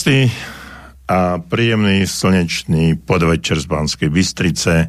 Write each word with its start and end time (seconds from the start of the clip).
Krásny 0.00 0.32
a 1.12 1.36
príjemný 1.44 2.08
slnečný 2.08 2.96
podvečer 3.04 3.60
z 3.60 3.68
Banskej 3.68 4.08
Bystrice. 4.08 4.88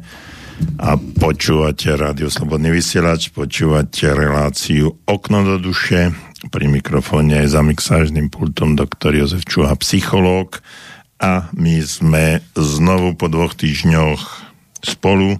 A 0.80 0.96
počúvate 0.96 1.92
Rádio 1.92 2.32
Slobodný 2.32 2.72
vysielač, 2.72 3.28
počúvate 3.28 4.08
reláciu 4.08 5.04
Okno 5.04 5.44
do 5.44 5.60
duše. 5.60 6.16
Pri 6.48 6.64
mikrofóne 6.64 7.44
je 7.44 7.52
za 7.52 7.60
mixážnym 7.60 8.32
pultom 8.32 8.72
doktor 8.72 9.12
Jozef 9.12 9.44
Čuha, 9.44 9.76
psychológ. 9.84 10.64
A 11.20 11.52
my 11.60 11.84
sme 11.84 12.40
znovu 12.56 13.12
po 13.12 13.28
dvoch 13.28 13.52
týždňoch 13.52 14.48
spolu. 14.80 15.36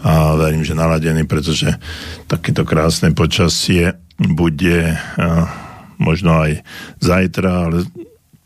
A 0.00 0.32
verím, 0.40 0.64
že 0.64 0.72
naladení, 0.72 1.28
pretože 1.28 1.76
takéto 2.24 2.64
krásne 2.64 3.12
počasie 3.12 4.00
bude 4.16 4.96
možno 6.00 6.40
aj 6.40 6.64
zajtra, 7.04 7.68
ale 7.68 7.84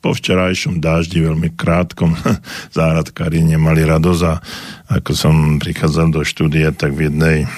po 0.04 0.12
včerajšom 0.12 0.84
dáždi, 0.84 1.24
veľmi 1.24 1.56
krátkom, 1.56 2.12
záhradkári 2.76 3.40
nemali 3.40 3.88
radosť 3.88 4.22
a 4.28 4.34
ako 5.00 5.10
som 5.16 5.56
prichádzal 5.56 6.12
do 6.12 6.20
štúdia, 6.20 6.76
tak 6.76 6.92
v 6.92 7.08
jednej 7.08 7.48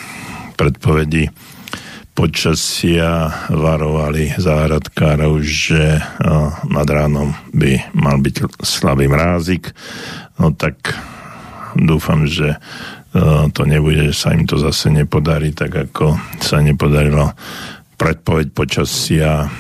predpovedi 0.55 1.27
počasia 2.15 3.29
varovali 3.51 4.39
záhradkárov, 4.39 5.43
že 5.43 5.99
nad 6.71 6.89
ránom 6.89 7.35
by 7.51 7.93
mal 7.93 8.23
byť 8.23 8.63
slabý 8.63 9.11
mrázik. 9.11 9.75
No 10.39 10.55
tak 10.55 10.97
dúfam, 11.77 12.25
že 12.25 12.57
to 13.53 13.63
nebude, 13.69 14.09
že 14.09 14.15
sa 14.17 14.33
im 14.33 14.49
to 14.49 14.57
zase 14.57 14.89
nepodarí, 14.89 15.53
tak 15.53 15.93
ako 15.93 16.17
sa 16.41 16.65
nepodarilo 16.65 17.37
predpoveď 18.01 18.47
počasia 18.55 19.51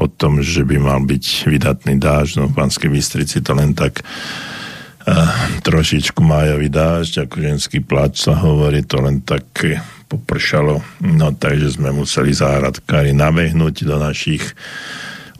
o 0.00 0.06
tom, 0.08 0.40
že 0.40 0.64
by 0.64 0.76
mal 0.80 1.00
byť 1.04 1.24
vydatný 1.48 2.00
dáž, 2.00 2.40
no 2.40 2.48
v 2.48 2.56
Banskej 2.56 2.88
Bystrici 2.88 3.44
to 3.44 3.52
len 3.52 3.76
tak 3.76 4.00
uh, 4.00 5.28
trošičku 5.60 6.20
májový 6.24 6.72
dážď, 6.72 7.28
ako 7.28 7.36
ženský 7.36 7.78
plač 7.84 8.24
sa 8.24 8.38
hovorí, 8.38 8.80
to 8.86 9.04
len 9.04 9.20
tak 9.20 9.44
popršalo, 10.08 10.80
no 11.04 11.28
takže 11.32 11.80
sme 11.80 11.92
museli 11.92 12.36
záhradkári 12.36 13.16
nabehnúť 13.16 13.88
do 13.88 13.96
našich 13.96 14.44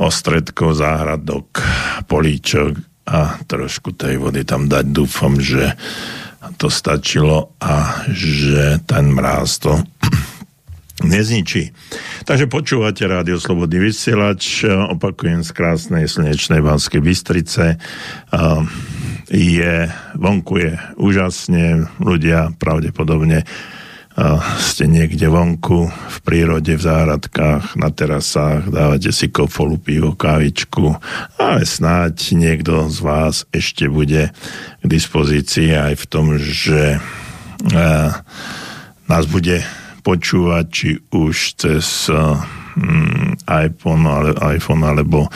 ostredkov, 0.01 0.81
záhradok, 0.81 1.61
políčok 2.09 2.81
a 3.05 3.37
trošku 3.45 3.93
tej 3.93 4.17
vody 4.17 4.49
tam 4.49 4.71
dať. 4.73 4.85
Dúfam, 4.89 5.37
že 5.37 5.77
to 6.57 6.73
stačilo 6.73 7.55
a 7.61 8.07
že 8.11 8.83
ten 8.89 9.13
mráz 9.13 9.63
to 9.63 9.83
nezničí. 11.01 11.73
Takže 12.29 12.53
počúvate 12.53 13.09
Rádio 13.09 13.41
Slobodný 13.41 13.89
vysielač, 13.89 14.69
opakujem 14.69 15.41
z 15.41 15.51
krásnej 15.57 16.05
slnečnej 16.05 16.61
Banskej 16.61 17.01
Bystrice. 17.01 17.81
Je, 19.33 19.75
vonku 20.21 20.55
je 20.61 20.77
úžasne, 21.01 21.89
ľudia 21.97 22.53
pravdepodobne 22.61 23.49
ste 24.61 24.85
niekde 24.93 25.25
vonku, 25.25 25.89
v 25.89 26.19
prírode, 26.21 26.77
v 26.77 26.85
záhradkách, 26.85 27.81
na 27.81 27.89
terasách, 27.89 28.69
dávate 28.69 29.09
si 29.09 29.33
kofolu, 29.33 29.81
pivo, 29.81 30.13
kávičku, 30.13 31.01
ale 31.41 31.65
snáď 31.65 32.37
niekto 32.37 32.93
z 32.93 32.99
vás 33.01 33.49
ešte 33.57 33.89
bude 33.89 34.37
k 34.85 34.85
dispozícii 34.85 35.73
aj 35.73 35.95
v 35.97 36.05
tom, 36.13 36.37
že 36.37 37.01
nás 39.09 39.25
bude 39.33 39.65
počúvať, 40.03 40.65
či 40.69 40.91
už 41.15 41.57
cez 41.57 42.11
um, 42.11 42.37
iPhone, 43.47 44.05
ale, 44.05 44.35
iPhone 44.59 44.83
alebo 44.83 45.31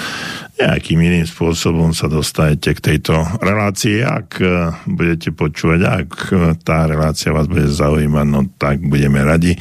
nejakým 0.56 0.98
iným 0.98 1.26
spôsobom 1.28 1.92
sa 1.92 2.08
dostanete 2.10 2.74
k 2.74 2.84
tejto 2.94 3.14
relácii. 3.38 4.02
Ak 4.02 4.42
uh, 4.42 4.74
budete 4.84 5.30
počúvať, 5.30 5.80
ak 5.86 6.10
uh, 6.34 6.52
tá 6.58 6.90
relácia 6.90 7.30
vás 7.30 7.46
bude 7.46 7.70
zaujímať, 7.70 8.26
no 8.26 8.50
tak 8.58 8.82
budeme 8.82 9.22
radi, 9.22 9.54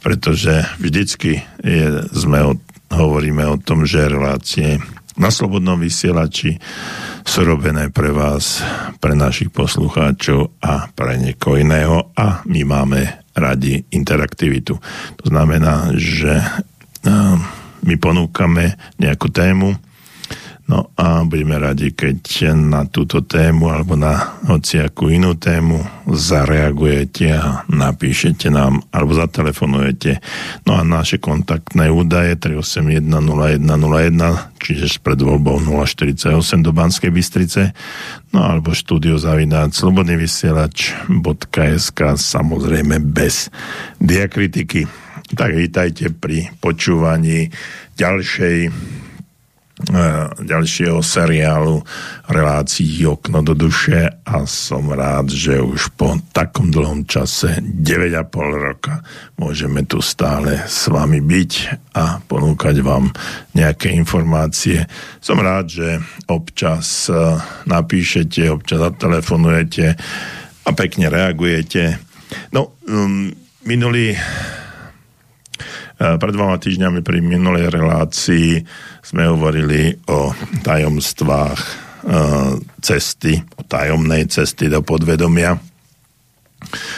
pretože 0.00 0.62
vždycky 0.78 1.42
je, 1.60 2.06
sme 2.14 2.40
o, 2.46 2.52
hovoríme 2.94 3.42
o 3.50 3.58
tom, 3.58 3.82
že 3.82 4.06
relácie 4.06 4.78
na 5.16 5.28
slobodnom 5.28 5.76
vysielači 5.76 6.56
sú 7.22 7.40
robené 7.44 7.92
pre 7.92 8.10
vás, 8.10 8.64
pre 8.98 9.12
našich 9.12 9.52
poslucháčov 9.52 10.56
a 10.64 10.88
pre 10.88 11.20
niekoho 11.20 11.60
iného 11.60 12.10
a 12.16 12.40
my 12.48 12.62
máme 12.64 13.21
radi 13.32 13.84
interaktivitu. 13.92 14.76
To 15.18 15.24
znamená, 15.24 15.96
že 15.96 16.40
my 17.82 17.94
ponúkame 17.98 18.78
nejakú 19.00 19.32
tému, 19.32 19.74
No 20.72 20.88
a 20.96 21.20
budeme 21.28 21.60
radi, 21.60 21.92
keď 21.92 22.48
na 22.56 22.88
túto 22.88 23.20
tému 23.20 23.68
alebo 23.68 23.92
na 23.92 24.40
hociakú 24.48 25.12
inú 25.12 25.36
tému 25.36 25.84
zareagujete 26.08 27.28
a 27.28 27.68
napíšete 27.68 28.48
nám 28.48 28.80
alebo 28.88 29.12
zatelefonujete. 29.12 30.24
No 30.64 30.80
a 30.80 30.82
naše 30.88 31.20
kontaktné 31.20 31.92
údaje 31.92 32.40
3810101, 32.40 33.04
čiže 34.56 34.88
s 34.88 34.96
predvoľbou 34.96 35.60
048 35.60 36.40
do 36.64 36.72
Banskej 36.72 37.12
Bystrice, 37.12 37.76
no 38.32 38.40
alebo 38.40 38.72
štúdio 38.72 39.20
zavináč 39.20 39.76
slobodnyvysielač.sk 39.76 42.00
samozrejme 42.16 42.96
bez 43.12 43.52
diakritiky. 44.00 44.88
Tak 45.36 45.52
vítajte 45.52 46.16
pri 46.16 46.48
počúvaní 46.64 47.52
ďalšej 48.00 48.72
ďalšieho 50.38 51.02
seriálu 51.02 51.82
relácií 52.30 53.02
Okno 53.02 53.42
do 53.42 53.54
duše 53.58 54.06
a 54.22 54.46
som 54.46 54.86
rád, 54.94 55.34
že 55.34 55.58
už 55.58 55.98
po 55.98 56.14
takom 56.30 56.70
dlhom 56.70 57.02
čase 57.08 57.58
9,5 57.58 58.30
roka 58.62 59.02
môžeme 59.34 59.82
tu 59.82 59.98
stále 59.98 60.62
s 60.70 60.86
vami 60.86 61.18
byť 61.18 61.52
a 61.98 62.22
ponúkať 62.22 62.76
vám 62.84 63.10
nejaké 63.58 63.90
informácie. 63.90 64.86
Som 65.18 65.42
rád, 65.42 65.66
že 65.72 65.88
občas 66.30 67.10
e, 67.10 67.18
napíšete, 67.66 68.46
občas 68.48 68.86
zatelefonujete 68.86 69.98
a 70.62 70.70
pekne 70.78 71.10
reagujete. 71.10 71.98
No, 72.54 72.78
um, 72.86 73.34
minulý 73.66 74.14
pred 76.02 76.32
dvoma 76.34 76.58
týždňami 76.58 77.00
pri 77.06 77.22
minulej 77.22 77.70
relácii 77.70 78.58
sme 79.06 79.28
hovorili 79.30 79.94
o 80.10 80.34
tajomstvách 80.66 81.60
e, 81.62 81.72
cesty, 82.82 83.38
o 83.38 83.62
tajomnej 83.62 84.26
cesty 84.26 84.66
do 84.66 84.82
podvedomia. 84.82 85.54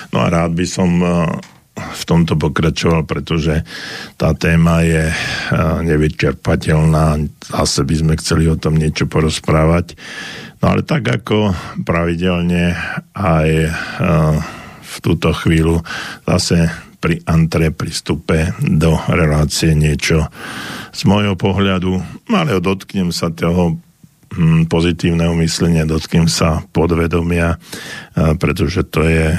No 0.09 0.19
a 0.25 0.27
rád 0.33 0.57
by 0.57 0.67
som 0.69 0.91
e, 1.01 1.09
v 1.75 2.03
tomto 2.07 2.39
pokračoval, 2.41 3.05
pretože 3.05 3.61
tá 4.17 4.33
téma 4.33 4.81
je 4.87 5.13
e, 5.13 5.17
nevyčerpateľná. 5.85 7.29
Zase 7.45 7.85
by 7.85 7.95
sme 8.01 8.13
chceli 8.17 8.49
o 8.49 8.57
tom 8.57 8.81
niečo 8.81 9.05
porozprávať. 9.05 10.01
No 10.65 10.73
ale 10.73 10.81
tak 10.81 11.05
ako 11.05 11.53
pravidelne 11.85 12.73
aj 13.13 13.49
v 14.81 14.97
túto 15.05 15.29
chvíľu 15.37 15.85
zase 16.25 16.73
pri 17.05 17.21
antre, 17.29 17.69
pri 17.69 17.93
do 18.65 18.97
relácie 19.13 19.77
niečo 19.77 20.25
z 20.89 21.01
môjho 21.05 21.37
pohľadu, 21.37 22.01
ale 22.33 22.57
dotknem 22.65 23.13
sa 23.13 23.29
toho 23.29 23.77
hm, 24.33 24.65
pozitívneho 24.73 25.37
myslenia, 25.37 25.85
dotknem 25.85 26.33
sa 26.33 26.65
podvedomia, 26.73 27.61
pretože 28.41 28.89
to 28.89 29.05
je 29.05 29.37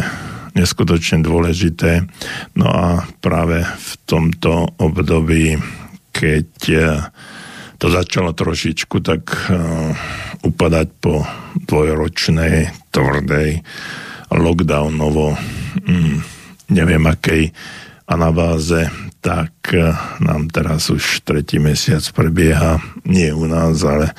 neskutočne 0.54 1.26
dôležité. 1.26 2.06
No 2.54 2.70
a 2.70 3.02
práve 3.18 3.66
v 3.66 3.92
tomto 4.06 4.78
období, 4.78 5.58
keď 6.14 6.50
e, 6.70 6.80
to 7.76 7.92
začalo 7.92 8.32
trošičku 8.32 9.04
tak 9.04 9.52
e, 9.52 9.58
upadať 10.48 10.88
po 11.04 11.28
dvojročnej, 11.66 12.72
tvrdej, 12.94 13.60
lockdownovo 14.32 15.36
hm, 15.84 16.35
neviem 16.70 17.04
akej 17.06 17.52
anabáze, 18.06 18.90
tak 19.22 19.74
eh, 19.74 19.90
nám 20.22 20.50
teraz 20.54 20.90
už 20.94 21.26
tretí 21.26 21.58
mesiac 21.58 22.06
prebieha, 22.14 22.78
nie 23.06 23.34
u 23.34 23.50
nás, 23.50 23.82
ale, 23.82 24.14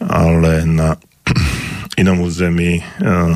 ale 0.00 0.64
na 0.64 0.96
inom 2.00 2.24
území 2.24 2.80
eh, 2.80 3.34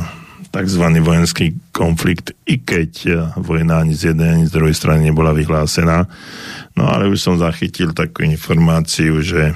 tzv. 0.49 0.85
vojenský 1.05 1.61
konflikt, 1.77 2.33
i 2.49 2.57
keď 2.57 2.91
eh, 3.05 3.17
vojna 3.37 3.85
ani 3.85 3.93
z 3.93 4.13
jednej, 4.13 4.29
ani 4.41 4.45
z 4.49 4.55
druhej 4.57 4.77
strany 4.77 5.13
nebola 5.13 5.37
vyhlásená. 5.37 6.09
No 6.73 6.89
ale 6.89 7.13
už 7.13 7.21
som 7.21 7.37
zachytil 7.37 7.93
takú 7.93 8.25
informáciu, 8.25 9.21
že 9.21 9.53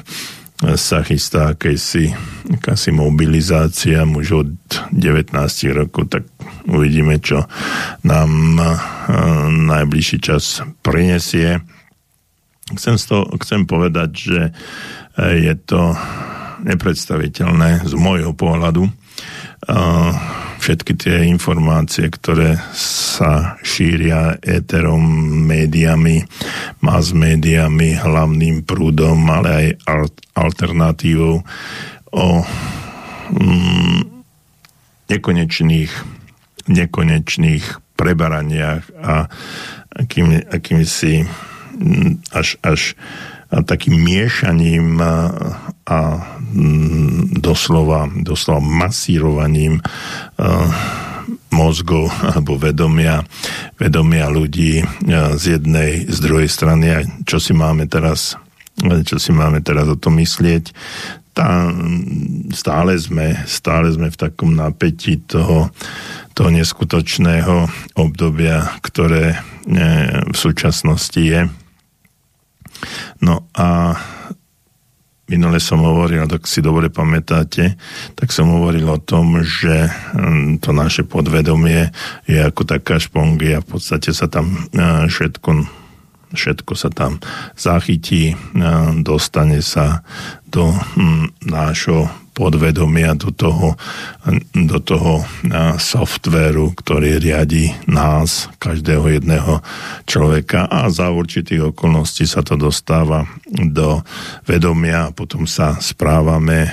sa 0.79 1.03
chystá 1.03 1.59
akési, 1.59 2.15
akási 2.55 2.95
mobilizácia 2.95 4.07
mužov 4.07 4.47
od 4.47 4.55
19 4.95 5.35
rokov, 5.75 6.07
tak 6.07 6.25
uvidíme, 6.71 7.19
čo 7.19 7.45
nám 8.07 8.31
uh, 8.59 8.71
najbližší 9.51 10.23
čas 10.23 10.63
prinesie. 10.87 11.59
Chcem, 12.73 12.95
to, 12.95 13.27
chcem 13.43 13.67
povedať, 13.67 14.11
že 14.15 14.41
e, 14.49 14.51
je 15.45 15.55
to 15.67 15.93
nepredstaviteľné 16.63 17.85
z 17.85 17.93
môjho 17.99 18.33
pohľadu. 18.33 18.89
Všetky 20.63 20.95
tie 20.95 21.27
informácie, 21.27 22.07
ktoré 22.07 22.55
sa 22.79 23.59
šíria 23.67 24.39
éterom, 24.47 25.03
médiami, 25.43 26.23
mass 26.79 27.11
médiami, 27.11 27.99
hlavným 27.99 28.63
prúdom, 28.63 29.19
ale 29.27 29.51
aj 29.51 29.67
alternatívou 30.39 31.43
o 32.15 32.27
mm, 33.35 34.01
nekonečných, 35.11 35.91
nekonečných 36.71 37.65
prebaraniach 37.99 38.87
a 39.03 39.27
akým, 39.99 40.47
akým 40.47 40.87
si 40.87 41.27
mm, 41.75 42.23
až, 42.39 42.55
až 42.63 42.95
a 43.53 43.61
takým 43.61 44.01
miešaním 44.01 44.97
a, 45.03 45.15
a 45.85 45.99
doslova, 47.41 48.09
doslova 48.23 48.61
masírovaním 48.61 49.81
a, 49.81 49.85
mozgov 51.53 52.11
alebo 52.25 52.59
vedomia, 52.59 53.23
vedomia 53.79 54.27
ľudí 54.27 54.83
z 55.37 55.45
jednej, 55.59 56.09
z 56.09 56.19
druhej 56.19 56.49
strany 56.51 56.87
a 56.91 56.99
čo 57.23 57.39
si 57.39 57.53
máme 57.55 57.87
teraz 57.87 58.35
čo 58.83 59.21
si 59.21 59.31
máme 59.37 59.61
teraz 59.61 59.85
o 59.85 60.01
tom 60.01 60.17
myslieť, 60.17 60.73
tá, 61.33 61.73
stále, 62.53 62.93
sme, 62.97 63.37
stále 63.49 63.89
sme 63.93 64.13
v 64.13 64.21
takom 64.21 64.53
napätí 64.53 65.21
toho, 65.25 65.73
toho 66.37 66.51
neskutočného 66.53 67.69
obdobia, 67.97 68.69
ktoré 68.85 69.33
e, 69.33 69.39
v 70.29 70.37
súčasnosti 70.37 71.17
je. 71.17 71.49
No 73.25 73.49
a 73.57 73.97
minule 75.33 75.57
som 75.57 75.81
hovoril, 75.81 76.29
tak 76.29 76.45
si 76.45 76.61
dobre 76.61 76.93
pamätáte, 76.93 77.81
tak 78.13 78.29
som 78.29 78.53
hovoril 78.53 78.85
o 78.85 79.01
tom, 79.01 79.41
že 79.41 79.89
hm, 79.89 80.61
to 80.61 80.77
naše 80.77 81.09
podvedomie 81.09 81.89
je 82.29 82.37
ako 82.37 82.69
taká 82.69 83.01
špongia, 83.01 83.65
v 83.65 83.69
podstate 83.73 84.13
sa 84.13 84.29
tam 84.29 84.69
e, 84.77 85.09
všetko 85.09 85.81
všetko 86.33 86.73
sa 86.77 86.89
tam 86.93 87.21
zachytí, 87.57 88.33
e, 88.33 88.37
dostane 89.01 89.65
sa 89.65 90.05
do 90.45 90.69
hm, 90.69 91.49
nášho 91.49 92.13
podvedomia, 92.43 93.15
do 93.15 93.31
toho, 93.31 93.79
do 94.51 94.79
toho 94.83 95.23
softvéru, 95.79 96.75
ktorý 96.75 97.23
riadi 97.23 97.71
nás, 97.87 98.51
každého 98.59 99.23
jedného 99.23 99.63
človeka. 100.11 100.67
A 100.67 100.91
za 100.91 101.15
určitých 101.15 101.71
okolností 101.71 102.27
sa 102.27 102.43
to 102.43 102.59
dostáva 102.59 103.31
do 103.47 104.03
vedomia 104.43 105.07
a 105.07 105.15
potom 105.15 105.47
sa 105.47 105.79
správame 105.79 106.67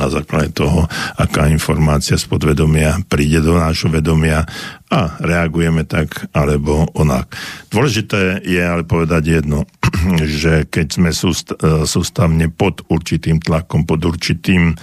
na 0.00 0.08
základe 0.08 0.56
toho, 0.56 0.88
aká 1.20 1.52
informácia 1.52 2.16
z 2.16 2.24
podvedomia 2.24 3.04
príde 3.04 3.44
do 3.44 3.52
nášho 3.60 3.92
vedomia 3.92 4.48
a 4.88 5.20
reagujeme 5.20 5.84
tak 5.84 6.32
alebo 6.32 6.88
onak. 6.96 7.36
Dôležité 7.68 8.40
je 8.40 8.56
ale 8.56 8.88
povedať 8.88 9.40
jedno, 9.40 9.68
že 10.40 10.64
keď 10.64 10.86
sme 10.88 11.10
sústavne 11.84 12.48
pod 12.48 12.80
určitým 12.88 13.44
tlakom, 13.44 13.84
pod 13.84 14.00
určitým 14.00 14.80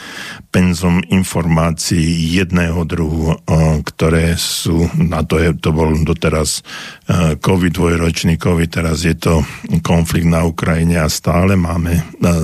penzom 0.54 1.02
informácií 1.10 2.38
jedného 2.38 2.86
druhu, 2.86 3.36
ktoré 3.84 4.38
sú, 4.38 4.88
na 4.96 5.26
to, 5.26 5.42
je, 5.42 5.52
to 5.58 5.76
bol 5.76 5.92
doteraz 6.06 6.64
COVID, 7.44 7.74
dvojročný 7.76 8.40
COVID, 8.40 8.70
teraz 8.72 9.04
je 9.04 9.18
to 9.18 9.44
konflikt 9.84 10.30
na 10.30 10.48
Ukrajine 10.48 11.02
a 11.02 11.12
stále 11.12 11.60
máme, 11.60 12.00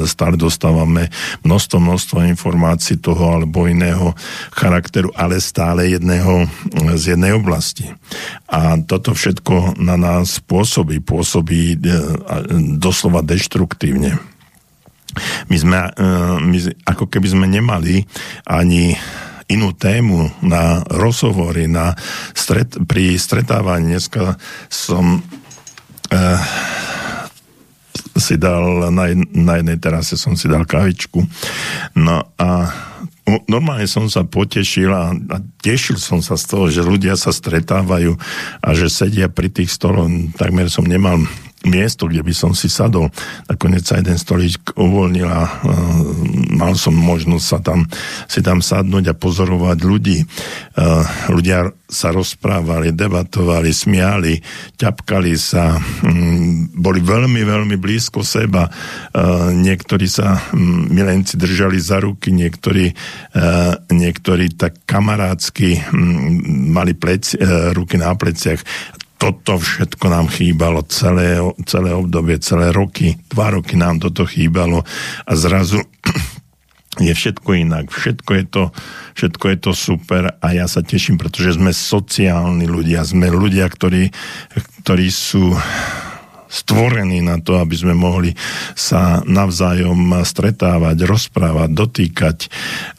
stále 0.09 0.35
dostávame 0.35 1.07
množstvo, 1.45 1.77
množstvo 1.79 2.17
informácií 2.35 2.99
toho 2.99 3.39
alebo 3.39 3.69
iného 3.69 4.11
charakteru, 4.51 5.13
ale 5.15 5.39
stále 5.39 5.93
jedného, 5.93 6.49
z 6.99 7.15
jednej 7.15 7.31
oblasti. 7.31 7.50
A 8.47 8.79
toto 8.85 9.11
všetko 9.11 9.81
na 9.81 9.99
nás 9.99 10.39
pôsobí, 10.39 11.03
pôsobí 11.03 11.75
e, 11.75 11.77
doslova 12.79 13.19
deštruktívne. 13.25 14.15
My 15.51 15.57
sme, 15.59 15.79
e, 15.91 15.91
my, 16.39 16.57
ako 16.87 17.11
keby 17.11 17.27
sme 17.27 17.45
nemali 17.51 18.07
ani 18.47 18.95
inú 19.51 19.75
tému 19.75 20.31
na 20.39 20.79
rozhovory, 20.87 21.67
na 21.67 21.91
stret, 22.31 22.79
pri 22.87 23.19
stretávaní. 23.19 23.99
Dneska 23.99 24.39
som 24.71 25.19
uh, 25.19 26.39
si 28.15 28.39
dal 28.39 28.91
na, 28.95 29.11
na 29.35 29.53
jednej 29.59 29.75
terase 29.75 30.15
som 30.15 30.39
si 30.39 30.47
dal 30.47 30.63
kavičku. 30.63 31.27
No 31.99 32.31
a 32.39 32.49
normálne 33.47 33.85
som 33.85 34.09
sa 34.09 34.25
potešil 34.25 34.89
a, 34.91 35.13
a 35.13 35.37
tešil 35.61 36.01
som 36.01 36.19
sa 36.25 36.35
z 36.35 36.45
toho, 36.49 36.65
že 36.67 36.81
ľudia 36.81 37.13
sa 37.15 37.29
stretávajú 37.29 38.17
a 38.59 38.69
že 38.73 38.89
sedia 38.89 39.29
pri 39.29 39.53
tých 39.53 39.69
stoloch. 39.71 40.09
Takmer 40.35 40.67
som 40.67 40.83
nemal 40.83 41.21
miesto, 41.65 42.09
kde 42.09 42.25
by 42.25 42.33
som 42.33 42.51
si 42.57 42.69
sadol. 42.69 43.13
Nakoniec 43.45 43.85
sa 43.85 44.01
jeden 44.01 44.17
stolík 44.17 44.73
uvoľnil 44.73 45.27
a 45.29 45.41
uh, 45.45 45.49
mal 46.57 46.73
som 46.73 46.93
možnosť 46.97 47.45
sa 47.45 47.59
tam, 47.61 47.85
si 48.25 48.41
tam 48.41 48.59
sadnúť 48.65 49.13
a 49.13 49.17
pozorovať 49.17 49.77
ľudí. 49.85 50.25
Uh, 50.73 51.05
ľudia 51.29 51.69
sa 51.91 52.15
rozprávali, 52.15 52.95
debatovali, 52.95 53.75
smiali, 53.75 54.39
ťapkali 54.79 55.33
sa, 55.35 55.75
um, 55.77 56.71
boli 56.71 57.03
veľmi, 57.03 57.43
veľmi 57.43 57.75
blízko 57.75 58.23
seba. 58.23 58.71
Uh, 59.11 59.51
niektorí 59.51 60.07
sa 60.07 60.39
um, 60.55 60.87
milenci 60.87 61.35
držali 61.35 61.77
za 61.77 61.99
ruky, 61.99 62.31
niektorí, 62.31 62.89
uh, 63.35 63.75
niektorí 63.91 64.55
tak 64.55 64.81
kamarádsky 64.87 65.77
um, 65.91 66.71
mali 66.71 66.95
pleci, 66.95 67.37
uh, 67.37 67.75
ruky 67.75 67.99
na 67.99 68.15
pleciach 68.15 68.63
toto 69.21 69.61
všetko 69.61 70.05
nám 70.09 70.33
chýbalo 70.33 70.81
celé, 70.89 71.37
celé 71.69 71.93
obdobie, 71.93 72.41
celé 72.41 72.73
roky, 72.73 73.21
dva 73.29 73.53
roky 73.53 73.77
nám 73.77 74.01
toto 74.01 74.25
chýbalo 74.25 74.81
a 75.29 75.31
zrazu 75.37 75.77
je 77.05 77.13
všetko 77.13 77.53
inak, 77.53 77.93
všetko 77.93 78.31
je, 78.33 78.45
to, 78.49 78.63
všetko 79.13 79.45
je 79.53 79.57
to 79.61 79.71
super 79.77 80.23
a 80.41 80.47
ja 80.57 80.65
sa 80.65 80.81
teším, 80.81 81.21
pretože 81.21 81.61
sme 81.61 81.69
sociálni 81.69 82.65
ľudia, 82.65 83.05
sme 83.05 83.29
ľudia, 83.29 83.69
ktorí, 83.69 84.09
ktorí 84.81 85.07
sú 85.13 85.53
stvorení 86.51 87.23
na 87.23 87.39
to, 87.39 87.55
aby 87.63 87.71
sme 87.71 87.95
mohli 87.95 88.35
sa 88.75 89.23
navzájom 89.23 90.19
stretávať, 90.27 91.07
rozprávať, 91.07 91.69
dotýkať, 91.71 92.37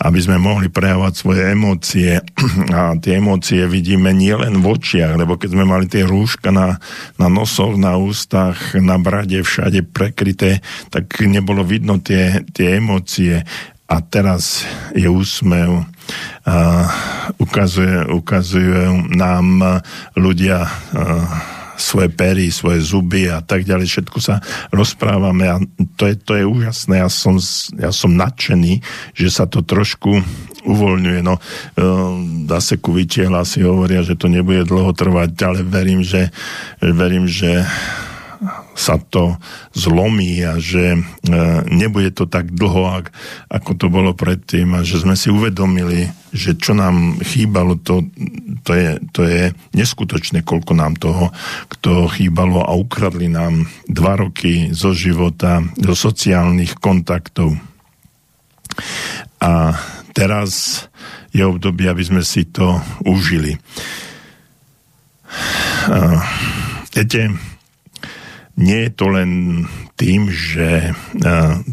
aby 0.01 0.19
sme 0.19 0.41
mohli 0.41 0.73
prejavovať 0.73 1.15
svoje 1.15 1.43
emócie. 1.53 2.17
A 2.73 2.97
tie 2.97 3.21
emócie 3.21 3.69
vidíme 3.69 4.17
nielen 4.17 4.65
v 4.65 4.73
očiach, 4.73 5.21
lebo 5.21 5.37
keď 5.37 5.53
sme 5.53 5.69
mali 5.69 5.85
tie 5.85 6.09
rúška 6.09 6.49
na, 6.49 6.81
na 7.21 7.29
nosoch, 7.29 7.77
na 7.77 8.01
ústach, 8.01 8.73
na 8.81 8.97
brade, 8.97 9.45
všade 9.45 9.85
prekryté, 9.85 10.65
tak 10.89 11.21
nebolo 11.21 11.61
vidno 11.61 12.01
tie, 12.01 12.41
tie 12.57 12.81
emócie. 12.81 13.45
A 13.93 14.01
teraz 14.01 14.65
je 14.97 15.05
úsmev, 15.05 15.85
a 16.43 16.89
ukazuje, 17.39 18.09
ukazuje 18.11 18.89
nám 19.15 19.79
ľudia 20.19 20.67
svoje 21.83 22.09
pery, 22.15 22.55
svoje 22.55 22.79
zuby 22.87 23.27
a 23.27 23.43
tak 23.43 23.67
ďalej, 23.67 23.91
všetko 23.91 24.19
sa 24.23 24.39
rozprávame 24.71 25.51
a 25.51 25.59
to 25.99 26.07
je, 26.07 26.15
to 26.15 26.39
je 26.39 26.45
úžasné. 26.47 27.03
Ja 27.03 27.11
som, 27.11 27.43
ja 27.75 27.91
som 27.91 28.15
nadšený, 28.15 28.79
že 29.19 29.29
sa 29.29 29.51
to 29.51 29.67
trošku 29.67 30.23
uvoľňuje. 30.62 31.21
No, 31.27 31.37
e, 31.37 31.41
dá 32.47 32.62
sa 32.62 32.79
ku 32.79 32.95
hlasy 32.95 33.67
hovoria, 33.67 34.07
že 34.07 34.15
to 34.15 34.31
nebude 34.31 34.62
dlho 34.71 34.95
trvať, 34.95 35.35
ale 35.43 35.67
verím, 35.67 36.07
že, 36.07 36.31
verím, 36.79 37.27
že 37.27 37.67
sa 38.75 38.99
to 38.99 39.39
zlomí 39.71 40.43
a 40.43 40.59
že 40.59 40.99
e, 40.99 41.01
nebude 41.71 42.11
to 42.11 42.27
tak 42.27 42.51
dlho, 42.51 43.07
ako 43.47 43.71
to 43.79 43.87
bolo 43.87 44.13
predtým 44.19 44.75
a 44.75 44.83
že 44.83 44.99
sme 44.99 45.15
si 45.15 45.31
uvedomili, 45.31 46.11
že 46.35 46.59
čo 46.59 46.75
nám 46.75 47.23
chýbalo, 47.23 47.79
to, 47.79 48.03
to, 48.67 48.73
je, 48.75 48.91
to 49.15 49.23
je 49.23 49.55
neskutočné, 49.79 50.43
koľko 50.43 50.75
nám 50.75 50.99
toho 50.99 51.31
kto 51.71 52.11
chýbalo 52.11 52.63
a 52.67 52.75
ukradli 52.75 53.31
nám 53.31 53.71
dva 53.87 54.19
roky 54.19 54.75
zo 54.75 54.91
života, 54.91 55.63
do 55.79 55.95
sociálnych 55.95 56.79
kontaktov. 56.79 57.55
A 59.43 59.77
teraz 60.15 60.85
je 61.31 61.43
obdobie, 61.43 61.89
aby 61.89 62.05
sme 62.05 62.23
si 62.23 62.47
to 62.49 62.81
užili. 63.05 63.59
viete, 66.93 67.21
nie 68.57 68.89
je 68.89 68.91
to 68.93 69.07
len 69.09 69.31
tým, 69.97 70.29
že 70.29 70.93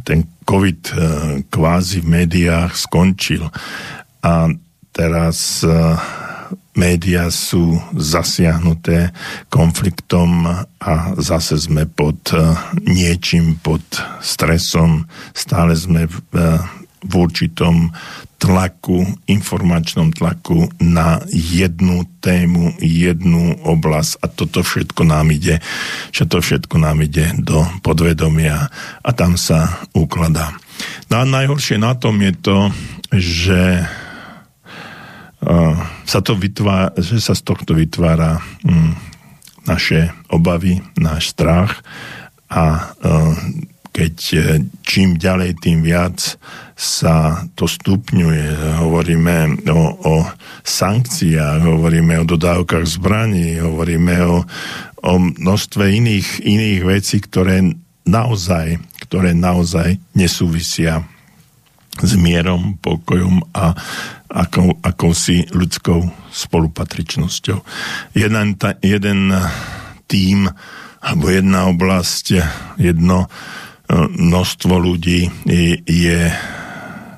ten 0.08 0.20
COVID 0.48 0.82
kvázi 1.52 2.00
v 2.02 2.08
médiách 2.08 2.72
skončil. 2.74 3.52
A 4.24 4.52
teraz 4.96 5.64
médiá 6.80 7.28
sú 7.28 7.76
zasiahnuté 8.00 9.12
konfliktom 9.52 10.48
a 10.80 10.94
zase 11.20 11.60
sme 11.60 11.84
pod 11.84 12.32
niečím, 12.88 13.60
pod 13.60 13.84
stresom, 14.24 15.04
stále 15.36 15.76
sme 15.76 16.08
v, 16.08 16.16
v 17.04 17.14
určitom 17.14 17.92
tlaku, 18.39 19.03
informačnom 19.27 20.15
tlaku 20.15 20.72
na 20.79 21.19
jednu 21.29 22.08
tému, 22.24 22.79
jednu 22.79 23.60
oblasť 23.67 24.24
a 24.24 24.25
toto 24.31 24.63
všetko 24.63 25.03
nám 25.03 25.36
ide, 25.36 25.60
že 26.15 26.24
to 26.24 26.39
všetko 26.39 26.79
nám 26.79 27.03
ide 27.03 27.36
do 27.36 27.67
podvedomia 27.84 28.72
a 29.03 29.10
tam 29.12 29.36
sa 29.36 29.84
ukladá. 29.91 30.55
No 31.12 31.19
a 31.19 31.27
najhoršie 31.27 31.75
na 31.75 31.93
tom 32.00 32.15
je 32.24 32.34
to, 32.39 32.58
že 33.12 33.84
uh, 35.43 35.75
sa 36.08 36.19
to 36.24 36.39
vytvára, 36.39 36.96
že 36.96 37.19
sa 37.19 37.36
z 37.36 37.43
tohto 37.43 37.75
vytvára 37.75 38.39
um, 38.63 38.96
naše 39.67 40.15
obavy, 40.31 40.79
náš 40.96 41.36
strach 41.36 41.84
a 42.48 42.96
uh, 43.03 43.36
keď 43.89 44.15
e, 44.34 44.39
čím 44.86 45.17
ďalej, 45.17 45.60
tým 45.60 45.81
viac 45.81 46.38
sa 46.79 47.43
to 47.60 47.67
stupňuje. 47.67 48.79
Hovoríme 48.79 49.67
o, 49.67 49.84
o 50.00 50.15
sankciách, 50.63 51.65
hovoríme 51.65 52.15
o 52.22 52.29
dodávkach 52.29 52.86
zbraní, 52.88 53.60
hovoríme 53.60 54.15
o, 54.24 54.48
o 55.03 55.13
množstve 55.19 55.84
iných, 55.91 56.46
iných 56.46 56.81
vecí, 56.88 57.19
ktoré 57.19 57.75
naozaj, 58.08 58.79
ktoré 59.10 59.36
naozaj 59.36 60.00
nesúvisia 60.15 61.03
s 62.00 62.15
mierom, 62.15 62.79
pokojom 62.79 63.43
a 63.51 63.75
akou, 64.31 64.77
akousi 64.79 65.50
ľudskou 65.51 66.05
spolupatričnosťou. 66.31 67.60
Jeden, 68.15 68.55
ta, 68.55 68.77
jeden 68.79 69.36
tým 70.08 70.48
alebo 71.00 71.31
jedna 71.31 71.67
oblasť, 71.72 72.25
jedno 72.75 73.31
množstvo 73.98 74.77
ľudí 74.77 75.34
je 75.89 76.22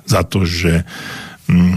za 0.08 0.22
to, 0.24 0.48
že 0.48 0.88
hm, 1.52 1.76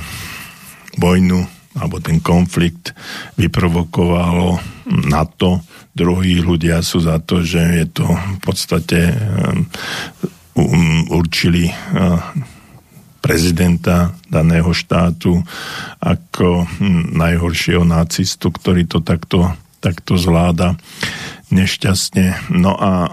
vojnu 0.99 1.41
alebo 1.75 1.99
ten 1.99 2.23
konflikt 2.23 2.95
vyprovokovalo 3.35 4.63
NATO, 5.11 5.59
druhí 5.91 6.39
ľudia 6.39 6.79
sú 6.87 7.03
za 7.03 7.19
to, 7.19 7.43
že 7.43 7.83
je 7.83 7.87
to 7.91 8.07
v 8.07 8.39
podstate 8.39 9.11
um, 10.55 11.03
určili 11.11 11.67
uh, 11.67 12.23
prezidenta 13.19 14.15
daného 14.31 14.71
štátu 14.71 15.43
ako 15.99 16.63
hm, 16.63 17.19
najhoršieho 17.19 17.83
nacistu, 17.83 18.55
ktorý 18.55 18.87
to 18.87 19.03
takto, 19.03 19.51
takto 19.83 20.15
zvláda 20.15 20.79
nešťastne. 21.55 22.51
No 22.51 22.75
a 22.75 22.93
e, 23.07 23.11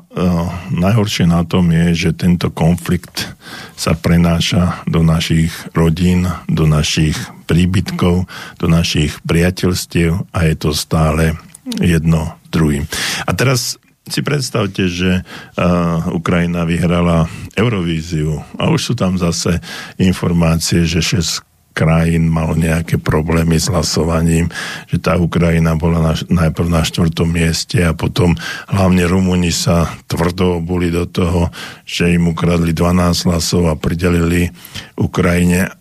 najhoršie 0.73 1.29
na 1.29 1.45
tom 1.45 1.69
je, 1.69 2.09
že 2.09 2.17
tento 2.17 2.49
konflikt 2.49 3.37
sa 3.77 3.93
prenáša 3.93 4.81
do 4.89 5.05
našich 5.05 5.53
rodín, 5.77 6.25
do 6.49 6.65
našich 6.65 7.15
príbytkov, 7.45 8.25
do 8.57 8.67
našich 8.67 9.21
priateľstiev 9.21 10.25
a 10.33 10.39
je 10.49 10.55
to 10.57 10.73
stále 10.73 11.37
jedno 11.77 12.35
druhým. 12.49 12.89
A 13.29 13.31
teraz 13.37 13.77
si 14.09 14.25
predstavte, 14.25 14.89
že 14.89 15.21
uh, 15.21 16.09
Ukrajina 16.09 16.65
vyhrala 16.65 17.29
Eurovíziu 17.53 18.41
a 18.57 18.73
už 18.73 18.91
sú 18.91 18.93
tam 18.97 19.15
zase 19.15 19.61
informácie, 20.01 20.89
že 20.89 21.05
6 21.05 21.50
krajín 21.71 22.27
malo 22.27 22.53
nejaké 22.53 22.99
problémy 22.99 23.57
s 23.57 23.71
hlasovaním, 23.71 24.51
že 24.91 24.99
tá 24.99 25.15
Ukrajina 25.15 25.75
bola 25.79 25.99
na, 25.99 26.13
najprv 26.15 26.67
na 26.67 26.83
štvrtom 26.83 27.27
mieste 27.31 27.79
a 27.81 27.95
potom 27.95 28.35
hlavne 28.69 29.07
Rumúni 29.07 29.49
sa 29.55 29.87
tvrdo 30.05 30.59
obuli 30.59 30.91
do 30.91 31.07
toho, 31.07 31.49
že 31.87 32.11
im 32.11 32.31
ukradli 32.31 32.75
12 32.75 33.27
hlasov 33.27 33.71
a 33.71 33.79
pridelili 33.79 34.51
Ukrajine. 34.99 35.71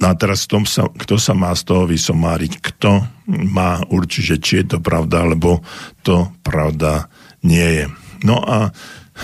No 0.00 0.10
a 0.10 0.14
teraz 0.18 0.48
tom 0.50 0.66
sa, 0.66 0.88
kto 0.90 1.20
sa 1.20 1.36
má 1.36 1.54
z 1.54 1.62
toho 1.70 1.84
vysomáriť? 1.86 2.52
Kto 2.60 3.04
má 3.28 3.80
určiť, 3.84 4.40
či 4.40 4.52
je 4.64 4.76
to 4.76 4.78
pravda, 4.82 5.22
alebo 5.22 5.62
to 6.02 6.32
pravda 6.42 7.06
nie 7.44 7.84
je. 7.84 7.86
No 8.24 8.40
a 8.40 8.72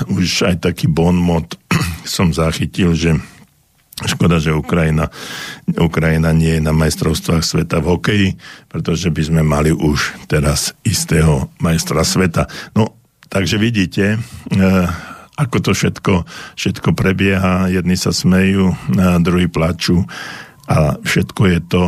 už 0.06 0.46
aj 0.46 0.70
taký 0.70 0.86
bon 0.86 1.18
mod 1.18 1.58
som 2.06 2.30
zachytil, 2.30 2.94
že 2.94 3.18
Škoda, 4.00 4.40
že 4.40 4.56
Ukrajina, 4.56 5.12
Ukrajina 5.76 6.32
nie 6.32 6.56
je 6.56 6.62
na 6.64 6.72
majstrovstvách 6.72 7.44
sveta 7.44 7.84
v 7.84 7.90
hokeji, 7.92 8.28
pretože 8.72 9.12
by 9.12 9.22
sme 9.22 9.42
mali 9.44 9.70
už 9.74 10.24
teraz 10.24 10.72
istého 10.86 11.52
majstra 11.60 12.00
sveta. 12.00 12.48
No, 12.72 12.96
takže 13.28 13.60
vidíte, 13.60 14.16
e, 14.16 14.18
ako 15.36 15.56
to 15.60 15.70
všetko, 15.76 16.24
všetko 16.56 16.96
prebieha. 16.96 17.68
Jedni 17.68 17.96
sa 17.96 18.12
smejú, 18.12 18.72
a 18.96 19.20
druhí 19.20 19.48
plačú 19.48 20.04
a 20.70 20.94
všetko 21.02 21.42
je 21.50 21.60
to, 21.66 21.84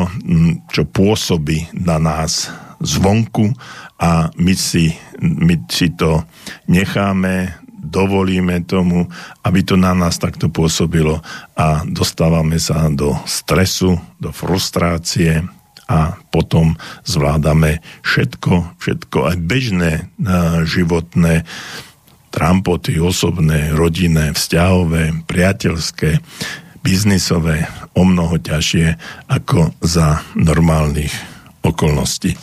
čo 0.74 0.82
pôsobí 0.88 1.70
na 1.76 2.02
nás 2.02 2.50
zvonku 2.82 3.54
a 4.02 4.34
my 4.34 4.54
si, 4.58 4.90
my 5.22 5.54
si 5.70 5.94
to 5.94 6.26
necháme, 6.66 7.61
dovolíme 7.82 8.62
tomu, 8.62 9.10
aby 9.42 9.66
to 9.66 9.74
na 9.74 9.90
nás 9.90 10.22
takto 10.22 10.46
pôsobilo 10.46 11.18
a 11.58 11.82
dostávame 11.82 12.62
sa 12.62 12.86
do 12.94 13.18
stresu, 13.26 13.98
do 14.22 14.30
frustrácie 14.30 15.42
a 15.90 16.14
potom 16.30 16.78
zvládame 17.02 17.82
všetko, 18.06 18.78
všetko 18.78 19.18
aj 19.34 19.36
bežné 19.42 19.92
životné 20.62 21.42
trampoty, 22.32 22.96
osobné, 22.96 23.74
rodinné, 23.76 24.32
vzťahové, 24.32 25.26
priateľské, 25.28 26.22
biznisové, 26.80 27.68
o 27.92 28.08
mnoho 28.08 28.40
ťažšie 28.40 28.96
ako 29.28 29.76
za 29.84 30.24
normálnych 30.32 31.12
okolností. 31.60 32.38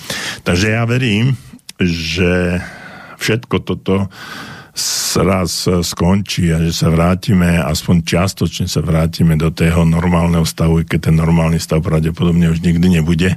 Takže 0.45 0.77
ja 0.77 0.85
verím, 0.85 1.33
že 1.81 2.61
všetko 3.17 3.55
toto 3.65 4.13
raz 5.19 5.65
skončí 5.65 6.49
a 6.53 6.61
že 6.63 6.73
sa 6.73 6.87
vrátime, 6.91 7.59
aspoň 7.59 7.95
čiastočne 8.05 8.67
sa 8.69 8.79
vrátime 8.79 9.35
do 9.35 9.49
toho 9.49 9.83
normálneho 9.83 10.45
stavu, 10.45 10.83
keď 10.85 11.09
ten 11.09 11.15
normálny 11.17 11.57
stav 11.57 11.83
pravdepodobne 11.83 12.51
už 12.51 12.61
nikdy 12.61 12.99
nebude 12.99 13.35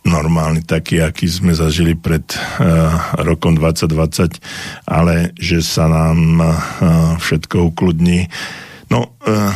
normálny, 0.00 0.64
taký, 0.64 1.04
aký 1.04 1.28
sme 1.28 1.52
zažili 1.52 1.92
pred 1.92 2.24
uh, 2.32 3.20
rokom 3.20 3.52
2020, 3.56 4.40
ale 4.88 5.36
že 5.36 5.60
sa 5.60 5.92
nám 5.92 6.18
uh, 6.40 6.50
všetko 7.20 7.68
ukludní. 7.68 8.32
No, 8.88 9.12
uh, 9.28 9.52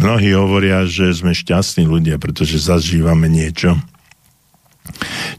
mnohí 0.00 0.32
hovoria, 0.32 0.88
že 0.88 1.12
sme 1.12 1.36
šťastní 1.36 1.84
ľudia, 1.84 2.16
pretože 2.16 2.56
zažívame 2.56 3.28
niečo, 3.28 3.76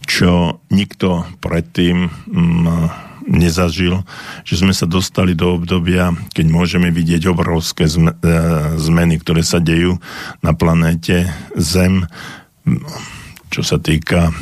čo 0.06 0.62
nikto 0.70 1.26
predtým 1.42 2.10
um, 2.30 2.70
nezažil, 3.26 4.06
že 4.46 4.62
sme 4.62 4.72
sa 4.72 4.86
dostali 4.86 5.34
do 5.34 5.58
obdobia, 5.58 6.14
keď 6.32 6.46
môžeme 6.48 6.94
vidieť 6.94 7.26
obrovské 7.26 7.90
e, 7.90 7.94
zmeny, 8.78 9.18
ktoré 9.20 9.42
sa 9.42 9.58
dejú 9.58 9.98
na 10.46 10.54
planéte 10.54 11.26
Zem, 11.58 12.06
čo 13.50 13.62
sa 13.66 13.82
týka 13.82 14.30
e, 14.30 14.34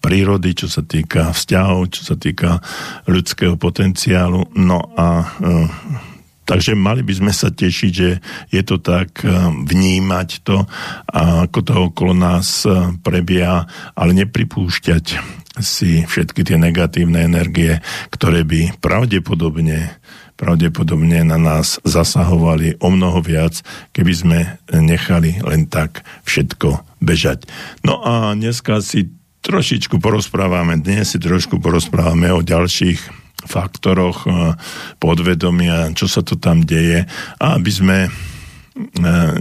prírody, 0.00 0.56
čo 0.56 0.72
sa 0.72 0.80
týka 0.80 1.36
vzťahov, 1.36 1.92
čo 1.92 2.02
sa 2.02 2.16
týka 2.16 2.64
ľudského 3.04 3.60
potenciálu. 3.60 4.48
No 4.56 4.88
a 4.96 5.06
e, 5.38 6.06
Takže 6.48 6.72
mali 6.72 7.04
by 7.04 7.12
sme 7.12 7.28
sa 7.28 7.52
tešiť, 7.52 7.92
že 7.92 8.24
je 8.48 8.62
to 8.64 8.80
tak, 8.80 9.20
vnímať 9.68 10.48
to, 10.48 10.64
ako 11.12 11.58
to 11.60 11.74
okolo 11.92 12.16
nás 12.16 12.64
prebieha, 13.04 13.68
ale 13.92 14.16
nepripúšťať 14.16 15.20
si 15.60 16.04
všetky 16.06 16.42
tie 16.44 16.56
negatívne 16.56 17.24
energie, 17.24 17.80
ktoré 18.10 18.42
by 18.44 18.78
pravdepodobne 18.82 19.98
pravdepodobne 20.38 21.26
na 21.26 21.34
nás 21.34 21.82
zasahovali 21.82 22.78
o 22.78 22.94
mnoho 22.94 23.18
viac, 23.18 23.58
keby 23.90 24.12
sme 24.14 24.38
nechali 24.70 25.42
len 25.42 25.66
tak 25.66 26.06
všetko 26.22 27.02
bežať. 27.02 27.50
No 27.82 27.98
a 28.06 28.38
dneska 28.38 28.78
si 28.78 29.10
trošičku 29.42 29.98
porozprávame, 29.98 30.78
dnes 30.78 31.10
si 31.10 31.18
trošku 31.18 31.58
porozprávame 31.58 32.30
o 32.30 32.46
ďalších 32.46 33.26
faktoroch 33.50 34.30
eh, 34.30 34.54
podvedomia, 35.02 35.90
čo 35.98 36.06
sa 36.06 36.22
to 36.22 36.38
tam 36.38 36.62
deje 36.62 37.06
aby 37.42 37.70
sme 37.70 37.98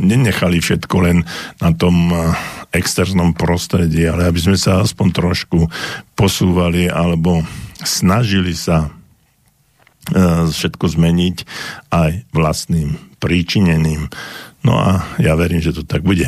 nenechali 0.02 0.58
všetko 0.58 0.96
len 1.06 1.18
na 1.62 1.70
tom 1.74 2.10
eh, 2.10 2.34
externom 2.74 3.32
prostredí, 3.38 4.04
ale 4.06 4.28
aby 4.28 4.40
sme 4.42 4.58
sa 4.60 4.84
aspoň 4.84 5.08
trošku 5.14 5.70
posúvali 6.18 6.90
alebo 6.90 7.46
snažili 7.86 8.58
sa 8.58 8.90
e, 8.90 8.90
všetko 10.50 10.86
zmeniť 10.98 11.38
aj 11.94 12.12
vlastným 12.34 12.98
príčineným. 13.22 14.10
No 14.66 14.74
a 14.78 15.06
ja 15.22 15.38
verím, 15.40 15.62
že 15.62 15.74
to 15.74 15.88
tak 15.88 16.04
bude. 16.04 16.28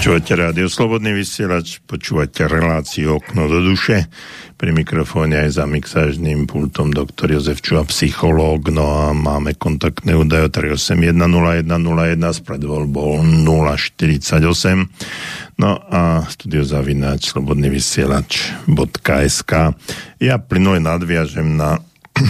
Počúvate 0.00 0.32
rádio 0.32 0.72
Slobodný 0.72 1.12
vysielač, 1.12 1.84
počúvate 1.84 2.48
reláciu 2.48 3.20
Okno 3.20 3.52
do 3.52 3.60
duše. 3.60 4.08
Pri 4.56 4.72
mikrofóne 4.72 5.44
aj 5.44 5.60
za 5.60 5.68
mixážným 5.68 6.48
pultom 6.48 6.88
doktor 6.88 7.28
Jozef 7.28 7.60
Čuha, 7.60 7.84
psychológ. 7.84 8.72
No 8.72 8.88
a 8.88 9.12
máme 9.12 9.60
kontaktné 9.60 10.16
údaje 10.16 10.48
3810101 10.56 12.16
s 12.16 12.40
predvoľbou 12.40 13.20
048. 13.44 15.60
No 15.60 15.70
a 15.92 16.24
studio 16.32 16.64
zavináč 16.64 17.36
slobodný 17.36 17.68
vysielač.sk 17.68 19.52
Ja 20.16 20.40
plynule 20.40 20.80
nadviažem 20.80 21.60
na 21.60 21.76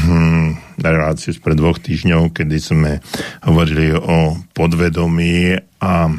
reláciu 0.82 1.30
spred 1.30 1.54
dvoch 1.54 1.78
týždňov, 1.78 2.34
kedy 2.34 2.56
sme 2.58 2.98
hovorili 3.46 3.94
o 3.94 4.42
podvedomí 4.58 5.54
a 5.78 6.10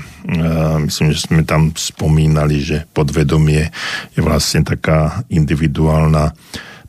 myslím, 0.88 1.12
že 1.12 1.28
sme 1.28 1.44
tam 1.44 1.76
spomínali, 1.76 2.64
že 2.64 2.88
podvedomie 2.96 3.68
je 4.16 4.22
vlastne 4.24 4.64
taká 4.64 5.28
individuálna 5.28 6.32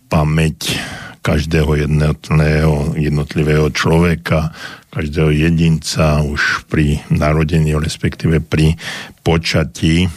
pamäť 0.06 0.78
každého 1.22 1.86
jednotlivého, 1.86 2.94
jednotlivého 2.98 3.66
človeka, 3.70 4.54
každého 4.90 5.30
jedinca 5.30 6.22
už 6.22 6.66
pri 6.70 7.02
narodení, 7.10 7.74
respektíve 7.74 8.42
pri 8.42 8.74
počatí 9.22 10.06
e, 10.06 10.08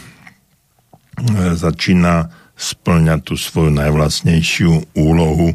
začína 1.54 2.30
splňať 2.58 3.20
tú 3.22 3.34
svoju 3.38 3.70
najvlastnejšiu 3.74 4.98
úlohu 4.98 5.54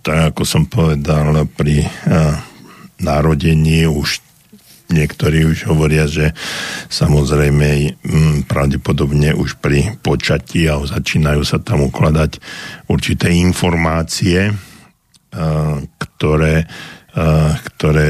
tak 0.00 0.32
ako 0.32 0.42
som 0.48 0.64
povedal, 0.64 1.44
pri 1.52 1.84
narodení 2.96 3.84
už 3.84 4.24
niektorí 4.90 5.46
už 5.48 5.66
hovoria, 5.66 6.06
že 6.06 6.30
samozrejme 6.90 7.98
pravdepodobne 8.46 9.34
už 9.34 9.58
pri 9.58 9.98
počatí 9.98 10.70
a 10.70 10.78
začínajú 10.78 11.42
sa 11.42 11.58
tam 11.58 11.86
ukladať 11.90 12.38
určité 12.86 13.34
informácie, 13.34 14.54
ktoré, 15.98 16.70
ktoré 17.74 18.06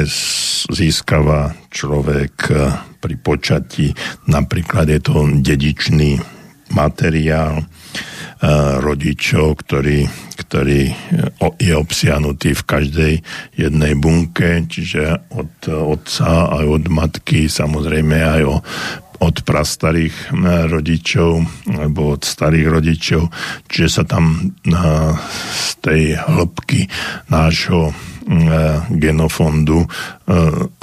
získava 0.70 1.56
človek 1.72 2.34
pri 3.00 3.14
počatí. 3.22 3.94
Napríklad 4.28 4.90
je 4.90 5.00
to 5.00 5.24
dedičný 5.40 6.18
materiál, 6.74 7.62
rodičov, 8.84 9.64
ktorý, 9.64 10.04
ktorý 10.36 10.92
je 11.56 11.74
obsiahnutý 11.74 12.52
v 12.52 12.66
každej 12.68 13.12
jednej 13.56 13.92
bunke, 13.96 14.68
čiže 14.68 15.32
od 15.32 15.52
otca 15.72 16.52
aj 16.60 16.64
od 16.68 16.84
matky, 16.92 17.48
samozrejme 17.48 18.16
aj 18.20 18.42
o 18.44 18.56
od 19.16 19.48
prastarých 19.48 20.12
rodičov 20.68 21.40
alebo 21.72 22.20
od 22.20 22.22
starých 22.28 22.68
rodičov, 22.68 23.32
čiže 23.64 23.88
sa 23.88 24.04
tam 24.04 24.52
z 25.56 25.70
tej 25.80 26.20
hĺbky 26.20 26.84
nášho 27.32 27.96
genofondu 28.92 29.88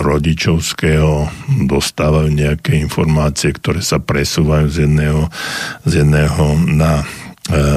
rodičovského 0.02 1.30
dostávajú 1.70 2.34
nejaké 2.34 2.80
informácie, 2.82 3.54
ktoré 3.54 3.86
sa 3.86 4.02
presúvajú 4.02 4.66
z 4.72 4.78
jedného, 4.90 5.30
z 5.86 6.02
jedného 6.02 6.44
na 6.74 7.04
E, 7.04 7.23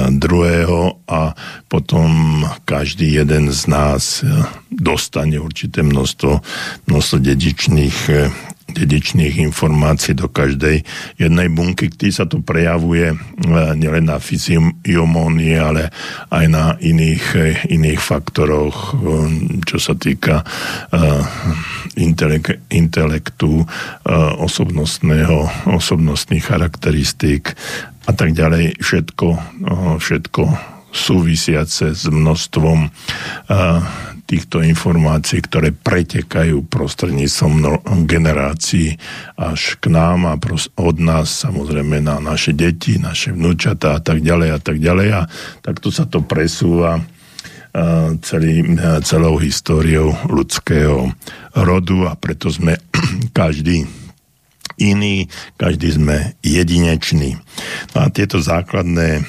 druhého 0.09 1.03
a 1.11 1.35
potom 1.67 2.39
každý 2.63 3.19
jeden 3.19 3.51
z 3.51 3.67
nás 3.67 4.23
e, 4.23 4.31
dostane 4.71 5.35
určité 5.43 5.83
množstvo, 5.83 6.39
množstvo 6.87 7.17
dedičných, 7.19 7.97
e, 8.07 8.31
dedičných 8.67 9.39
informácií 9.47 10.11
do 10.11 10.27
každej 10.27 10.83
jednej 11.15 11.47
bunky, 11.47 11.87
ktorý 11.87 12.11
sa 12.11 12.27
to 12.27 12.43
prejavuje 12.43 13.15
nielen 13.79 14.11
na 14.11 14.19
fyziomónii, 14.19 15.55
ale 15.55 15.89
aj 16.27 16.45
na 16.51 16.75
iných, 16.75 17.25
iných 17.71 18.01
faktoroch, 18.03 18.99
čo 19.63 19.77
sa 19.79 19.95
týka 19.95 20.43
intelektu, 22.69 23.51
osobnostného, 24.37 25.71
osobnostných 25.71 26.43
charakteristík 26.43 27.55
a 28.07 28.11
tak 28.11 28.35
ďalej, 28.35 28.83
všetko, 28.83 29.27
všetko 29.97 30.43
súvisiace 30.91 31.95
s 31.95 32.03
množstvom 32.07 32.91
týchto 34.27 34.59
informácií, 34.59 35.39
ktoré 35.39 35.71
pretekajú 35.71 36.67
prostredníctvom 36.67 37.63
generácií 38.03 38.99
až 39.39 39.79
k 39.79 39.87
nám 39.87 40.27
a 40.27 40.35
od 40.75 40.97
nás 40.99 41.47
samozrejme 41.47 42.03
na 42.03 42.19
naše 42.19 42.51
deti, 42.51 42.99
naše 42.99 43.31
vnúčata 43.31 43.95
a 43.95 43.99
tak 44.03 44.19
ďalej 44.19 44.49
a 44.51 44.59
tak 44.59 44.77
ďalej 44.83 45.09
a 45.15 45.21
takto 45.63 45.89
sa 45.95 46.03
to 46.03 46.27
presúva 46.27 46.99
celý, 48.21 48.63
celou 49.05 49.37
históriou 49.37 50.11
ľudského 50.27 51.13
rodu 51.55 51.97
a 52.09 52.13
preto 52.17 52.49
sme 52.49 52.75
každý 53.37 53.87
iný, 54.77 55.25
každý 55.57 55.97
sme 55.97 56.37
jedinečný. 56.45 57.37
No 57.95 57.97
a 58.05 58.07
tieto 58.13 58.37
základné, 58.41 59.25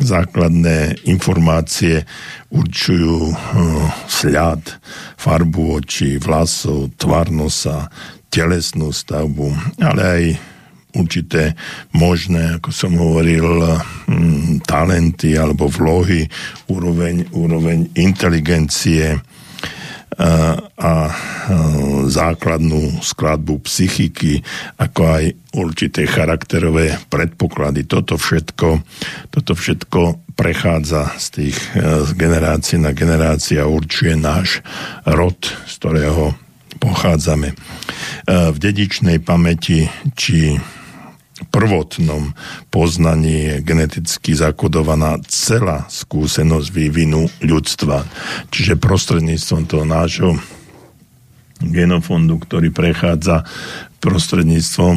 základné 0.00 1.06
informácie 1.06 2.02
určujú 2.50 3.30
hm, 3.30 3.86
sľad, 4.08 4.80
farbu 5.20 5.84
očí, 5.84 6.16
vlasov, 6.16 6.96
tvar 6.96 7.28
nosa, 7.28 7.92
telesnú 8.32 8.90
stavbu, 8.90 9.78
ale 9.84 10.02
aj 10.02 10.24
určité 10.96 11.54
možné, 11.94 12.58
ako 12.58 12.70
som 12.74 12.98
hovoril, 12.98 13.62
hm, 14.10 14.64
talenty 14.66 15.38
alebo 15.38 15.70
vlohy, 15.70 16.26
úroveň, 16.66 17.30
úroveň 17.30 17.94
inteligencie, 17.94 19.14
a 20.76 20.94
základnú 22.12 23.00
skladbu 23.00 23.64
psychiky, 23.64 24.44
ako 24.76 25.00
aj 25.08 25.24
určité 25.56 26.04
charakterové 26.04 27.00
predpoklady. 27.08 27.88
Toto 27.88 28.20
všetko, 28.20 28.84
toto 29.32 29.52
všetko 29.56 30.30
prechádza 30.36 31.16
z 31.16 31.26
tých 31.32 31.56
e, 31.76 32.04
z 32.04 32.10
generácie 32.16 32.76
na 32.80 32.96
generácia 32.96 33.64
a 33.64 33.72
určuje 33.72 34.16
náš 34.16 34.64
rod, 35.04 35.36
z 35.68 35.72
ktorého 35.80 36.36
pochádzame. 36.80 37.52
E, 37.52 37.54
v 38.52 38.56
dedičnej 38.56 39.20
pamäti 39.20 39.88
či 40.16 40.56
prvotnom 41.48 42.36
poznaní 42.68 43.48
je 43.48 43.56
geneticky 43.64 44.36
zakodovaná 44.36 45.16
celá 45.24 45.88
skúsenosť 45.88 46.68
vývinu 46.68 47.24
ľudstva. 47.40 48.04
Čiže 48.52 48.76
prostredníctvom 48.76 49.62
toho 49.64 49.88
nášho 49.88 50.36
genofondu, 51.60 52.40
ktorý 52.40 52.72
prechádza 52.72 53.48
prostredníctvom 54.00 54.96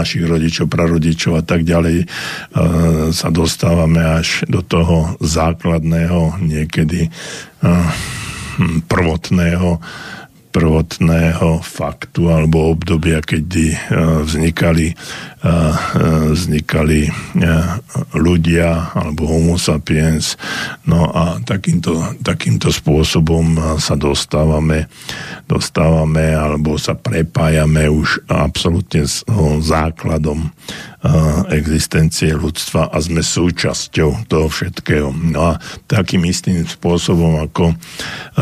našich 0.00 0.24
rodičov, 0.24 0.72
prarodičov 0.72 1.40
a 1.40 1.44
tak 1.44 1.68
ďalej 1.68 2.08
sa 3.12 3.28
dostávame 3.28 4.00
až 4.00 4.48
do 4.48 4.64
toho 4.64 5.20
základného, 5.20 6.40
niekedy 6.40 7.12
prvotného 8.88 9.76
prvotného 10.58 11.62
faktu 11.62 12.34
alebo 12.34 12.74
obdobia, 12.74 13.22
kedy 13.22 13.66
eh, 13.70 13.78
vznikali, 14.26 14.90
eh, 14.90 15.46
eh, 15.46 16.34
vznikali 16.34 17.06
ľudia 18.18 18.90
alebo 18.98 19.30
homo 19.30 19.54
sapiens. 19.54 20.34
No 20.82 21.14
a 21.14 21.38
takýmto, 21.38 22.18
takýmto 22.26 22.74
spôsobom 22.74 23.78
sa 23.78 23.94
dostávame, 23.94 24.90
dostávame 25.46 26.34
alebo 26.34 26.74
sa 26.74 26.98
prepájame 26.98 27.86
už 27.86 28.26
absolútne 28.26 29.06
s 29.06 29.22
základom 29.62 30.50
existencie 31.54 32.34
ľudstva 32.34 32.90
a 32.90 32.96
sme 32.98 33.22
súčasťou 33.22 34.26
toho 34.26 34.46
všetkého. 34.50 35.14
No 35.14 35.54
a 35.54 35.62
takým 35.86 36.26
istým 36.26 36.66
spôsobom, 36.66 37.38
ako 37.46 37.78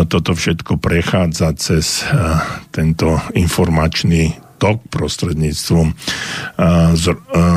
toto 0.09 0.33
všetko 0.33 0.81
prechádza 0.81 1.53
cez 1.61 2.09
tento 2.73 3.21
informačný 3.37 4.41
tok 4.57 4.81
prostredníctvom 4.89 5.93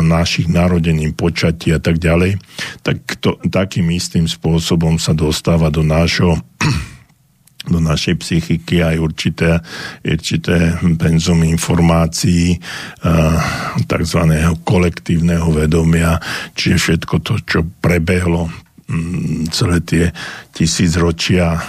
našich 0.04 0.52
narodení, 0.52 1.16
počatí 1.16 1.72
a 1.72 1.80
tak 1.80 1.96
ďalej, 1.96 2.36
tak 2.84 3.00
to, 3.24 3.40
takým 3.48 3.88
istým 3.96 4.28
spôsobom 4.28 5.00
sa 5.00 5.16
dostáva 5.16 5.72
do 5.72 5.80
nášho 5.80 6.44
do 7.70 7.80
našej 7.80 8.18
psychiky 8.20 8.82
aj 8.82 8.96
určité, 8.98 9.62
určité 10.02 10.76
penzum 10.98 11.46
informácií 11.46 12.58
tzv. 13.86 14.22
kolektívneho 14.66 15.48
vedomia, 15.54 16.18
čiže 16.58 16.78
všetko 16.78 17.16
to, 17.22 17.34
čo 17.46 17.60
prebehlo 17.80 18.50
celé 19.54 19.78
tie 19.86 20.06
tisícročia 20.50 21.62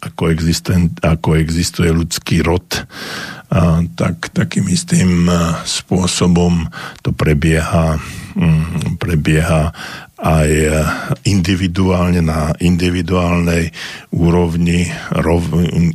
ako, 0.00 0.32
existent, 0.32 0.96
ako 1.04 1.36
existuje 1.36 1.92
ľudský 1.92 2.40
rod 2.40 2.64
a, 3.50 3.84
tak 3.94 4.32
takým 4.32 4.66
istým 4.70 5.28
spôsobom 5.64 6.66
to 7.04 7.12
prebieha, 7.12 8.00
mm, 8.34 8.96
prebieha 8.96 9.74
aj 10.20 10.50
individuálne 11.24 12.20
na 12.20 12.52
individuálnej 12.60 13.72
úrovni, 14.12 14.84
rov, 15.16 15.48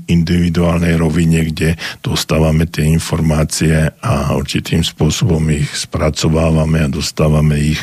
individuálnej 0.10 0.98
rovine, 0.98 1.46
kde 1.54 1.78
dostávame 2.02 2.66
tie 2.66 2.90
informácie 2.90 3.94
a 4.02 4.34
určitým 4.34 4.82
spôsobom 4.82 5.46
ich 5.54 5.70
spracovávame 5.78 6.90
a 6.90 6.92
dostávame 6.92 7.78
ich 7.78 7.82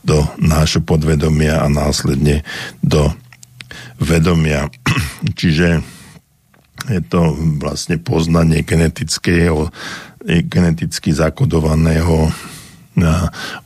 do 0.00 0.24
nášho 0.40 0.80
podvedomia 0.80 1.60
a 1.60 1.68
následne 1.68 2.40
do 2.80 3.12
vedomia. 4.02 4.70
Čiže 5.38 5.82
je 6.86 7.00
to 7.02 7.34
vlastne 7.58 7.98
poznanie 7.98 8.62
genetického, 8.62 9.68
geneticky 10.24 11.10
zakodovaného 11.10 12.30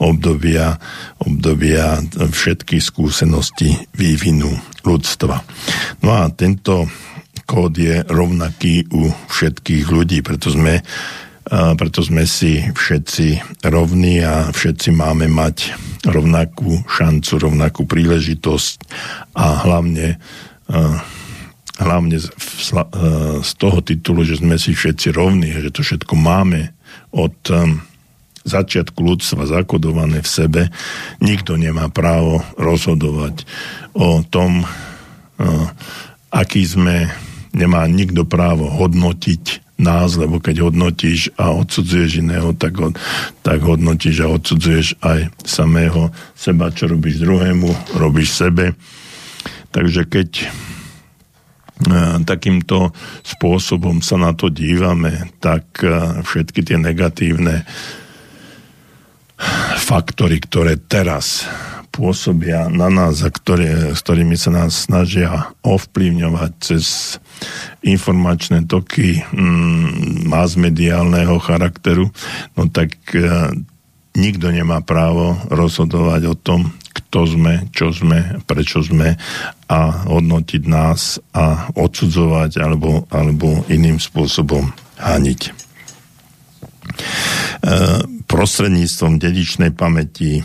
obdobia, 0.01 0.77
obdobia 1.25 2.01
všetkých 2.13 2.83
skúseností 2.85 3.73
vývinu 3.97 4.53
ľudstva. 4.85 5.41
No 6.05 6.11
a 6.13 6.29
tento 6.33 6.89
kód 7.49 7.77
je 7.77 8.05
rovnaký 8.05 8.93
u 8.93 9.09
všetkých 9.09 9.89
ľudí, 9.89 10.21
preto 10.21 10.53
sme, 10.53 10.85
preto 11.53 12.01
sme 12.01 12.25
si 12.25 12.65
všetci 12.65 13.61
rovní 13.69 14.25
a 14.25 14.49
všetci 14.49 14.89
máme 14.97 15.29
mať 15.29 15.77
rovnakú 16.09 16.81
šancu, 16.89 17.33
rovnakú 17.37 17.85
príležitosť 17.85 18.77
a 19.37 19.61
hlavne 19.69 20.17
hlavne 21.83 22.17
z, 22.21 23.53
toho 23.59 23.79
titulu, 23.85 24.25
že 24.25 24.41
sme 24.41 24.57
si 24.57 24.73
všetci 24.73 25.13
rovní, 25.13 25.53
že 25.53 25.75
to 25.75 25.85
všetko 25.85 26.15
máme 26.17 26.73
od 27.13 27.37
začiatku 28.43 28.99
ľudstva 29.03 29.47
zakodované 29.47 30.23
v 30.23 30.29
sebe, 30.29 30.63
nikto 31.23 31.55
nemá 31.55 31.87
právo 31.93 32.43
rozhodovať 32.59 33.47
o 33.95 34.23
tom, 34.27 34.67
aký 36.33 36.63
sme, 36.67 37.11
nemá 37.55 37.87
nikto 37.87 38.27
právo 38.27 38.67
hodnotiť 38.71 39.62
nás, 39.83 40.15
lebo 40.15 40.39
keď 40.39 40.63
hodnotíš 40.63 41.35
a 41.35 41.51
odsudzuješ 41.51 42.23
iného, 42.23 42.55
tak, 42.55 42.79
od, 42.79 42.95
tak 43.43 43.59
hodnotíš 43.61 44.23
a 44.23 44.31
odsudzuješ 44.31 45.03
aj 45.03 45.35
samého 45.43 46.15
seba, 46.39 46.71
čo 46.71 46.87
robíš 46.87 47.19
druhému, 47.21 47.99
robíš 47.99 48.39
sebe. 48.39 48.79
Takže 49.75 50.07
keď 50.07 50.31
takýmto 52.23 52.95
spôsobom 53.27 54.07
sa 54.07 54.15
na 54.15 54.31
to 54.39 54.47
dívame, 54.47 55.35
tak 55.43 55.83
všetky 56.23 56.63
tie 56.63 56.79
negatívne 56.79 57.67
faktory, 59.83 60.39
ktoré 60.39 60.79
teraz 60.79 61.43
pôsobia 61.93 62.73
na 62.73 62.89
nás 62.89 63.21
a 63.21 63.29
ktoré, 63.29 63.93
s 63.93 64.01
ktorými 64.01 64.35
sa 64.41 64.49
nás 64.49 64.89
snažia 64.89 65.53
ovplyvňovať 65.61 66.53
cez 66.59 66.85
informačné 67.85 68.65
toky 68.65 69.21
mm, 69.21 70.25
mass-mediálneho 70.27 71.37
charakteru, 71.37 72.09
no 72.57 72.63
tak 72.73 72.97
e, 73.13 73.53
nikto 74.17 74.49
nemá 74.49 74.81
právo 74.81 75.37
rozhodovať 75.53 76.33
o 76.33 76.35
tom, 76.35 76.73
kto 76.93 77.29
sme, 77.29 77.69
čo 77.77 77.93
sme, 77.93 78.41
prečo 78.49 78.81
sme 78.81 79.21
a 79.69 79.81
hodnotiť 80.09 80.63
nás 80.65 81.21
a 81.37 81.69
odsudzovať 81.77 82.57
alebo, 82.57 83.05
alebo 83.13 83.69
iným 83.69 84.01
spôsobom 84.01 84.73
hániť. 84.97 85.41
E, 85.49 85.53
prostredníctvom 88.25 89.21
dedičnej 89.21 89.77
pamäti 89.77 90.41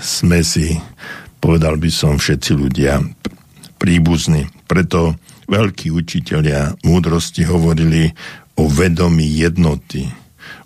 sme 0.00 0.40
si, 0.46 0.76
povedal 1.38 1.76
by 1.76 1.90
som, 1.90 2.16
všetci 2.16 2.52
ľudia 2.54 3.00
príbuzní. 3.78 4.48
Preto 4.64 5.18
veľkí 5.48 5.92
učitelia 5.92 6.72
múdrosti 6.84 7.44
hovorili 7.44 8.08
o 8.56 8.70
vedomí 8.70 9.26
jednoty, 9.28 10.08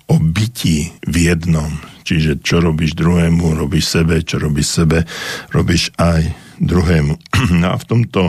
o 0.06 0.20
byti 0.20 0.92
v 1.04 1.16
jednom. 1.32 1.68
Čiže 2.08 2.40
čo 2.40 2.64
robíš 2.64 2.96
druhému, 2.96 3.52
robíš 3.52 4.00
sebe, 4.00 4.24
čo 4.24 4.40
robíš 4.40 4.80
sebe, 4.80 5.04
robíš 5.52 5.92
aj 6.00 6.32
druhému. 6.62 7.14
No 7.60 7.74
a 7.74 7.76
v 7.76 7.88
tomto 7.88 8.22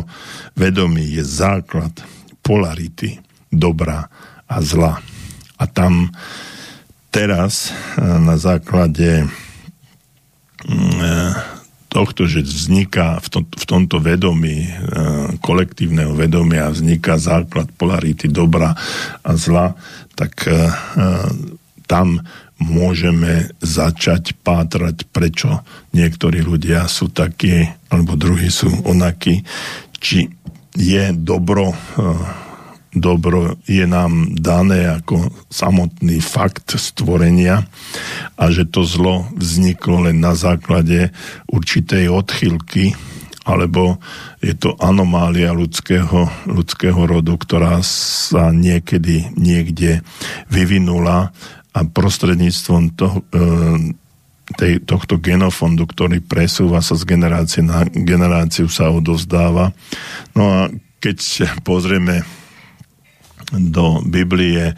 vedomí 0.57 1.05
je 1.15 1.23
základ 1.23 1.91
polarity 2.43 3.19
dobra 3.51 4.09
a 4.49 4.55
zla. 4.59 4.99
A 5.59 5.63
tam 5.67 6.09
teraz 7.13 7.69
eh, 7.69 8.01
na 8.01 8.37
základe 8.37 9.29
tohto, 11.89 12.29
že 12.29 12.45
vzniká 12.45 13.17
v, 13.17 13.27
to, 13.33 13.39
v 13.49 13.65
tomto 13.65 13.97
vedomí, 13.97 14.69
eh, 14.69 14.73
kolektívneho 15.41 16.13
vedomia, 16.13 16.69
vzniká 16.69 17.17
základ 17.17 17.69
polarity 17.73 18.29
dobra 18.29 18.77
a 19.25 19.31
zla, 19.33 19.73
tak 20.13 20.51
tam 21.87 22.19
môžeme 22.59 23.49
začať 23.63 24.35
pátrať, 24.43 25.07
prečo 25.09 25.63
niektorí 25.95 26.43
ľudia 26.43 26.85
sú 26.91 27.07
takí, 27.07 27.65
alebo 27.87 28.19
druhí 28.19 28.51
sú 28.51 28.67
onakí, 28.83 29.47
či 29.97 30.27
je 30.75 31.15
dobro 31.15 31.71
dobro 32.93 33.57
je 33.69 33.85
nám 33.85 34.33
dané 34.33 34.89
ako 34.89 35.29
samotný 35.53 36.21
fakt 36.21 36.73
stvorenia 36.73 37.69
a 38.33 38.43
že 38.49 38.65
to 38.65 38.81
zlo 38.81 39.29
vzniklo 39.37 40.09
len 40.09 40.17
na 40.17 40.33
základe 40.33 41.13
určitej 41.49 42.09
odchylky 42.09 42.97
alebo 43.49 43.97
je 44.45 44.53
to 44.53 44.77
anomália 44.77 45.49
ľudského, 45.57 46.29
ľudského 46.45 47.01
rodu, 47.09 47.33
ktorá 47.33 47.81
sa 47.81 48.53
niekedy 48.53 49.33
niekde 49.33 50.05
vyvinula 50.53 51.33
a 51.73 51.79
prostredníctvom 51.81 52.83
toho, 52.93 53.25
e, 53.33 53.43
tej, 54.53 54.81
tohto 54.85 55.17
genofondu, 55.17 55.85
ktorý 55.85 56.21
presúva 56.21 56.81
sa 56.81 56.93
z 56.93 57.05
generácie 57.05 57.61
na 57.65 57.85
generáciu, 57.85 58.69
sa 58.69 58.93
odovzdáva. 58.93 59.73
No 60.33 60.43
a 60.45 60.59
keď 61.01 61.49
pozrieme 61.61 62.25
do 63.53 64.01
Biblie 64.05 64.77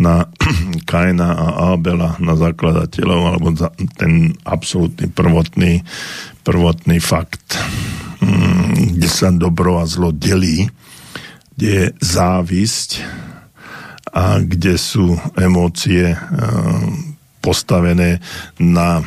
na 0.00 0.24
Kaina 0.90 1.36
a 1.36 1.76
Abela, 1.76 2.16
na 2.16 2.34
zakladateľov, 2.36 3.20
alebo 3.28 3.48
za 3.52 3.72
ten 3.96 4.32
absolútny 4.44 5.12
prvotný, 5.12 5.84
prvotný 6.44 6.96
fakt, 7.00 7.60
mm, 8.24 8.96
kde 8.96 9.08
sa 9.08 9.28
dobro 9.32 9.80
a 9.80 9.84
zlo 9.84 10.12
delí, 10.12 10.68
kde 11.56 11.68
je 11.68 11.86
závisť 12.00 12.90
a 14.16 14.40
kde 14.40 14.80
sú 14.80 15.12
emócie 15.36 16.16
postavené 17.46 18.18
na 18.58 18.98
e, 18.98 19.04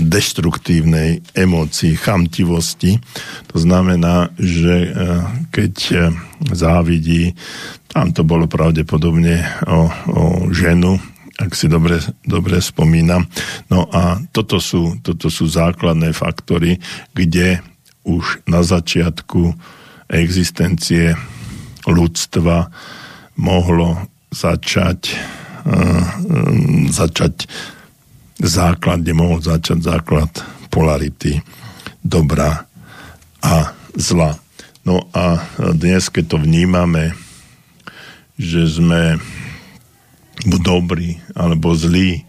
deštruktívnej 0.00 1.20
emócii 1.36 1.92
chamtivosti. 1.92 2.96
To 3.52 3.60
znamená, 3.60 4.32
že 4.40 4.88
e, 4.88 4.90
keď 5.52 5.74
závidí, 6.56 7.36
tam 7.90 8.14
to 8.14 8.22
bolo 8.22 8.46
pravdepodobne 8.46 9.42
o, 9.66 9.90
o 9.90 10.22
ženu, 10.54 10.96
ak 11.40 11.52
si 11.56 11.66
dobre, 11.66 11.98
dobre 12.22 12.62
spomínam. 12.62 13.26
No 13.66 13.88
a 13.90 14.22
toto 14.30 14.62
sú, 14.62 15.00
toto 15.02 15.26
sú 15.26 15.50
základné 15.50 16.14
faktory, 16.14 16.78
kde 17.16 17.60
už 18.06 18.46
na 18.46 18.62
začiatku 18.62 19.54
existencie 20.10 21.18
ľudstva 21.88 22.70
mohlo 23.34 24.06
začať 24.30 25.16
Ehm, 25.66 26.88
začať 26.88 27.44
základ, 28.40 29.04
kde 29.04 29.12
mohol 29.12 29.44
začať 29.44 29.78
základ 29.84 30.32
polarity 30.72 31.44
dobra 32.00 32.64
a 33.44 33.76
zla. 33.92 34.40
No 34.88 35.04
a 35.12 35.44
dnes, 35.76 36.08
keď 36.08 36.24
to 36.32 36.38
vnímame, 36.40 37.12
že 38.40 38.64
sme 38.64 39.20
buď 40.48 40.60
dobrí 40.64 41.20
alebo 41.36 41.76
zlí, 41.76 42.24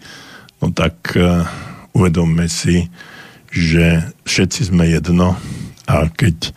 no 0.59 0.75
tak 0.75 1.15
uh, 1.15 1.47
uvedomme 1.95 2.51
si, 2.51 2.91
že 3.51 4.11
všetci 4.27 4.75
sme 4.75 4.91
jedno 4.91 5.39
a 5.87 6.11
keď 6.11 6.51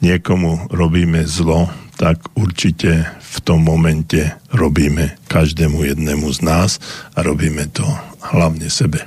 niekomu 0.00 0.72
robíme 0.72 1.24
zlo, 1.28 1.68
tak 2.00 2.32
určite 2.34 3.04
v 3.20 3.36
tom 3.44 3.64
momente 3.64 4.34
robíme 4.52 5.16
každému 5.28 5.84
jednému 5.84 6.26
z 6.32 6.40
nás 6.40 6.70
a 7.14 7.22
robíme 7.22 7.68
to 7.70 7.84
hlavne 8.32 8.66
sebe. 8.72 9.04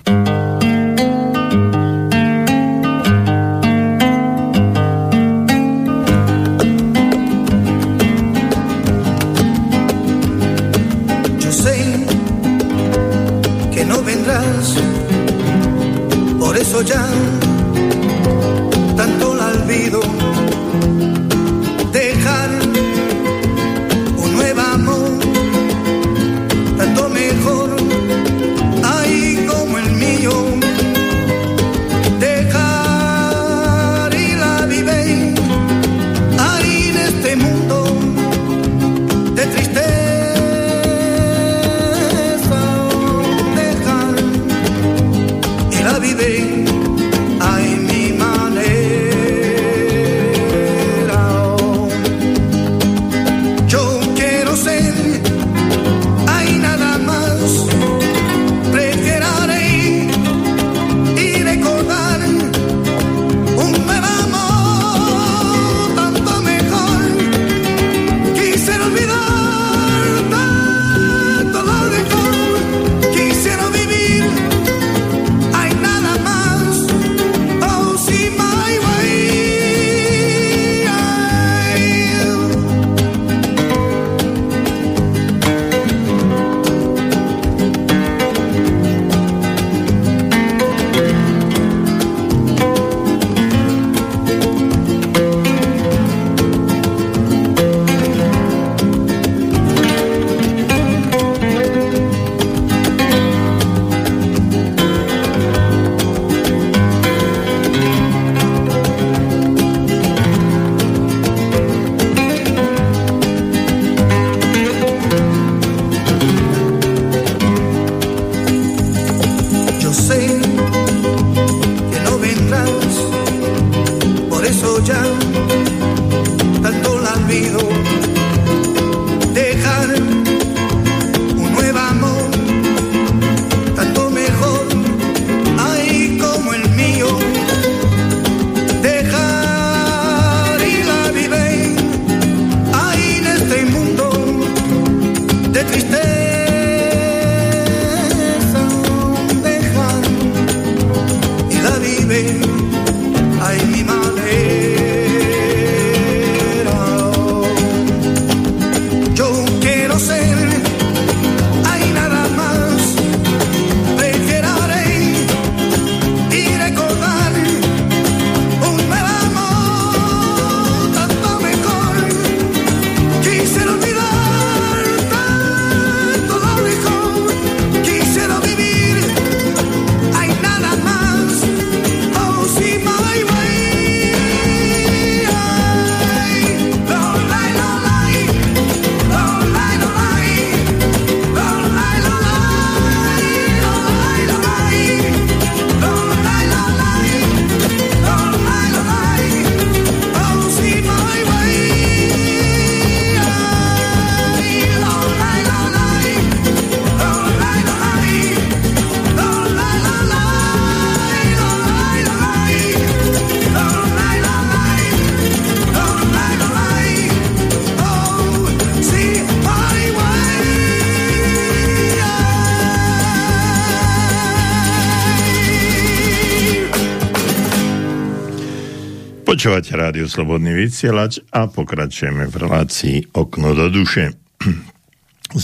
Počúvate 229.47 229.79
rádio 229.79 230.11
Slobodný 230.11 230.51
vysielač 230.51 231.23
a 231.31 231.47
pokračujeme 231.47 232.27
v 232.27 232.35
relácii 232.35 233.15
Okno 233.15 233.55
do 233.55 233.71
duše. 233.71 234.11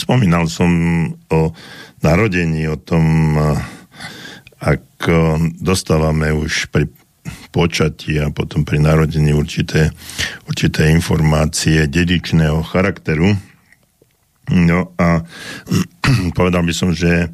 Spomínal 0.03 0.51
som 0.51 0.67
o 1.31 1.55
narodení, 2.03 2.67
o 2.67 2.75
tom, 2.75 3.31
ako 4.59 5.39
dostávame 5.55 6.35
už 6.35 6.67
pri 6.67 6.91
počatí 7.55 8.19
a 8.19 8.27
potom 8.27 8.67
pri 8.67 8.83
narodení 8.83 9.31
určité, 9.31 9.95
určité 10.51 10.91
informácie 10.91 11.87
dedičného 11.87 12.59
charakteru. 12.59 13.31
No 14.51 14.91
a 14.99 15.23
povedal 16.35 16.67
by 16.67 16.75
som, 16.75 16.91
že 16.91 17.23
e, 17.23 17.27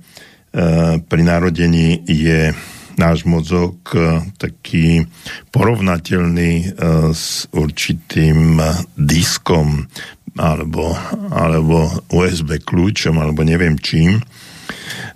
pri 1.01 1.21
narodení 1.25 2.05
je 2.05 2.53
náš 2.99 3.23
mozog 3.23 3.79
e, 3.95 4.19
taký 4.35 5.07
porovnateľný 5.55 6.53
e, 6.59 6.67
s 7.15 7.47
určitým 7.55 8.59
diskom 8.99 9.87
alebo, 10.35 10.93
alebo 11.31 12.03
USB 12.11 12.59
kľúčom 12.59 13.15
alebo 13.17 13.41
neviem 13.41 13.75
čím, 13.81 14.21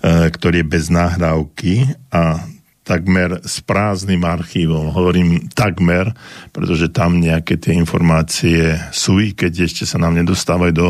ktorý 0.03 0.65
je 0.65 0.67
bez 0.67 0.91
nahrávky 0.91 1.95
a 2.11 2.43
takmer 2.83 3.39
s 3.47 3.63
prázdnym 3.63 4.27
archívom. 4.27 4.91
Hovorím 4.91 5.47
takmer, 5.55 6.11
pretože 6.51 6.91
tam 6.91 7.23
nejaké 7.23 7.55
tie 7.55 7.73
informácie 7.79 8.75
sú, 8.91 9.23
i 9.23 9.31
keď 9.31 9.71
ešte 9.71 9.87
sa 9.87 9.95
nám 9.99 10.19
nedostávajú 10.19 10.73
do 10.75 10.89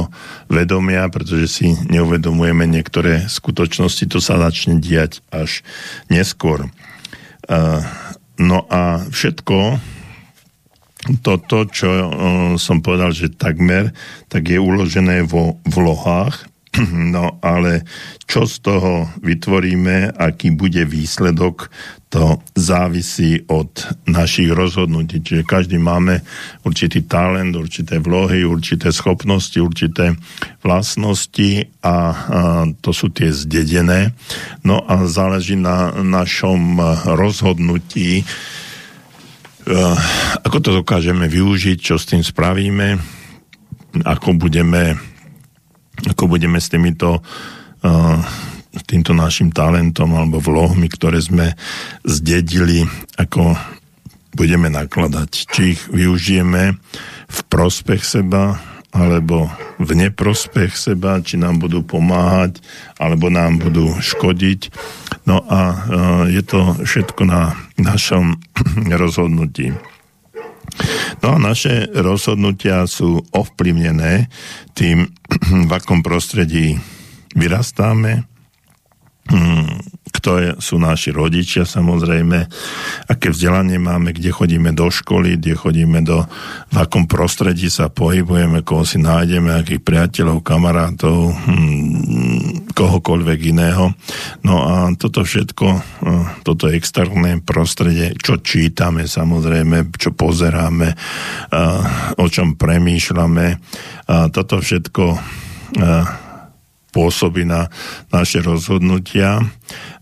vedomia, 0.49 1.05
pretože 1.13 1.47
si 1.47 1.67
neuvedomujeme 1.87 2.65
niektoré 2.65 3.29
skutočnosti, 3.29 4.09
to 4.09 4.17
sa 4.17 4.41
začne 4.41 4.81
diať 4.81 5.21
až 5.29 5.61
neskôr. 6.09 6.65
No 8.41 8.57
a 8.73 9.05
všetko 9.13 9.77
toto, 11.19 11.67
čo 11.67 11.87
som 12.55 12.79
povedal, 12.79 13.11
že 13.11 13.27
takmer, 13.27 13.91
tak 14.31 14.47
je 14.47 14.55
uložené 14.55 15.27
vo 15.27 15.59
vlohách 15.67 16.47
No 17.13 17.37
ale 17.45 17.85
čo 18.25 18.49
z 18.49 18.65
toho 18.65 19.05
vytvoríme, 19.21 20.17
aký 20.17 20.57
bude 20.57 20.81
výsledok, 20.89 21.69
to 22.09 22.37
závisí 22.53 23.41
od 23.49 23.73
našich 24.05 24.53
rozhodnutí. 24.53 25.25
Čiže 25.25 25.49
každý 25.49 25.81
máme 25.81 26.21
určitý 26.61 27.09
talent, 27.09 27.57
určité 27.57 27.97
vlohy, 27.97 28.45
určité 28.45 28.93
schopnosti, 28.93 29.57
určité 29.57 30.13
vlastnosti 30.61 31.73
a, 31.81 31.89
a 31.89 31.95
to 32.81 32.93
sú 32.93 33.09
tie 33.09 33.33
zdedené. 33.33 34.13
No 34.61 34.85
a 34.85 35.09
záleží 35.09 35.57
na 35.57 35.89
našom 36.05 36.77
rozhodnutí, 37.17 38.21
ako 40.45 40.57
to 40.61 40.69
dokážeme 40.85 41.25
využiť, 41.25 41.77
čo 41.81 41.97
s 41.97 42.05
tým 42.05 42.21
spravíme, 42.21 43.01
ako 44.05 44.37
budeme 44.37 45.12
ako 46.09 46.27
budeme 46.27 46.59
s 46.59 46.67
týmito 46.67 47.19
uh, 47.19 48.19
týmto 48.89 49.13
našim 49.13 49.53
talentom 49.53 50.09
alebo 50.17 50.41
vlohmi, 50.41 50.89
ktoré 50.89 51.21
sme 51.21 51.53
zdedili, 52.01 52.83
ako 53.21 53.53
budeme 54.33 54.67
nakladať. 54.73 55.29
Či 55.29 55.61
ich 55.77 55.81
využijeme 55.93 56.73
v 57.29 57.39
prospech 57.53 58.01
seba, 58.01 58.57
alebo 58.93 59.49
v 59.81 59.89
neprospech 60.05 60.77
seba, 60.77 61.17
či 61.21 61.41
nám 61.41 61.57
budú 61.57 61.81
pomáhať, 61.81 62.61
alebo 63.01 63.33
nám 63.33 63.57
budú 63.57 63.89
škodiť. 63.97 64.69
No 65.25 65.41
a 65.49 65.59
uh, 65.65 65.77
je 66.29 66.41
to 66.45 66.77
všetko 66.81 67.25
na 67.25 67.57
našom 67.81 68.37
rozhodnutí. 69.01 69.73
No 71.21 71.35
a 71.35 71.37
naše 71.37 71.87
rozhodnutia 71.93 72.85
sú 72.89 73.21
ovplyvnené 73.31 74.27
tým, 74.73 75.09
v 75.69 75.71
akom 75.71 76.01
prostredí 76.01 76.77
vyrastáme, 77.33 78.25
hm, 80.13 80.23
kto 80.23 80.29
sú 80.61 80.77
naši 80.77 81.09
rodičia 81.09 81.65
samozrejme, 81.65 82.45
aké 83.09 83.33
vzdelanie 83.33 83.81
máme, 83.81 84.13
kde 84.13 84.29
chodíme 84.29 84.69
do 84.71 84.87
školy, 84.93 85.41
kde 85.41 85.57
chodíme 85.57 86.05
do, 86.05 86.23
v 86.69 86.77
akom 86.77 87.09
prostredí 87.09 87.67
sa 87.73 87.89
pohybujeme, 87.89 88.61
koho 88.61 88.85
si 88.85 89.01
nájdeme, 89.01 89.49
akých 89.51 89.81
priateľov, 89.81 90.45
kamarátov, 90.45 91.33
hm, 91.33 92.71
kohokoľvek 92.71 93.39
iného. 93.53 93.93
No 94.45 94.55
a 94.63 94.73
toto 94.95 95.25
všetko, 95.25 95.67
eh, 95.73 96.25
toto 96.45 96.69
externé 96.69 97.41
prostredie, 97.41 98.13
čo 98.21 98.37
čítame 98.37 99.09
samozrejme, 99.09 99.89
čo 99.97 100.13
pozeráme, 100.13 100.95
o 102.17 102.25
čom 102.29 102.55
premýšľame, 102.55 103.59
toto 104.33 104.59
všetko 104.61 105.03
eh, 105.13 106.22
pôsobí 106.93 107.43
na 107.43 107.73
naše 108.13 108.45
rozhodnutia. 108.45 109.41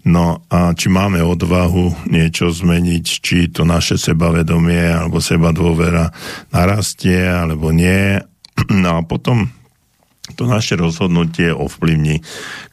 No 0.03 0.43
a 0.51 0.75
či 0.75 0.91
máme 0.91 1.23
odvahu 1.23 2.11
niečo 2.11 2.51
zmeniť, 2.51 3.05
či 3.07 3.47
to 3.47 3.63
naše 3.63 3.95
sebavedomie 3.95 4.91
alebo 4.91 5.23
seba 5.23 5.55
dôvera 5.55 6.11
narastie 6.51 7.23
alebo 7.23 7.71
nie. 7.71 8.19
No 8.67 8.99
a 8.99 9.01
potom 9.07 9.49
to 10.35 10.45
naše 10.45 10.75
rozhodnutie 10.75 11.49
ovplyvní 11.55 12.21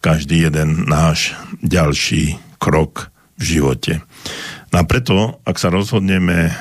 každý 0.02 0.50
jeden 0.50 0.90
náš 0.90 1.38
ďalší 1.62 2.38
krok 2.58 3.14
v 3.38 3.42
živote. 3.56 4.02
No 4.74 4.82
a 4.82 4.84
preto, 4.84 5.38
ak 5.46 5.56
sa 5.56 5.72
rozhodneme 5.72 6.52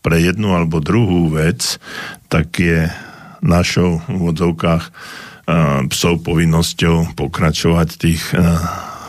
pre 0.00 0.16
jednu 0.18 0.56
alebo 0.56 0.80
druhú 0.80 1.28
vec, 1.28 1.76
tak 2.32 2.56
je 2.56 2.88
našou 3.44 4.00
v 4.08 4.32
odzovkách 4.32 4.92
psov 5.90 6.22
povinnosťou 6.22 7.18
pokračovať 7.18 7.88
tých 7.98 8.22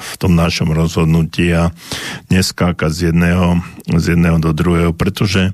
v 0.01 0.13
tom 0.17 0.33
našom 0.33 0.73
rozhodnutí 0.73 1.53
a 1.53 1.69
neskákať 2.33 2.91
z 2.91 2.99
jedného, 3.13 3.61
z 3.95 4.17
jedného 4.17 4.41
do 4.41 4.51
druhého, 4.51 4.91
pretože 4.97 5.53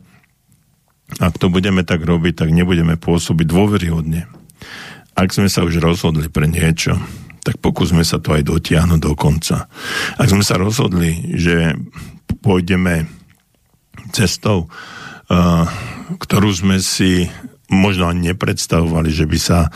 ak 1.20 1.36
to 1.40 1.52
budeme 1.52 1.84
tak 1.84 2.04
robiť, 2.04 2.34
tak 2.44 2.50
nebudeme 2.56 2.96
pôsobiť 2.96 3.48
dôveryhodne. 3.48 4.28
Ak 5.16 5.32
sme 5.36 5.52
sa 5.52 5.68
už 5.68 5.80
rozhodli 5.84 6.32
pre 6.32 6.48
niečo, 6.48 7.00
tak 7.44 7.64
pokúsme 7.64 8.04
sa 8.04 8.20
to 8.20 8.36
aj 8.36 8.44
dotiahnuť 8.44 9.00
do 9.00 9.14
konca. 9.16 9.72
Ak 10.20 10.28
sme 10.28 10.44
sa 10.44 10.60
rozhodli, 10.60 11.36
že 11.36 11.80
pôjdeme 12.44 13.08
cestou, 14.12 14.68
ktorú 16.20 16.50
sme 16.52 16.80
si 16.84 17.32
možno 17.72 18.08
ani 18.08 18.32
nepredstavovali, 18.32 19.12
že 19.12 19.28
by 19.28 19.40
sa 19.40 19.72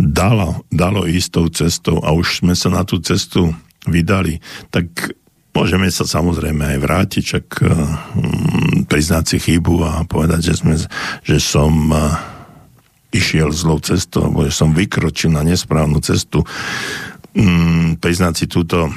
dalo, 0.00 0.64
dalo 0.72 1.04
istou 1.04 1.52
cestou 1.52 2.00
a 2.00 2.16
už 2.16 2.40
sme 2.40 2.56
sa 2.56 2.72
na 2.72 2.82
tú 2.88 2.96
cestu 3.04 3.52
vydali, 3.84 4.40
tak 4.72 5.12
môžeme 5.52 5.92
sa 5.92 6.08
samozrejme 6.08 6.76
aj 6.76 6.78
vrátiť, 6.80 7.22
čak 7.22 7.46
uh, 7.60 7.70
priznať 8.88 9.24
si 9.28 9.38
chybu 9.38 9.74
a 9.84 9.92
povedať, 10.08 10.52
že, 10.52 10.54
sme, 10.56 10.74
že 11.20 11.36
som 11.36 11.72
uh, 11.92 12.16
išiel 13.12 13.52
zlou 13.52 13.82
cestou, 13.84 14.30
alebo 14.30 14.48
že 14.48 14.56
som 14.56 14.72
vykročil 14.72 15.34
na 15.34 15.44
nesprávnu 15.44 16.00
cestu. 16.00 16.46
Um, 17.36 17.94
priznať 18.00 18.34
si 18.34 18.46
túto, 18.48 18.90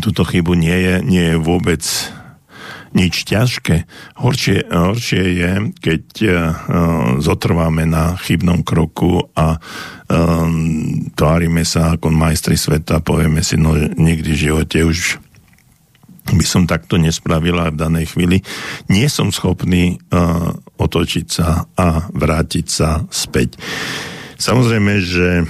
túto 0.00 0.22
chybu 0.24 0.56
nie 0.56 0.74
je, 0.74 0.94
nie 1.04 1.24
je 1.34 1.36
vôbec 1.36 1.82
nič 2.96 3.28
ťažké. 3.28 3.84
Horšie, 4.20 4.68
horšie 4.68 5.24
je, 5.36 5.52
keď 5.76 6.04
uh, 6.22 6.32
zotrváme 7.20 7.84
na 7.84 8.16
chybnom 8.16 8.64
kroku 8.64 9.28
a 9.36 9.56
uh, 9.56 9.60
tvárime 11.12 11.64
sa 11.64 11.96
ako 11.96 12.08
majstri 12.12 12.56
sveta 12.56 13.00
povieme 13.04 13.44
si, 13.44 13.60
no 13.60 13.76
nikdy 13.76 14.30
v 14.32 14.42
živote 14.48 14.78
už 14.84 15.20
by 16.28 16.44
som 16.44 16.68
takto 16.68 17.00
nespravila 17.00 17.72
v 17.72 17.80
danej 17.80 18.12
chvíli. 18.12 18.44
Nie 18.92 19.08
som 19.08 19.32
schopný 19.32 19.96
uh, 20.12 20.52
otočiť 20.76 21.26
sa 21.28 21.64
a 21.72 22.04
vrátiť 22.12 22.66
sa 22.68 23.00
späť. 23.08 23.56
Samozrejme, 24.38 25.02
že 25.02 25.28
e, 25.42 25.44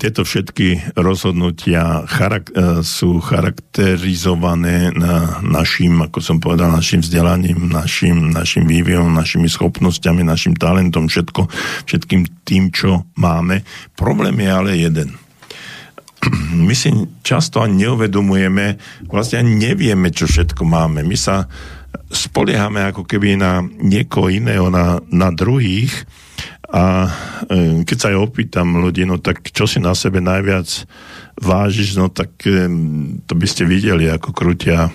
tieto 0.00 0.24
všetky 0.24 0.96
rozhodnutia 0.96 2.08
charak- 2.08 2.56
e, 2.56 2.80
sú 2.80 3.20
charakterizované 3.20 4.96
na 4.96 5.44
našim, 5.44 6.00
ako 6.00 6.24
som 6.24 6.40
povedal, 6.40 6.72
našim 6.72 7.04
vzdelaním, 7.04 7.68
našim, 7.68 8.32
našim 8.32 8.64
vývojom, 8.64 9.12
našimi 9.12 9.52
schopnosťami, 9.52 10.24
našim 10.24 10.56
talentom, 10.56 11.12
všetko, 11.12 11.52
všetkým 11.84 12.48
tým, 12.48 12.72
čo 12.72 13.04
máme. 13.20 13.60
Problém 13.92 14.40
je 14.40 14.48
ale 14.48 14.70
jeden 14.80 15.20
my 16.66 16.74
si 16.74 16.88
často 17.20 17.60
ani 17.60 17.86
neuvedomujeme, 17.86 18.78
vlastne 19.10 19.42
ani 19.42 19.52
nevieme, 19.58 20.14
čo 20.14 20.30
všetko 20.30 20.62
máme. 20.64 21.02
My 21.02 21.16
sa 21.18 21.50
spoliehame 22.12 22.88
ako 22.88 23.04
keby 23.04 23.36
na 23.36 23.60
niekoho 23.64 24.32
iného, 24.32 24.72
na, 24.72 25.00
na 25.12 25.28
druhých 25.28 25.92
a 26.72 27.12
e, 27.48 27.84
keď 27.84 27.96
sa 27.98 28.08
aj 28.12 28.18
opýtam 28.18 28.80
ľudí, 28.80 29.04
no 29.04 29.20
tak 29.20 29.44
čo 29.52 29.68
si 29.68 29.76
na 29.76 29.92
sebe 29.92 30.24
najviac 30.24 30.88
vážiš, 31.36 32.00
no 32.00 32.08
tak 32.08 32.32
e, 32.48 32.68
to 33.28 33.32
by 33.36 33.46
ste 33.48 33.68
videli, 33.68 34.08
ako 34.08 34.32
krutia 34.32 34.88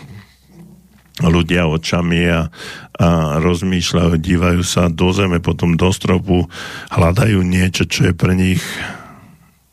ľudia 1.22 1.66
očami 1.66 2.30
a, 2.30 2.50
a 2.98 3.08
rozmýšľajú, 3.42 4.22
dívajú 4.22 4.62
sa 4.62 4.90
do 4.90 5.10
zeme, 5.10 5.42
potom 5.42 5.74
do 5.74 5.90
stropu, 5.90 6.46
hľadajú 6.94 7.42
niečo, 7.42 7.90
čo 7.90 8.10
je 8.10 8.14
pre 8.14 8.38
nich 8.38 8.62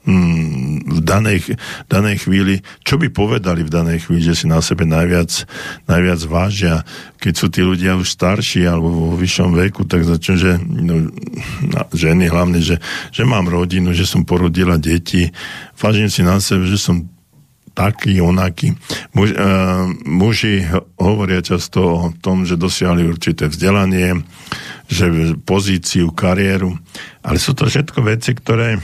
v 0.05 1.01
danej, 1.01 1.57
danej 1.89 2.29
chvíli, 2.29 2.61
čo 2.85 3.01
by 3.01 3.09
povedali 3.09 3.65
v 3.65 3.73
danej 3.73 4.05
chvíli, 4.05 4.21
že 4.21 4.37
si 4.37 4.45
na 4.45 4.61
sebe 4.61 4.85
najviac, 4.85 5.49
najviac 5.89 6.21
vážia. 6.29 6.85
Keď 7.17 7.33
sú 7.33 7.47
tí 7.49 7.65
ľudia 7.65 7.97
už 7.97 8.13
starší 8.13 8.69
alebo 8.69 8.93
vo 8.93 9.17
vyššom 9.17 9.57
veku, 9.57 9.89
tak 9.89 10.05
začnú, 10.05 10.35
že 10.37 10.61
no, 10.61 11.09
ženy 11.97 12.29
hlavne, 12.29 12.61
že, 12.61 12.85
že 13.17 13.25
mám 13.25 13.49
rodinu, 13.49 13.97
že 13.97 14.05
som 14.05 14.29
porodila 14.29 14.77
deti, 14.77 15.33
vážim 15.81 16.13
si 16.13 16.21
na 16.21 16.37
sebe, 16.37 16.69
že 16.69 16.77
som 16.77 17.09
taký, 17.75 18.21
onaký. 18.21 18.77
Muž, 19.17 19.35
uh, 19.35 19.89
muži 20.07 20.63
hovoria 21.01 21.43
často 21.43 21.81
o 21.81 22.09
tom, 22.23 22.47
že 22.47 22.61
dosiahli 22.61 23.03
určité 23.09 23.51
vzdelanie, 23.51 24.23
že 24.87 25.35
pozíciu, 25.43 26.13
kariéru, 26.15 26.77
ale 27.25 27.41
sú 27.43 27.57
to 27.57 27.67
všetko 27.67 27.99
veci, 28.05 28.37
ktoré 28.37 28.79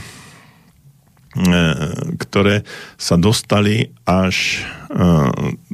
ktoré 2.19 2.67
sa 2.99 3.15
dostali 3.15 3.87
až, 4.03 4.67
e, 4.91 5.07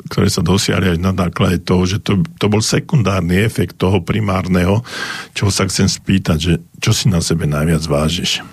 ktoré 0.05 0.30
sa 0.30 0.45
dosiahli 0.45 0.93
až 0.93 0.99
na 1.01 1.18
základe 1.18 1.66
toho, 1.66 1.84
že 1.89 1.97
to, 1.97 2.22
to 2.38 2.45
bol 2.45 2.62
sekundárny 2.62 3.41
efekt 3.41 3.82
toho 3.82 4.05
primárneho, 4.05 4.86
čo 5.34 5.49
sa 5.49 5.66
chcem 5.66 5.89
spýtať, 5.89 6.38
že 6.38 6.53
čo 6.78 6.93
si 6.93 7.10
na 7.10 7.26
sebe 7.26 7.49
najviac 7.49 7.82
vážiš. 7.89 8.45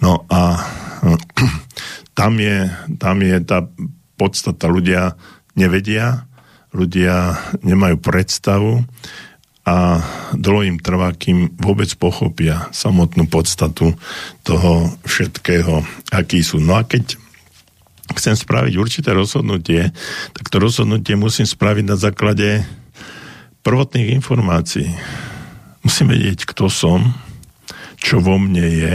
No 0.00 0.24
a 0.32 0.56
e, 1.04 1.20
tam 2.18 2.40
je, 2.40 2.64
tam 2.96 3.20
je 3.20 3.36
tá 3.44 3.68
podstata. 4.16 4.72
Ľudia 4.72 5.12
nevedia, 5.52 6.24
ľudia 6.72 7.36
nemajú 7.60 8.00
predstavu 8.00 8.88
a 9.66 9.98
dlho 10.30 10.62
im 10.62 10.78
trvá, 10.78 11.10
kým 11.10 11.58
vôbec 11.58 11.90
pochopia 11.98 12.70
samotnú 12.70 13.26
podstatu 13.26 13.98
toho 14.46 14.94
všetkého, 15.02 15.82
aký 16.14 16.46
sú. 16.46 16.62
No 16.62 16.78
a 16.78 16.86
keď 16.86 17.18
chcem 18.14 18.38
spraviť 18.38 18.78
určité 18.78 19.10
rozhodnutie, 19.10 19.90
tak 20.30 20.46
to 20.46 20.62
rozhodnutie 20.62 21.18
musím 21.18 21.50
spraviť 21.50 21.82
na 21.82 21.98
základe 21.98 22.62
prvotných 23.66 24.14
informácií. 24.14 24.86
Musím 25.82 26.14
vedieť, 26.14 26.46
kto 26.46 26.70
som, 26.70 27.10
čo 27.98 28.22
vo 28.22 28.38
mne 28.38 28.62
je, 28.70 28.94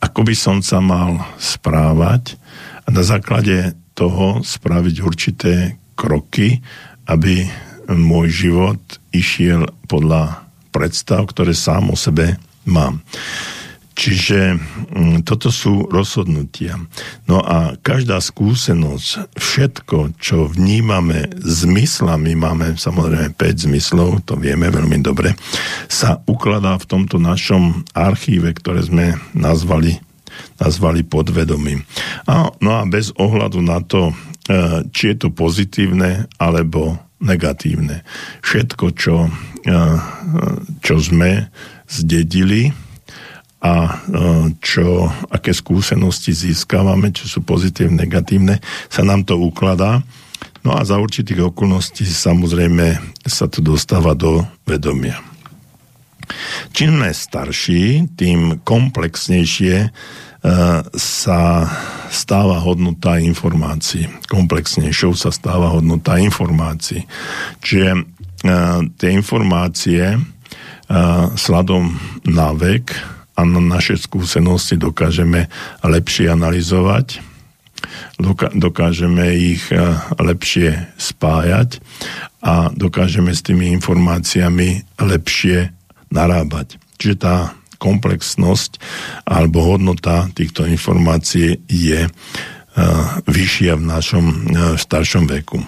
ako 0.00 0.24
by 0.24 0.34
som 0.34 0.64
sa 0.64 0.80
mal 0.80 1.20
správať 1.36 2.40
a 2.82 2.88
na 2.88 3.04
základe 3.04 3.76
toho 3.92 4.40
spraviť 4.40 4.96
určité 5.04 5.76
kroky, 5.92 6.64
aby 7.04 7.44
môj 7.92 8.48
život 8.48 8.80
išiel 9.12 9.68
podľa 9.86 10.42
predstav, 10.72 11.28
ktoré 11.28 11.52
sám 11.52 11.92
o 11.92 11.96
sebe 11.96 12.40
mám. 12.64 13.04
Čiže 13.92 14.56
mm, 14.56 15.28
toto 15.28 15.52
sú 15.52 15.84
rozhodnutia. 15.92 16.80
No 17.28 17.44
a 17.44 17.76
každá 17.76 18.24
skúsenosť, 18.24 19.36
všetko, 19.36 20.16
čo 20.16 20.48
vnímame 20.48 21.28
zmyslami, 21.36 22.32
máme 22.32 22.80
samozrejme 22.80 23.36
5 23.36 23.64
zmyslov, 23.68 24.24
to 24.24 24.40
vieme 24.40 24.72
veľmi 24.72 24.96
dobre, 25.04 25.36
sa 25.92 26.24
ukladá 26.24 26.80
v 26.80 26.88
tomto 26.88 27.20
našom 27.20 27.84
archíve, 27.92 28.56
ktoré 28.56 28.80
sme 28.80 29.20
nazvali, 29.36 30.00
nazvali 30.56 31.04
podvedomím. 31.04 31.84
A, 32.24 32.48
no 32.64 32.80
a 32.80 32.88
bez 32.88 33.12
ohľadu 33.20 33.60
na 33.60 33.84
to, 33.84 34.16
e, 34.48 34.88
či 34.88 35.12
je 35.12 35.16
to 35.20 35.28
pozitívne 35.28 36.32
alebo 36.40 36.96
negatívne. 37.22 38.02
Všetko, 38.42 38.86
čo, 38.98 39.30
čo 40.82 40.94
sme 40.98 41.46
zdedili 41.86 42.74
a 43.62 44.02
čo, 44.58 45.06
aké 45.30 45.54
skúsenosti 45.54 46.34
získavame, 46.34 47.14
čo 47.14 47.30
sú 47.30 47.46
pozitívne, 47.46 48.02
negatívne, 48.02 48.58
sa 48.90 49.06
nám 49.06 49.22
to 49.22 49.38
ukladá. 49.38 50.02
No 50.66 50.74
a 50.74 50.82
za 50.82 50.98
určitých 50.98 51.54
okolností 51.54 52.02
samozrejme 52.02 52.98
sa 53.22 53.46
to 53.46 53.62
dostáva 53.62 54.18
do 54.18 54.42
vedomia. 54.66 55.22
Čím 56.74 57.02
sme 57.02 57.10
starší, 57.14 58.14
tým 58.18 58.62
komplexnejšie 58.62 59.90
sa 60.94 61.40
stáva 62.12 62.60
hodnota 62.60 63.16
informácií. 63.16 64.04
Komplexnejšou 64.28 65.16
sa 65.16 65.32
stáva 65.32 65.72
hodnota 65.72 66.20
informácií. 66.20 67.08
Čiže 67.64 67.88
uh, 67.96 68.04
tie 69.00 69.08
informácie 69.16 70.20
uh, 70.20 71.32
sladom 71.32 71.96
na 72.28 72.52
vek 72.52 72.92
a 73.32 73.48
na 73.48 73.64
naše 73.64 73.96
skúsenosti 73.96 74.76
dokážeme 74.76 75.48
lepšie 75.80 76.28
analyzovať, 76.28 77.24
dokážeme 78.52 79.32
ich 79.32 79.64
uh, 79.72 79.96
lepšie 80.20 80.92
spájať 81.00 81.80
a 82.44 82.68
dokážeme 82.76 83.32
s 83.32 83.40
tými 83.40 83.72
informáciami 83.80 85.00
lepšie 85.00 85.72
narábať. 86.12 86.76
Čiže 87.00 87.16
tá 87.16 87.56
komplexnosť 87.82 88.78
alebo 89.26 89.74
hodnota 89.74 90.30
týchto 90.30 90.62
informácií 90.70 91.66
je 91.66 92.06
uh, 92.06 92.12
vyššia 93.26 93.74
v 93.74 93.84
našom 93.90 94.24
uh, 94.30 94.38
staršom 94.78 95.26
veku. 95.26 95.58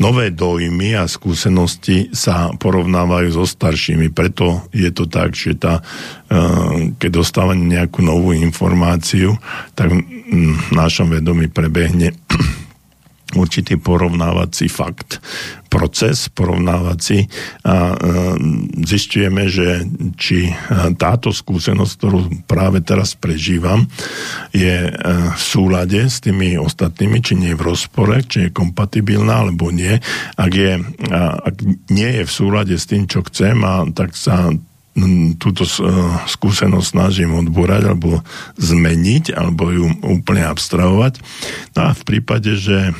Nové 0.00 0.32
dojmy 0.32 0.96
a 0.96 1.04
skúsenosti 1.10 2.10
sa 2.14 2.54
porovnávajú 2.54 3.36
so 3.36 3.44
staršími, 3.44 4.14
preto 4.14 4.70
je 4.70 4.88
to 4.94 5.10
tak, 5.10 5.34
že 5.34 5.58
tá, 5.58 5.82
uh, 5.82 6.94
keď 6.94 7.10
dostávame 7.10 7.66
nejakú 7.66 8.06
novú 8.06 8.30
informáciu, 8.30 9.34
tak 9.74 9.90
v 9.90 10.70
našom 10.70 11.10
vedomí 11.10 11.50
prebehne 11.50 12.14
určitý 13.34 13.78
porovnávací 13.78 14.66
fakt, 14.66 15.22
proces 15.70 16.26
porovnávací 16.34 17.30
a 17.62 17.94
e, 17.94 17.96
zistujeme, 18.82 19.46
že 19.46 19.86
či 20.18 20.50
e, 20.50 20.52
táto 20.98 21.30
skúsenosť, 21.30 21.92
ktorú 21.94 22.20
práve 22.50 22.82
teraz 22.82 23.14
prežívam, 23.14 23.86
je 24.50 24.90
e, 24.90 24.92
v 25.30 25.42
súlade 25.42 26.10
s 26.10 26.18
tými 26.18 26.58
ostatnými, 26.58 27.22
či 27.22 27.38
nie 27.38 27.54
je 27.54 27.58
v 27.62 27.66
rozpore, 27.70 28.18
či 28.26 28.50
je 28.50 28.54
kompatibilná 28.54 29.46
alebo 29.46 29.70
nie. 29.70 30.02
Ak, 30.34 30.50
je, 30.50 30.82
ak 31.14 31.54
nie 31.94 32.10
je 32.18 32.22
v 32.26 32.32
súlade 32.32 32.74
s 32.74 32.90
tým, 32.90 33.06
čo 33.06 33.22
chcem, 33.22 33.54
a 33.62 33.86
tak 33.94 34.18
sa 34.18 34.50
túto 35.36 35.64
skúsenosť 36.26 36.86
snažím 36.86 37.36
odbúrať 37.36 37.92
alebo 37.92 38.20
zmeniť, 38.58 39.34
alebo 39.34 39.70
ju 39.70 39.86
úplne 40.04 40.44
abstrahovať. 40.48 41.20
No 41.76 41.80
a 41.88 41.90
v 41.92 42.02
prípade, 42.04 42.56
že 42.56 42.92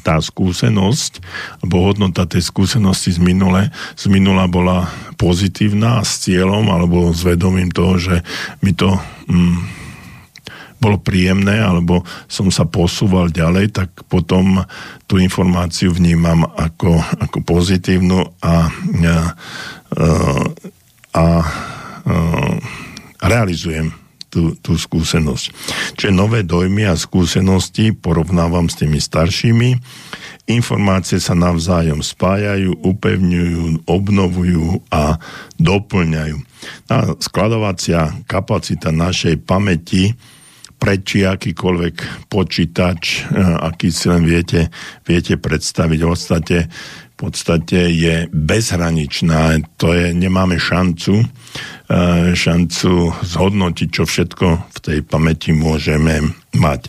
tá 0.00 0.16
skúsenosť, 0.16 1.20
alebo 1.60 1.84
hodnota 1.84 2.24
tej 2.24 2.40
skúsenosti 2.40 3.12
z, 3.12 3.20
minule, 3.20 3.68
z 3.94 4.04
minula 4.08 4.48
bola 4.48 4.88
pozitívna 5.20 6.00
s 6.00 6.24
cieľom 6.24 6.72
alebo 6.72 7.12
s 7.12 7.20
vedomím 7.20 7.68
toho, 7.68 8.00
že 8.00 8.24
mi 8.64 8.72
to 8.72 8.96
mm, 9.28 9.82
bolo 10.82 10.98
príjemné 10.98 11.62
alebo 11.62 12.02
som 12.26 12.50
sa 12.50 12.66
posúval 12.66 13.30
ďalej, 13.30 13.70
tak 13.70 13.88
potom 14.10 14.66
tú 15.06 15.22
informáciu 15.22 15.94
vnímam 15.94 16.42
ako, 16.42 16.98
ako 17.22 17.38
pozitívnu 17.46 18.18
a, 18.42 18.66
a, 18.66 19.14
a, 21.12 21.24
realizujem 23.22 23.94
tú, 24.32 24.56
tú 24.64 24.80
skúsenosť. 24.80 25.44
Čiže 26.00 26.10
nové 26.10 26.40
dojmy 26.40 26.88
a 26.88 26.96
skúsenosti 26.96 27.92
porovnávam 27.92 28.72
s 28.72 28.80
tými 28.80 28.96
staršími. 28.96 29.76
Informácie 30.48 31.20
sa 31.20 31.36
navzájom 31.36 32.00
spájajú, 32.00 32.80
upevňujú, 32.80 33.84
obnovujú 33.84 34.80
a 34.88 35.20
doplňajú. 35.60 36.36
A 36.88 37.14
skladovacia 37.20 38.24
kapacita 38.24 38.90
našej 38.90 39.44
pamäti 39.44 40.16
prečí 40.82 41.22
akýkoľvek 41.22 42.26
počítač, 42.26 43.02
e, 43.22 43.38
aký 43.38 43.94
si 43.94 44.10
len 44.10 44.26
viete, 44.26 44.66
viete 45.06 45.38
predstaviť. 45.38 45.98
V 46.02 46.10
podstate, 46.10 46.66
podstate 47.22 47.86
je 47.94 48.26
bezhraničná. 48.34 49.62
To 49.78 49.94
je, 49.94 50.10
nemáme 50.10 50.58
šancu 50.58 51.22
E, 51.92 52.32
šancu 52.32 53.12
zhodnotiť, 53.20 53.88
čo 53.92 54.08
všetko 54.08 54.46
v 54.64 54.78
tej 54.80 54.98
pamäti 55.04 55.52
môžeme 55.52 56.32
mať. 56.56 56.88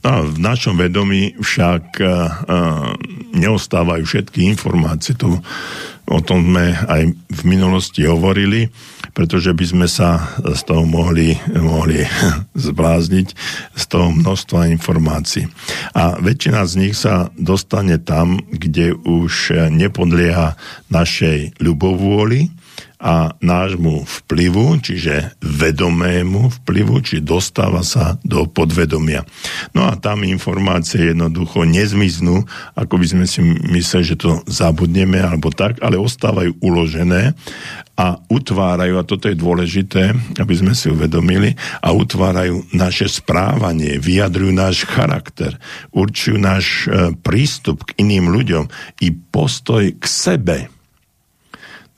No 0.00 0.08
a 0.08 0.18
v 0.24 0.40
našom 0.40 0.80
vedomí 0.80 1.36
však 1.38 2.00
uh, 2.02 2.10
neostávajú 3.36 4.02
všetky 4.02 4.48
informácie. 4.50 5.14
Tu 5.14 5.30
o 6.10 6.18
tom 6.24 6.50
sme 6.50 6.74
aj 6.74 7.14
v 7.14 7.40
minulosti 7.46 8.02
hovorili, 8.02 8.66
pretože 9.12 9.50
by 9.54 9.64
sme 9.66 9.86
sa 9.90 10.34
z 10.40 10.60
toho 10.66 10.86
mohli, 10.86 11.36
mohli 11.54 12.04
zblázniť 12.68 13.28
z 13.74 13.84
toho 13.90 14.14
množstva 14.14 14.70
informácií. 14.70 15.50
A 15.96 16.18
väčšina 16.18 16.62
z 16.66 16.72
nich 16.78 16.94
sa 16.94 17.32
dostane 17.34 17.98
tam, 17.98 18.38
kde 18.50 18.94
už 18.94 19.54
nepodlieha 19.70 20.54
našej 20.90 21.58
ľubovôli, 21.58 22.52
a 23.00 23.32
nášmu 23.40 24.04
vplyvu, 24.04 24.76
čiže 24.84 25.40
vedomému 25.40 26.52
vplyvu, 26.60 27.00
či 27.00 27.24
dostáva 27.24 27.80
sa 27.80 28.20
do 28.20 28.44
podvedomia. 28.44 29.24
No 29.72 29.88
a 29.88 29.96
tam 29.96 30.20
informácie 30.20 31.16
jednoducho 31.16 31.64
nezmiznú, 31.64 32.44
ako 32.76 33.00
by 33.00 33.06
sme 33.08 33.24
si 33.24 33.40
mysleli, 33.72 34.04
že 34.04 34.20
to 34.20 34.44
zabudneme 34.44 35.16
alebo 35.16 35.48
tak, 35.48 35.80
ale 35.80 35.96
ostávajú 35.96 36.60
uložené 36.60 37.32
a 37.96 38.20
utvárajú, 38.28 39.00
a 39.00 39.08
toto 39.08 39.32
je 39.32 39.36
dôležité, 39.36 40.12
aby 40.36 40.54
sme 40.56 40.76
si 40.76 40.92
uvedomili, 40.92 41.56
a 41.80 41.92
utvárajú 41.92 42.68
naše 42.76 43.08
správanie, 43.08 43.96
vyjadrujú 43.96 44.52
náš 44.52 44.84
charakter, 44.88 45.56
určujú 45.92 46.36
náš 46.40 46.88
e, 46.88 47.12
prístup 47.16 47.84
k 47.88 48.00
iným 48.04 48.32
ľuďom 48.32 48.64
i 49.04 49.08
postoj 49.12 49.84
k 49.96 50.04
sebe. 50.04 50.58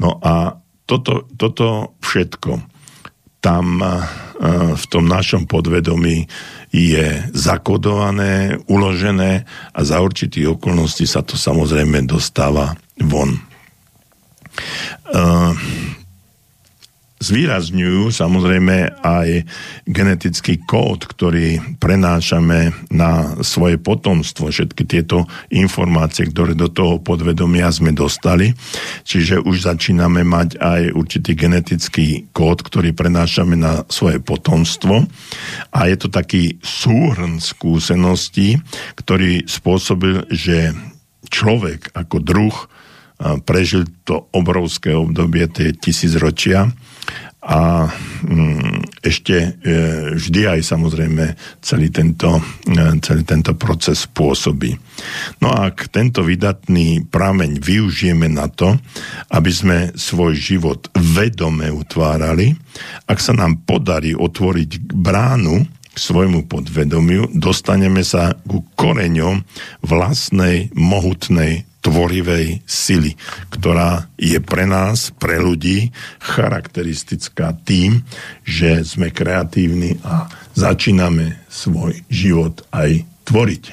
No 0.03 0.19
a 0.19 0.62
toto, 0.93 1.25
toto 1.41 1.97
všetko 2.05 2.69
tam 3.43 3.81
e, 3.81 3.91
v 4.77 4.85
tom 4.87 5.09
našom 5.09 5.49
podvedomí 5.49 6.29
je 6.71 7.09
zakodované, 7.33 8.61
uložené 8.71 9.49
a 9.73 9.81
za 9.83 9.99
určitých 9.99 10.61
okolností 10.61 11.09
sa 11.09 11.25
to 11.25 11.35
samozrejme 11.35 12.05
dostáva 12.05 12.77
von. 13.01 13.41
Zvýrazňujú 17.23 18.11
samozrejme 18.11 18.99
aj 18.99 19.47
genetický 19.87 20.59
kód, 20.67 21.07
ktorý 21.07 21.79
prenášame 21.79 22.75
na 22.91 23.39
svoje 23.47 23.79
potomstvo, 23.79 24.51
všetky 24.51 24.83
tieto 24.83 25.31
informácie, 25.55 26.27
ktoré 26.27 26.59
do 26.59 26.67
toho 26.67 26.99
podvedomia 26.99 27.71
sme 27.71 27.95
dostali. 27.95 28.51
Čiže 29.07 29.39
už 29.39 29.71
začíname 29.71 30.27
mať 30.27 30.59
aj 30.59 30.83
určitý 30.99 31.39
genetický 31.39 32.27
kód, 32.35 32.67
ktorý 32.67 32.91
prenášame 32.91 33.55
na 33.55 33.87
svoje 33.87 34.19
potomstvo. 34.19 35.07
A 35.71 35.79
je 35.87 35.97
to 36.03 36.11
taký 36.11 36.59
súhrn 36.59 37.39
skúseností, 37.39 38.59
ktorý 38.99 39.47
spôsobil, 39.47 40.27
že 40.27 40.75
človek 41.31 41.95
ako 41.95 42.19
druh 42.19 42.57
prežil 43.47 43.87
to 44.03 44.27
obrovské 44.35 44.91
obdobie, 44.91 45.47
tie 45.47 45.71
tisícročia 45.71 46.75
a 47.43 47.91
mm, 48.23 49.03
ešte 49.03 49.35
e, 49.35 49.51
vždy 50.15 50.47
aj 50.47 50.61
samozrejme 50.63 51.35
celý 51.59 51.91
tento, 51.91 52.39
e, 52.71 53.03
celý 53.03 53.27
tento 53.27 53.59
proces 53.59 54.07
pôsobí. 54.07 54.79
No 55.43 55.51
a 55.51 55.75
ak 55.75 55.91
tento 55.91 56.23
vydatný 56.23 57.03
prameň 57.11 57.59
využijeme 57.59 58.31
na 58.31 58.47
to, 58.47 58.79
aby 59.35 59.51
sme 59.51 59.79
svoj 59.99 60.39
život 60.39 60.87
vedome 60.95 61.67
utvárali, 61.67 62.55
ak 63.11 63.19
sa 63.19 63.35
nám 63.35 63.67
podarí 63.67 64.15
otvoriť 64.15 64.95
bránu 64.95 65.67
k 65.67 65.97
svojmu 65.99 66.47
podvedomiu, 66.47 67.27
dostaneme 67.35 68.07
sa 68.07 68.39
ku 68.47 68.63
koreňom 68.79 69.43
vlastnej 69.83 70.71
mohutnej 70.79 71.67
tvorivej 71.83 72.63
sily, 72.65 73.19
ktorá 73.51 74.07
je 74.15 74.39
pre 74.39 74.65
nás, 74.65 75.11
pre 75.19 75.43
ľudí, 75.43 75.91
charakteristická 76.23 77.53
tým, 77.67 78.07
že 78.47 78.87
sme 78.87 79.11
kreatívni 79.11 79.99
a 80.07 80.31
začíname 80.55 81.43
svoj 81.51 82.07
život 82.07 82.63
aj 82.71 83.03
tvoriť. 83.27 83.65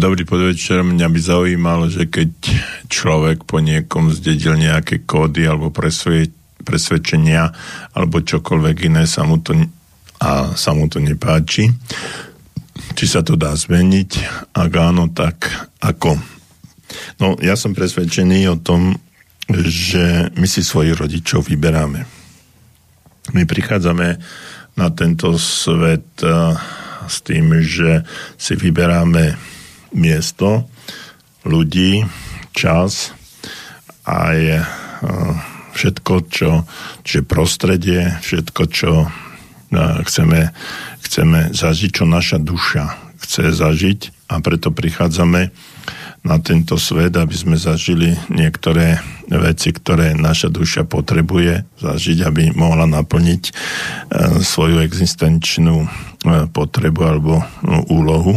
Dobrý 0.00 0.24
podvečer, 0.24 0.80
mňa 0.80 1.12
by 1.12 1.20
zaujímalo, 1.20 1.92
že 1.92 2.08
keď 2.08 2.32
človek 2.88 3.44
po 3.44 3.60
niekom 3.60 4.08
zdedil 4.08 4.56
nejaké 4.56 5.04
kódy 5.04 5.44
alebo 5.44 5.68
presvie, 5.68 6.32
presvedčenia 6.64 7.52
alebo 7.92 8.24
čokoľvek 8.24 8.88
iné 8.88 9.04
sa 9.04 9.28
mu 9.28 9.44
to, 9.44 9.52
a 10.24 10.56
sa 10.56 10.72
mu 10.72 10.88
to 10.88 11.04
nepáči, 11.04 11.68
či 12.96 13.04
sa 13.04 13.20
to 13.20 13.36
dá 13.36 13.52
zmeniť, 13.52 14.10
ak 14.56 14.72
áno, 14.72 15.12
tak 15.12 15.68
ako? 15.84 16.16
No, 17.20 17.36
ja 17.44 17.52
som 17.60 17.76
presvedčený 17.76 18.48
o 18.48 18.56
tom, 18.56 18.96
že 19.52 20.32
my 20.32 20.48
si 20.48 20.64
svojich 20.64 20.96
rodičov 20.96 21.44
vyberáme. 21.44 22.08
My 23.36 23.42
prichádzame 23.44 24.16
na 24.80 24.88
tento 24.96 25.36
svet 25.36 26.08
eh, 26.24 26.56
s 27.04 27.20
tým, 27.20 27.52
že 27.60 28.00
si 28.40 28.56
vyberáme 28.56 29.59
miesto, 29.94 30.68
ľudí, 31.44 32.04
čas 32.52 33.14
aj 34.04 34.38
eh, 34.38 34.62
všetko, 35.74 36.14
čo, 36.28 36.50
čiže 37.06 37.22
prostredie, 37.28 38.18
všetko, 38.20 38.62
čo 38.70 38.92
eh, 39.06 39.96
chceme, 40.06 40.50
chceme 41.06 41.40
zažiť, 41.54 41.90
čo 41.90 42.04
naša 42.06 42.38
duša 42.42 43.10
chce 43.20 43.54
zažiť. 43.54 44.00
A 44.30 44.42
preto 44.42 44.74
prichádzame 44.74 45.50
na 46.26 46.36
tento 46.42 46.78
svet, 46.78 47.14
aby 47.14 47.34
sme 47.34 47.56
zažili 47.58 48.18
niektoré 48.30 48.98
veci, 49.30 49.70
ktoré 49.70 50.18
naša 50.18 50.50
duša 50.50 50.82
potrebuje 50.90 51.62
zažiť, 51.78 52.18
aby 52.26 52.42
mohla 52.58 52.90
naplniť 52.90 53.42
e, 53.46 53.52
svoju 54.42 54.82
existenčnú 54.82 55.86
e, 55.86 55.88
potrebu 56.50 57.00
alebo 57.06 57.38
no, 57.62 57.78
úlohu. 57.86 58.34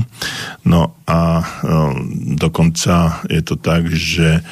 No 0.70 0.94
a 1.10 1.42
e, 1.42 1.44
dokonca 2.38 3.26
je 3.26 3.42
to 3.42 3.58
tak, 3.58 3.90
že 3.90 4.46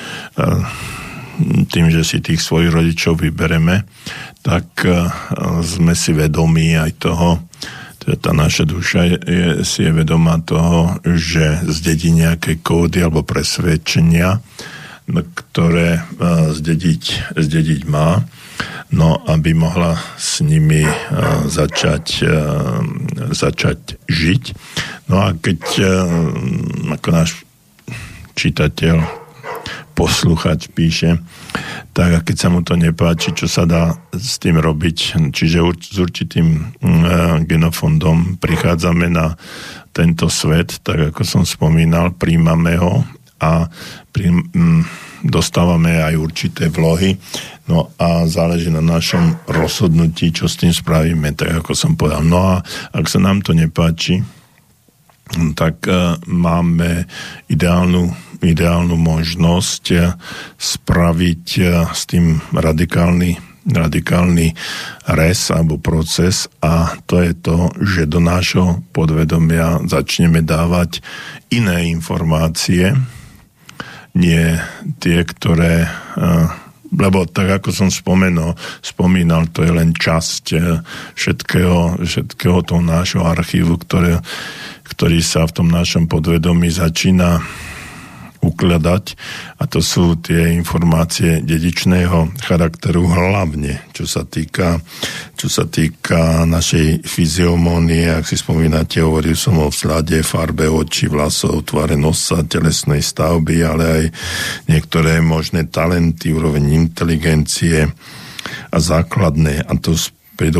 tým, 1.73 1.89
že 1.89 2.01
si 2.05 2.21
tých 2.21 2.41
svojich 2.41 2.69
rodičov 2.69 3.17
vybereme, 3.17 3.81
tak 4.45 4.85
sme 5.65 5.93
si 5.97 6.11
vedomí 6.13 6.77
aj 6.77 6.91
toho, 7.01 7.41
teda 8.01 8.15
tá 8.17 8.31
naša 8.33 8.65
duša 8.65 8.99
je, 9.05 9.17
je, 9.25 9.47
si 9.61 9.85
je 9.85 9.91
vedomá 9.93 10.41
toho, 10.41 10.97
že 11.05 11.61
zdedí 11.69 12.09
nejaké 12.13 12.61
kódy 12.61 13.05
alebo 13.05 13.21
presvedčenia, 13.21 14.41
ktoré 15.11 15.99
uh, 15.99 16.55
zdediť, 16.55 17.35
zdediť 17.35 17.81
má, 17.91 18.23
no 18.91 19.19
aby 19.27 19.51
mohla 19.51 19.99
s 20.15 20.39
nimi 20.39 20.87
uh, 20.87 20.93
začať, 21.51 22.23
uh, 22.23 22.79
začať 23.35 23.99
žiť. 24.07 24.43
No 25.11 25.19
a 25.19 25.35
keď 25.35 25.59
ako 26.87 27.07
náš 27.11 27.43
čitateľ 28.39 29.03
posluchač 30.01 30.71
píše, 30.71 31.19
tak 31.91 32.09
a 32.15 32.19
keď 32.23 32.35
sa 32.39 32.47
mu 32.49 32.63
to 32.63 32.79
nepáči, 32.79 33.35
čo 33.35 33.45
sa 33.45 33.67
dá 33.67 33.99
s 34.15 34.39
tým 34.39 34.57
robiť. 34.57 35.19
Čiže 35.29 35.59
s 35.77 35.97
určitým 35.99 36.47
mm, 36.79 37.03
e, 37.03 37.17
genofondom 37.45 38.39
prichádzame 38.39 39.11
na 39.11 39.35
tento 39.91 40.31
svet, 40.31 40.79
tak 40.81 41.11
ako 41.11 41.21
som 41.27 41.43
spomínal, 41.43 42.15
príjmame 42.15 42.79
ho 42.79 43.03
a 43.41 43.65
prí, 44.13 44.29
mm, 44.29 44.85
dostávame 45.25 45.97
aj 45.97 46.13
určité 46.17 46.69
vlohy, 46.69 47.17
no 47.65 47.89
a 47.97 48.29
záleží 48.29 48.69
na 48.69 48.85
našom 48.85 49.41
rozhodnutí, 49.49 50.29
čo 50.29 50.45
s 50.45 50.61
tým 50.61 50.69
spravíme, 50.69 51.33
tak 51.33 51.65
ako 51.65 51.73
som 51.73 51.97
povedal. 51.97 52.21
No 52.21 52.39
a 52.41 52.55
ak 52.93 53.05
sa 53.09 53.17
nám 53.17 53.41
to 53.41 53.57
nepáči, 53.57 54.21
tak 55.55 55.87
uh, 55.87 56.19
máme 56.27 57.07
ideálnu 57.47 58.31
ideálnu 58.41 58.97
možnosť 58.97 59.83
eh, 59.93 60.17
spraviť 60.57 61.45
eh, 61.61 61.85
s 61.93 62.01
tým 62.09 62.41
radikálny, 62.51 63.37
radikálny 63.69 64.57
res 65.13 65.41
alebo 65.53 65.77
proces 65.77 66.49
a 66.65 66.97
to 67.05 67.21
je 67.21 67.33
to, 67.37 67.69
že 67.77 68.09
do 68.09 68.17
nášho 68.17 68.81
podvedomia 68.91 69.85
začneme 69.85 70.41
dávať 70.41 71.05
iné 71.53 71.93
informácie, 71.93 72.97
nie 74.17 74.59
tie, 74.99 75.19
ktoré 75.23 75.87
eh, 75.87 76.47
lebo 76.91 77.23
tak 77.23 77.63
ako 77.63 77.71
som 77.71 77.87
spomenul, 77.87 78.51
spomínal, 78.83 79.47
to 79.55 79.63
je 79.63 79.71
len 79.71 79.95
časť 79.95 80.59
všetkého, 81.15 82.03
všetkého 82.03 82.59
toho 82.67 82.83
nášho 82.83 83.23
archívu, 83.23 83.79
ktoré, 83.79 84.19
ktorý 84.91 85.23
sa 85.23 85.47
v 85.47 85.55
tom 85.55 85.67
našom 85.71 86.11
podvedomí 86.11 86.67
začína 86.67 87.39
ukladať. 88.41 89.05
A 89.61 89.69
to 89.69 89.79
sú 89.79 90.17
tie 90.17 90.57
informácie 90.57 91.45
dedičného 91.45 92.41
charakteru 92.41 93.05
hlavne, 93.05 93.85
čo 93.93 94.09
sa 94.09 94.25
týka, 94.25 94.81
čo 95.37 95.47
sa 95.47 95.69
týka 95.69 96.43
našej 96.49 97.05
fyziomónie, 97.05 98.09
ak 98.09 98.25
si 98.25 98.35
spomínate, 98.35 98.99
hovoril 99.05 99.37
som 99.37 99.61
o 99.61 99.69
vzhľade, 99.69 100.25
farbe 100.25 100.65
očí, 100.65 101.05
vlasov, 101.07 101.63
tvare 101.63 101.93
nosa, 101.93 102.41
telesnej 102.41 103.05
stavby, 103.05 103.61
ale 103.61 103.83
aj 103.85 104.03
niektoré 104.67 105.21
možné 105.21 105.69
talenty, 105.69 106.33
úroveň 106.33 106.89
inteligencie 106.89 107.85
a 108.73 108.77
základné, 108.81 109.69
a 109.69 109.73
to 109.77 109.93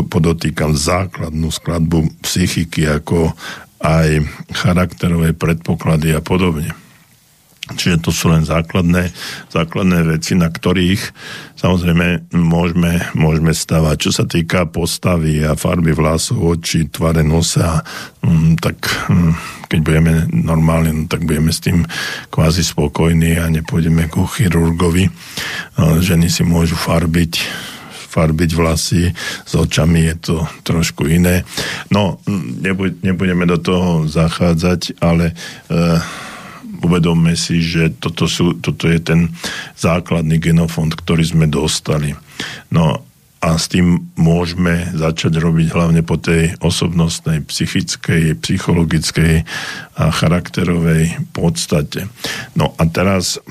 podotýkam 0.06 0.78
základnú 0.78 1.50
skladbu 1.50 2.22
psychiky, 2.22 2.86
ako 2.86 3.34
aj 3.82 4.22
charakterové 4.54 5.34
predpoklady 5.34 6.14
a 6.14 6.22
podobne. 6.22 6.70
Čiže 7.74 8.04
to 8.04 8.10
sú 8.14 8.28
len 8.30 8.44
základné, 8.44 9.10
základné 9.50 10.16
veci, 10.16 10.36
na 10.36 10.48
ktorých 10.48 11.02
samozrejme 11.58 12.32
môžeme, 12.34 13.06
môžeme 13.14 13.52
stavať. 13.54 13.96
Čo 13.98 14.10
sa 14.10 14.24
týka 14.26 14.66
postavy 14.68 15.42
a 15.46 15.54
farby 15.54 15.94
vlasov, 15.94 16.42
očí, 16.42 16.90
tvare 16.90 17.22
nosa, 17.22 17.82
um, 18.22 18.58
tak 18.58 18.82
um, 19.08 19.32
keď 19.72 19.80
budeme 19.80 20.12
normálne, 20.28 20.92
no, 20.92 21.02
tak 21.08 21.24
budeme 21.24 21.48
s 21.48 21.64
tým 21.64 21.88
kvázi 22.28 22.60
spokojní 22.60 23.40
a 23.40 23.48
nepôjdeme 23.48 24.04
ku 24.12 24.28
chirurgovi. 24.28 25.08
Ženy 25.80 26.28
si 26.28 26.44
môžu 26.44 26.76
farbiť 26.76 27.40
farbiť 28.12 28.50
vlasy, 28.52 29.08
s 29.48 29.52
očami 29.56 30.12
je 30.12 30.14
to 30.20 30.36
trošku 30.68 31.08
iné. 31.08 31.48
No, 31.88 32.20
nebudeme 33.00 33.48
do 33.48 33.56
toho 33.56 34.04
zachádzať, 34.04 35.00
ale 35.00 35.32
uh, 35.72 35.96
uvedomme 36.82 37.38
si, 37.38 37.62
že 37.62 37.94
toto, 37.96 38.26
sú, 38.26 38.58
toto 38.58 38.90
je 38.90 38.98
ten 38.98 39.20
základný 39.78 40.42
genofond, 40.42 40.92
ktorý 40.92 41.22
sme 41.22 41.46
dostali. 41.46 42.12
No 42.68 43.06
a 43.42 43.58
s 43.58 43.66
tým 43.66 44.14
môžeme 44.14 44.94
začať 44.94 45.42
robiť 45.42 45.74
hlavne 45.74 46.06
po 46.06 46.14
tej 46.14 46.54
osobnostnej, 46.62 47.42
psychickej, 47.42 48.38
psychologickej 48.38 49.42
a 49.98 50.04
charakterovej 50.14 51.18
podstate. 51.34 52.06
No 52.54 52.70
a 52.78 52.86
teraz 52.86 53.42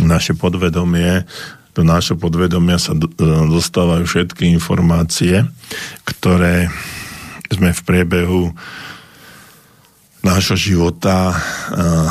naše 0.00 0.32
podvedomie, 0.32 1.28
do 1.76 1.84
nášho 1.84 2.16
podvedomia 2.16 2.80
sa 2.80 2.96
dostávajú 3.48 4.08
všetky 4.08 4.48
informácie, 4.56 5.44
ktoré 6.08 6.72
sme 7.52 7.76
v 7.76 7.80
priebehu 7.84 8.56
nášho 10.22 10.56
života 10.56 11.34
uh, 11.34 12.10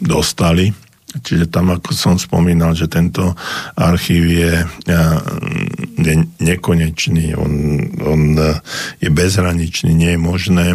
dostali. 0.00 0.72
Čiže 1.08 1.48
tam, 1.48 1.72
ako 1.72 1.96
som 1.96 2.14
spomínal, 2.20 2.76
že 2.76 2.84
tento 2.84 3.32
archív 3.74 4.28
je, 4.28 4.60
je 5.96 6.14
nekonečný, 6.36 7.32
on, 7.32 7.52
on 8.04 8.20
uh, 8.36 8.60
je 9.00 9.08
bezhraničný, 9.08 9.96
nie 9.96 10.14
je 10.16 10.20
možné 10.20 10.66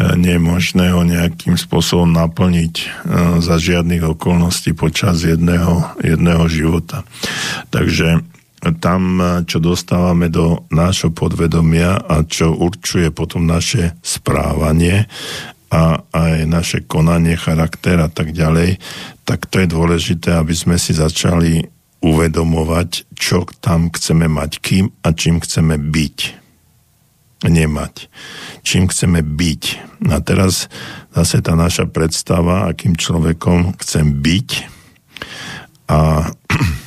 nie 0.00 0.40
je 0.40 0.42
možné 0.42 0.96
ho 0.96 1.04
nejakým 1.04 1.60
spôsobom 1.60 2.08
naplniť 2.08 3.04
za 3.44 3.60
žiadnych 3.60 4.16
okolností 4.16 4.72
počas 4.72 5.20
jedného, 5.20 5.92
jedného 6.00 6.48
života. 6.48 7.04
Takže 7.68 8.24
tam, 8.80 9.18
čo 9.48 9.56
dostávame 9.56 10.28
do 10.28 10.68
nášho 10.68 11.08
podvedomia 11.10 11.96
a 11.96 12.22
čo 12.28 12.52
určuje 12.52 13.08
potom 13.08 13.48
naše 13.48 13.96
správanie 14.04 15.08
a 15.70 16.02
aj 16.12 16.50
naše 16.50 16.78
konanie, 16.84 17.38
charakter 17.38 17.96
a 18.02 18.10
tak 18.10 18.34
ďalej, 18.34 18.76
tak 19.24 19.46
to 19.46 19.62
je 19.62 19.68
dôležité, 19.70 20.34
aby 20.34 20.52
sme 20.52 20.76
si 20.76 20.92
začali 20.92 21.62
uvedomovať, 22.02 23.14
čo 23.14 23.46
tam 23.60 23.92
chceme 23.92 24.26
mať, 24.26 24.50
kým 24.58 24.90
a 25.04 25.08
čím 25.14 25.38
chceme 25.38 25.78
byť. 25.78 26.18
Nemať. 27.40 27.94
Čím 28.60 28.92
chceme 28.92 29.24
byť. 29.24 29.62
A 30.12 30.20
teraz 30.20 30.68
zase 31.16 31.40
tá 31.40 31.56
naša 31.56 31.88
predstava, 31.88 32.68
akým 32.68 32.96
človekom 32.96 33.80
chcem 33.80 34.20
byť 34.20 34.48
a 35.88 36.28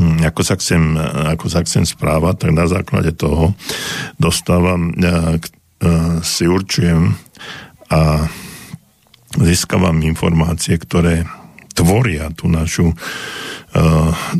ako 0.00 0.42
sa 0.42 0.54
chcem, 0.58 0.98
ako 1.36 1.46
sa 1.46 1.62
chcem 1.62 1.86
správať, 1.86 2.46
tak 2.46 2.50
na 2.50 2.66
základe 2.66 3.14
toho 3.14 3.54
dostávam, 4.18 4.90
e, 4.90 5.38
si 6.24 6.44
určujem 6.48 7.14
a 7.92 8.26
získavam 9.36 10.00
informácie, 10.06 10.78
ktoré 10.78 11.28
tvoria 11.74 12.30
tú 12.30 12.46
našu, 12.46 12.94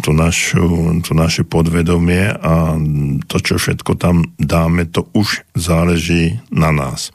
tú 0.01 0.11
našu, 0.15 0.95
tú 1.03 1.13
naše 1.19 1.43
podvedomie 1.43 2.31
a 2.31 2.79
to, 3.27 3.37
čo 3.43 3.59
všetko 3.59 3.99
tam 3.99 4.31
dáme, 4.39 4.87
to 4.87 5.11
už 5.11 5.43
záleží 5.59 6.39
na 6.55 6.71
nás. 6.71 7.11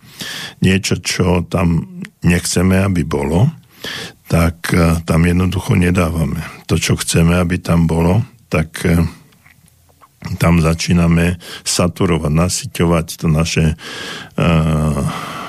Niečo, 0.59 0.99
čo 0.99 1.47
tam 1.47 1.87
nechceme, 2.19 2.83
aby 2.83 3.07
bolo, 3.07 3.47
tak 4.29 4.69
e, 4.71 5.01
tam 5.03 5.25
jednoducho 5.25 5.73
nedávame. 5.73 6.45
To, 6.69 6.77
čo 6.77 6.93
chceme, 7.01 7.33
aby 7.41 7.57
tam 7.57 7.89
bolo, 7.89 8.21
tak 8.45 8.85
e, 8.85 9.01
tam 10.37 10.61
začíname 10.61 11.41
saturovať, 11.65 12.29
nasyťovať 12.29 13.07
to 13.17 13.27
naše 13.27 13.65
e, 13.73 13.75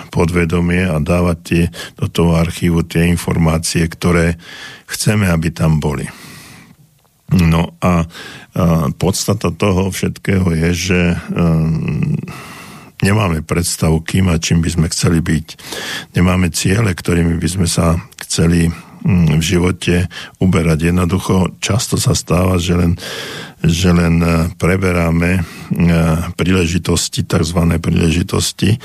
podvedomie 0.08 0.88
a 0.88 0.96
dávať 0.98 1.38
tie, 1.44 1.64
do 2.00 2.08
toho 2.08 2.40
archívu 2.40 2.82
tie 2.88 3.06
informácie, 3.12 3.84
ktoré 3.84 4.40
chceme, 4.88 5.28
aby 5.28 5.52
tam 5.52 5.78
boli. 5.78 6.08
No 7.30 7.78
a, 7.78 7.86
a 7.86 7.94
podstata 8.98 9.54
toho 9.54 9.94
všetkého 9.94 10.50
je, 10.50 10.70
že 10.74 11.00
nemáme 13.00 13.42
predstavu, 13.44 14.00
kým 14.04 14.34
a 14.34 14.40
čím 14.40 14.60
by 14.60 14.70
sme 14.70 14.86
chceli 14.92 15.22
byť. 15.24 15.46
Nemáme 16.16 16.52
ciele, 16.52 16.92
ktorými 16.92 17.40
by 17.40 17.48
sme 17.48 17.66
sa 17.70 18.02
chceli 18.30 18.70
mm, 18.70 19.42
v 19.42 19.42
živote 19.42 20.06
uberať. 20.38 20.94
Jednoducho 20.94 21.58
často 21.58 21.98
sa 21.98 22.14
stáva, 22.14 22.62
že 22.62 22.78
len, 22.78 22.94
že 23.58 23.90
len 23.90 24.22
e, 24.22 24.54
preberáme 24.54 25.30
e, 25.34 25.42
príležitosti, 26.38 27.26
tzv. 27.26 27.58
príležitosti 27.82 28.78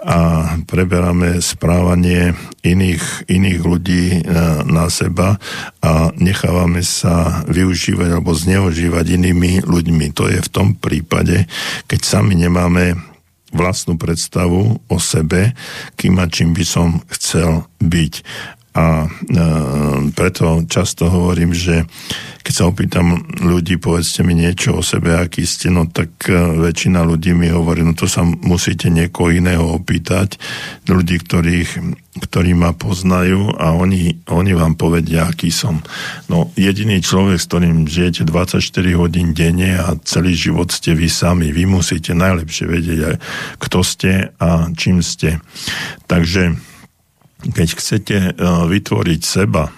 a 0.00 0.48
preberáme 0.64 1.44
správanie 1.44 2.32
iných, 2.64 3.28
iných 3.28 3.60
ľudí 3.60 4.04
e, 4.16 4.20
na 4.64 4.88
seba 4.88 5.36
a 5.84 6.08
nechávame 6.16 6.80
sa 6.80 7.44
využívať 7.44 8.16
alebo 8.16 8.32
zneužívať 8.32 9.12
inými 9.12 9.60
ľuďmi. 9.68 10.06
To 10.16 10.32
je 10.32 10.40
v 10.40 10.48
tom 10.48 10.72
prípade, 10.72 11.44
keď 11.84 12.00
sami 12.00 12.32
nemáme 12.32 12.96
vlastnú 13.56 13.96
predstavu 13.96 14.82
o 14.84 14.98
sebe, 14.98 15.54
kým 15.94 16.18
a 16.20 16.26
čím 16.26 16.52
by 16.52 16.64
som 16.66 17.00
chcel 17.08 17.64
byť. 17.78 18.14
A 18.76 19.08
e, 19.08 19.08
preto 20.12 20.68
často 20.68 21.08
hovorím, 21.08 21.56
že 21.56 21.88
keď 22.44 22.54
sa 22.54 22.68
opýtam 22.68 23.24
ľudí, 23.40 23.80
povedzte 23.80 24.20
mi 24.22 24.36
niečo 24.36 24.78
o 24.78 24.82
sebe, 24.84 25.16
aký 25.16 25.48
ste, 25.48 25.72
no 25.72 25.88
tak 25.88 26.28
e, 26.28 26.36
väčšina 26.60 27.00
ľudí 27.00 27.32
mi 27.32 27.48
hovorí, 27.48 27.80
no 27.80 27.96
to 27.96 28.04
sa 28.04 28.20
musíte 28.22 28.92
niekoho 28.92 29.32
iného 29.32 29.64
opýtať, 29.64 30.36
ľudí, 30.86 31.24
ktorých, 31.24 31.70
ktorí 32.20 32.52
ma 32.52 32.76
poznajú 32.76 33.56
a 33.56 33.72
oni, 33.72 34.28
oni 34.28 34.52
vám 34.52 34.76
povedia, 34.76 35.24
aký 35.24 35.48
som. 35.48 35.80
No 36.28 36.52
jediný 36.54 37.00
človek, 37.00 37.40
s 37.40 37.48
ktorým 37.48 37.88
žijete 37.88 38.28
24 38.28 38.60
hodín 38.92 39.32
denne 39.32 39.72
a 39.80 39.96
celý 40.04 40.36
život 40.36 40.68
ste 40.68 40.92
vy 40.92 41.08
sami, 41.08 41.48
vy 41.48 41.64
musíte 41.64 42.12
najlepšie 42.12 42.68
vedieť, 42.68 43.00
aj 43.08 43.16
kto 43.56 43.78
ste 43.80 44.36
a 44.36 44.68
čím 44.76 45.00
ste. 45.00 45.40
Takže 46.06 46.75
keď 47.52 47.68
chcete 47.76 48.16
e, 48.16 48.30
vytvoriť 48.42 49.20
seba, 49.22 49.70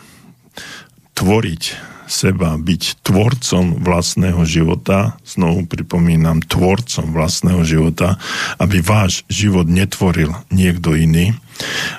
tvoriť 1.16 1.62
seba, 2.08 2.56
byť 2.56 3.04
tvorcom 3.04 3.84
vlastného 3.84 4.40
života, 4.48 5.20
znovu 5.22 5.68
pripomínam, 5.68 6.40
tvorcom 6.40 7.12
vlastného 7.12 7.62
života, 7.62 8.16
aby 8.56 8.80
váš 8.80 9.28
život 9.28 9.68
netvoril 9.68 10.32
niekto 10.48 10.96
iný, 10.96 11.36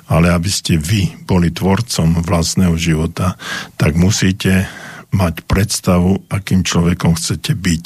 ale 0.10 0.34
aby 0.34 0.50
ste 0.50 0.82
vy 0.82 1.14
boli 1.30 1.54
tvorcom 1.54 2.26
vlastného 2.26 2.74
života, 2.76 3.38
tak 3.78 3.94
musíte 3.96 4.66
mať 5.14 5.46
predstavu, 5.46 6.26
akým 6.30 6.66
človekom 6.66 7.18
chcete 7.18 7.54
byť. 7.54 7.86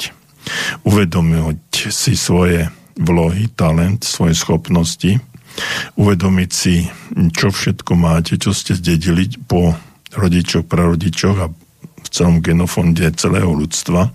Uvedomiť 0.84 1.92
si 1.92 2.16
svoje 2.16 2.68
vlohy, 3.00 3.48
talent, 3.52 4.04
svoje 4.04 4.36
schopnosti, 4.36 5.20
uvedomiť 5.98 6.50
si, 6.50 6.86
čo 7.34 7.50
všetko 7.50 7.92
máte, 7.94 8.38
čo 8.38 8.50
ste 8.50 8.74
zdedili 8.74 9.30
po 9.46 9.74
rodičoch, 10.14 10.66
prarodičoch 10.66 11.38
a 11.42 11.50
v 12.04 12.08
celom 12.12 12.44
genofonde 12.44 13.08
celého 13.16 13.50
ľudstva, 13.50 14.12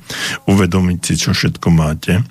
uvedomiť 0.48 1.00
si, 1.02 1.14
čo 1.18 1.32
všetko 1.34 1.68
máte. 1.74 2.22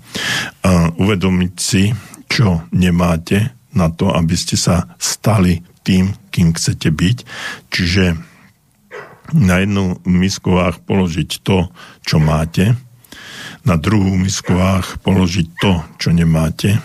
A 0.64 0.92
uvedomiť 0.94 1.54
si, 1.58 1.92
čo 2.28 2.64
nemáte 2.72 3.52
na 3.74 3.92
to, 3.92 4.14
aby 4.14 4.34
ste 4.38 4.56
sa 4.56 4.88
stali 4.96 5.60
tým, 5.84 6.14
kým 6.32 6.54
chcete 6.56 6.88
byť. 6.88 7.16
Čiže 7.68 8.04
na 9.36 9.60
jednu 9.60 10.00
misku 10.08 10.56
váh 10.56 10.76
položiť 10.80 11.44
to, 11.44 11.68
čo 12.04 12.16
máte, 12.16 12.76
na 13.68 13.76
druhú 13.76 14.16
misku 14.16 14.56
váh 14.56 14.86
položiť 15.04 15.48
to, 15.60 15.72
čo 16.00 16.08
nemáte, 16.16 16.80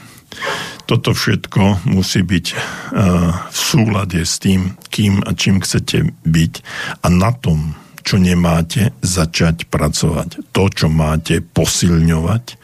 toto 0.85 1.15
všetko 1.15 1.87
musí 1.87 2.21
byť 2.21 2.45
uh, 2.51 2.57
v 3.49 3.57
súlade 3.57 4.19
s 4.23 4.37
tým, 4.37 4.75
kým 4.91 5.23
a 5.23 5.31
čím 5.33 5.63
chcete 5.63 6.11
byť 6.27 6.53
a 7.01 7.07
na 7.07 7.31
tom, 7.31 7.75
čo 8.03 8.19
nemáte, 8.19 8.91
začať 8.99 9.71
pracovať. 9.71 10.51
To, 10.51 10.67
čo 10.67 10.91
máte, 10.91 11.39
posilňovať 11.39 12.59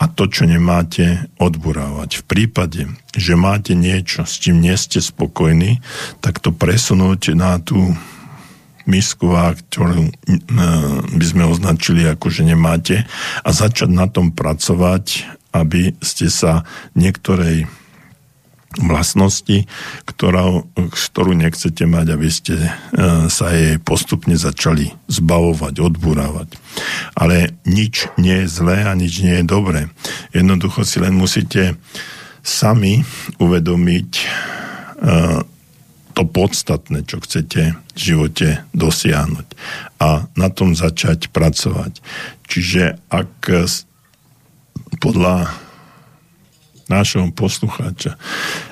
a 0.00 0.04
to, 0.08 0.24
čo 0.26 0.48
nemáte, 0.48 1.28
odburávať. 1.36 2.20
V 2.20 2.24
prípade, 2.24 2.82
že 3.12 3.36
máte 3.36 3.76
niečo, 3.76 4.24
s 4.24 4.40
čím 4.40 4.64
nie 4.64 4.74
ste 4.74 5.04
spokojní, 5.04 5.84
tak 6.24 6.40
to 6.40 6.50
presunúť 6.50 7.36
na 7.36 7.60
tú 7.60 7.92
misku, 8.84 9.32
ktorú 9.32 10.12
by 11.16 11.24
sme 11.24 11.44
označili 11.48 12.04
ako, 12.04 12.28
že 12.28 12.42
nemáte 12.44 12.96
a 13.40 13.48
začať 13.48 13.88
na 13.88 14.08
tom 14.08 14.32
pracovať 14.32 15.24
aby 15.54 15.94
ste 16.02 16.26
sa 16.26 16.66
niektorej 16.98 17.70
vlastnosti, 18.74 19.70
ktorá, 20.02 20.66
ktorú 20.74 21.38
nechcete 21.38 21.86
mať, 21.86 22.06
aby 22.10 22.28
ste 22.30 22.56
e, 22.58 22.70
sa 23.30 23.54
jej 23.54 23.78
postupne 23.78 24.34
začali 24.34 24.90
zbavovať, 25.06 25.74
odburávať. 25.78 26.58
Ale 27.14 27.54
nič 27.62 28.10
nie 28.18 28.42
je 28.44 28.50
zlé 28.50 28.82
a 28.82 28.98
nič 28.98 29.22
nie 29.22 29.38
je 29.42 29.46
dobré. 29.46 29.86
Jednoducho 30.34 30.82
si 30.82 30.98
len 30.98 31.14
musíte 31.14 31.78
sami 32.42 33.06
uvedomiť 33.38 34.10
e, 34.18 34.24
to 36.14 36.22
podstatné, 36.30 37.02
čo 37.06 37.18
chcete 37.22 37.74
v 37.74 37.98
živote 37.98 38.62
dosiahnuť 38.70 39.48
a 39.98 40.30
na 40.38 40.48
tom 40.50 40.78
začať 40.78 41.30
pracovať. 41.34 41.98
Čiže 42.46 43.02
ak 43.10 43.50
podľa 44.98 45.50
nášho 46.88 47.32
poslucháča, 47.32 48.20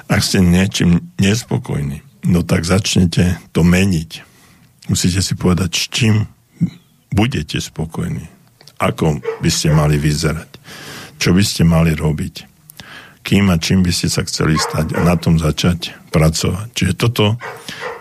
ak 0.09 0.21
ste 0.21 0.45
niečím 0.45 1.01
nespokojní, 1.17 2.05
no 2.29 2.45
tak 2.45 2.69
začnete 2.69 3.41
to 3.57 3.65
meniť. 3.65 4.11
Musíte 4.91 5.23
si 5.23 5.39
povedať, 5.39 5.71
s 5.73 5.87
čím 5.89 6.27
budete 7.15 7.61
spokojní. 7.63 8.27
Ako 8.83 9.23
by 9.41 9.51
ste 9.53 9.71
mali 9.71 9.95
vyzerať. 9.97 10.59
Čo 11.23 11.31
by 11.33 11.43
ste 11.47 11.63
mali 11.63 11.95
robiť. 11.95 12.51
Kým 13.23 13.55
a 13.55 13.57
čím 13.63 13.87
by 13.87 13.95
ste 13.95 14.11
sa 14.11 14.27
chceli 14.27 14.59
stať 14.59 14.99
a 14.99 15.07
na 15.07 15.15
tom 15.15 15.39
začať 15.39 15.95
pracovať. 16.11 16.67
Čiže 16.75 16.99
toto 16.99 17.39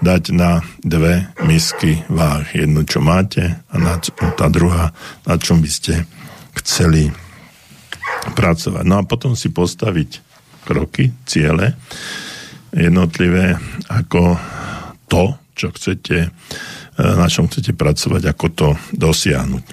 dať 0.01 0.33
na 0.33 0.65
dve 0.81 1.29
misky 1.45 2.01
váh. 2.09 2.41
Jednu, 2.49 2.81
čo 2.89 2.97
máte 3.05 3.61
a 3.69 3.75
na, 3.77 4.01
tá 4.33 4.49
druhá, 4.49 4.89
na 5.29 5.37
čom 5.37 5.61
by 5.61 5.69
ste 5.69 6.09
chceli 6.57 7.13
pracovať. 8.37 8.83
No 8.85 9.01
a 9.01 9.07
potom 9.07 9.33
si 9.33 9.49
postaviť 9.49 10.21
kroky, 10.65 11.09
ciele 11.25 11.73
jednotlivé 12.71 13.59
ako 13.91 14.39
to, 15.11 15.35
čo 15.53 15.75
chcete, 15.75 16.17
e, 16.23 16.29
na 16.95 17.27
čom 17.27 17.51
chcete 17.51 17.75
pracovať, 17.75 18.23
ako 18.31 18.45
to 18.55 18.69
dosiahnuť. 18.95 19.65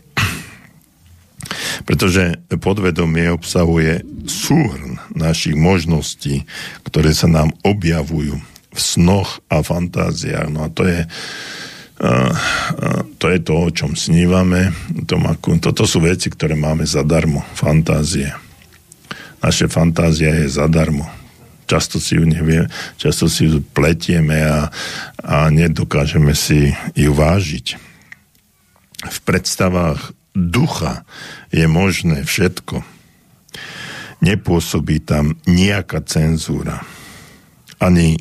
Pretože 1.86 2.42
podvedomie 2.58 3.30
obsahuje 3.30 4.02
súhrn 4.26 4.98
našich 5.14 5.54
možností, 5.54 6.44
ktoré 6.84 7.14
sa 7.14 7.30
nám 7.30 7.54
objavujú 7.62 8.36
v 8.68 8.78
snoch 8.78 9.40
a 9.48 9.64
fantáziách. 9.64 10.50
No 10.52 10.66
a 10.66 10.68
to 10.68 10.84
je 10.84 11.08
to 13.18 13.26
je 13.26 13.38
to, 13.42 13.54
o 13.58 13.68
čom 13.74 13.98
snívame. 13.98 14.70
Toto 15.58 15.82
sú 15.82 15.98
veci, 15.98 16.30
ktoré 16.30 16.54
máme 16.54 16.86
zadarmo. 16.86 17.42
Fantázie. 17.58 18.30
Naše 19.42 19.66
fantázia 19.66 20.34
je 20.34 20.46
zadarmo. 20.50 21.06
Často 21.68 22.00
si 22.00 22.16
ju 22.16 22.24
nevie, 22.24 22.64
často 22.96 23.28
si 23.28 23.44
ju 23.44 23.60
pletieme 23.60 24.40
a, 24.40 24.72
a 25.20 25.36
nedokážeme 25.52 26.32
si 26.32 26.72
ju 26.96 27.12
vážiť. 27.12 27.76
V 28.98 29.18
predstavách 29.26 30.16
ducha 30.32 31.04
je 31.52 31.66
možné 31.68 32.24
všetko. 32.24 32.82
Nepôsobí 34.24 35.02
tam 35.02 35.38
nejaká 35.46 36.02
cenzúra. 36.02 36.82
Ani 37.78 38.18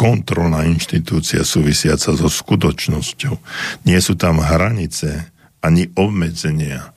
kontrolná 0.00 0.64
inštitúcia 0.64 1.44
súvisiaca 1.44 2.16
so 2.16 2.24
skutočnosťou. 2.32 3.36
Nie 3.84 4.00
sú 4.00 4.16
tam 4.16 4.40
hranice 4.40 5.28
ani 5.60 5.92
obmedzenia. 5.92 6.96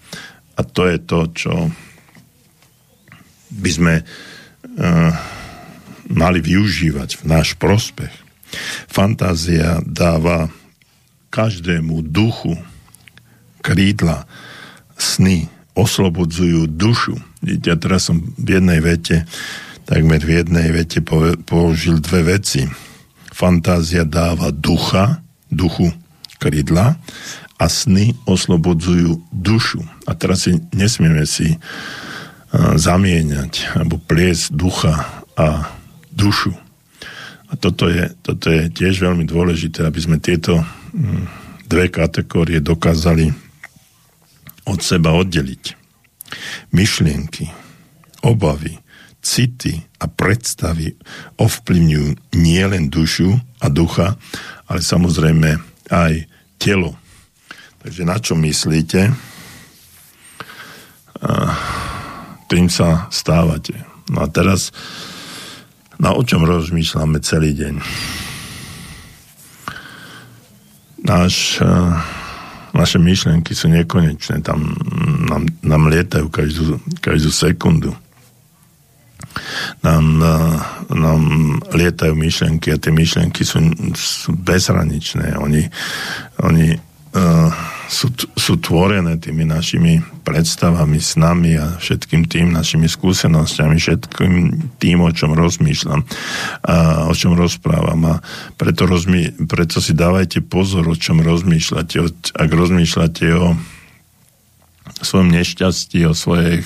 A 0.56 0.62
to 0.64 0.88
je 0.88 0.98
to, 1.04 1.20
čo 1.36 1.54
by 3.52 3.70
sme 3.76 3.94
uh, 4.00 5.12
mali 6.16 6.40
využívať 6.40 7.20
v 7.20 7.24
náš 7.28 7.60
prospech. 7.60 8.16
Fantázia 8.88 9.84
dáva 9.84 10.48
každému 11.28 12.08
duchu 12.08 12.56
krídla, 13.60 14.24
sny, 14.96 15.52
oslobodzujú 15.76 16.72
dušu. 16.72 17.20
Ja 17.44 17.76
teraz 17.76 18.08
som 18.08 18.24
v 18.40 18.48
jednej 18.62 18.80
vete, 18.80 19.28
takmer 19.84 20.24
v 20.24 20.40
jednej 20.40 20.72
vete 20.72 21.04
použil 21.44 22.00
dve 22.00 22.40
veci 22.40 22.93
Fantázia 23.34 24.06
dáva 24.06 24.54
ducha, 24.54 25.26
duchu 25.50 25.90
krydla 26.38 26.96
a 27.58 27.66
sny 27.66 28.14
oslobodzujú 28.30 29.18
dušu. 29.34 29.82
A 30.06 30.14
teraz 30.14 30.46
si 30.46 30.62
nesmieme 30.72 31.26
si 31.26 31.58
zamieňať 32.54 33.74
alebo 33.74 33.98
pliesť 33.98 34.54
ducha 34.54 35.26
a 35.34 35.74
dušu. 36.14 36.54
A 37.50 37.54
toto 37.58 37.90
je, 37.90 38.14
toto 38.22 38.50
je 38.50 38.70
tiež 38.70 39.02
veľmi 39.02 39.26
dôležité, 39.26 39.86
aby 39.86 40.00
sme 40.02 40.18
tieto 40.22 40.62
mm, 40.94 41.26
dve 41.70 41.90
kategórie 41.90 42.62
dokázali 42.62 43.30
od 44.70 44.80
seba 44.82 45.14
oddeliť. 45.14 45.78
Myšlienky, 46.74 47.50
obavy, 48.26 48.83
city 49.24 49.80
a 50.04 50.06
predstavy 50.12 50.92
ovplyvňujú 51.40 52.36
nielen 52.36 52.92
dušu 52.92 53.32
a 53.64 53.72
ducha, 53.72 54.20
ale 54.68 54.84
samozrejme 54.84 55.50
aj 55.88 56.28
telo. 56.60 57.00
Takže 57.80 58.04
na 58.04 58.20
čo 58.20 58.36
myslíte, 58.36 59.16
tým 62.52 62.68
sa 62.68 63.08
stávate. 63.08 63.80
No 64.12 64.24
a 64.24 64.28
teraz, 64.28 64.76
na 65.96 66.12
o 66.12 66.22
čom 66.22 66.44
rozmýšľame 66.44 67.24
celý 67.24 67.56
deň? 67.56 67.76
Náš, 71.04 71.60
naše 72.72 73.00
myšlienky 73.00 73.52
sú 73.56 73.68
nekonečné, 73.72 74.44
tam 74.44 74.76
nám, 75.28 75.48
nám 75.64 75.84
lietajú 75.92 76.32
každú, 76.32 76.80
každú 77.04 77.32
sekundu. 77.32 77.92
Nám, 79.84 80.06
nám 80.90 81.22
lietajú 81.74 82.14
myšlienky 82.16 82.74
a 82.74 82.82
tie 82.82 82.92
myšlienky 82.94 83.42
sú, 83.44 83.60
sú 83.96 84.32
bezhraničné. 84.38 85.36
Oni, 85.38 85.68
oni 86.42 86.78
uh, 87.14 87.50
sú, 87.88 88.10
sú 88.34 88.58
tvorené 88.58 89.22
tými 89.22 89.46
našimi 89.46 90.02
predstavami, 90.26 90.98
snami 90.98 91.60
a 91.60 91.78
všetkým 91.78 92.26
tým 92.26 92.56
našimi 92.56 92.90
skúsenosťami, 92.90 93.76
všetkým 93.78 94.34
tým, 94.82 94.98
o 95.04 95.12
čom 95.14 95.38
rozmýšľam 95.38 96.02
a 96.66 96.76
o 97.06 97.14
čom 97.14 97.38
rozprávam. 97.38 98.02
A 98.08 98.16
preto, 98.58 98.90
rozmý, 98.90 99.36
preto 99.46 99.78
si 99.78 99.94
dávajte 99.94 100.42
pozor, 100.42 100.90
o 100.90 100.98
čom 100.98 101.22
rozmýšľate. 101.22 101.96
Ak 102.34 102.50
rozmýšľate 102.50 103.26
o 103.38 103.54
svojom 105.02 105.34
nešťastí, 105.34 106.06
o 106.06 106.14
svojej 106.14 106.62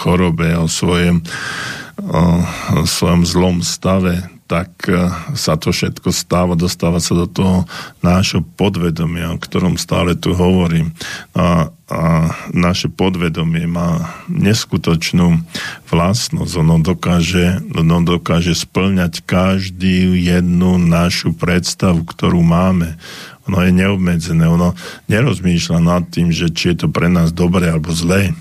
chorobe, 0.00 0.56
o 0.56 0.70
svojom, 0.70 1.20
o 2.00 2.84
svojom 2.88 3.22
zlom 3.28 3.56
stave, 3.60 4.34
tak 4.44 4.70
e, 4.86 5.08
sa 5.34 5.56
to 5.56 5.72
všetko 5.72 6.12
stáva, 6.12 6.54
dostáva 6.54 7.00
sa 7.00 7.16
do 7.16 7.24
toho 7.24 7.64
nášho 8.04 8.44
podvedomia, 8.60 9.32
o 9.32 9.40
ktorom 9.40 9.80
stále 9.80 10.12
tu 10.14 10.36
hovorím. 10.36 10.92
A, 11.32 11.72
a 11.84 12.32
naše 12.52 12.88
podvedomie 12.88 13.68
má 13.68 14.16
neskutočnú 14.32 15.44
vlastnosť. 15.92 16.52
Ono 16.64 16.80
dokáže, 16.80 17.60
ono 17.76 18.00
dokáže 18.00 18.56
splňať 18.56 19.20
každú 19.24 20.16
jednu 20.16 20.80
našu 20.80 21.36
predstavu, 21.36 22.08
ktorú 22.08 22.40
máme. 22.40 22.96
Ono 23.44 23.60
je 23.60 23.72
neobmedzené, 23.76 24.48
ono 24.48 24.72
nerozmýšľa 25.12 25.78
nad 25.84 26.08
tým, 26.08 26.32
že 26.32 26.48
či 26.48 26.72
je 26.72 26.84
to 26.84 26.88
pre 26.88 27.12
nás 27.12 27.36
dobré 27.36 27.68
alebo 27.68 27.92
zlé. 27.92 28.32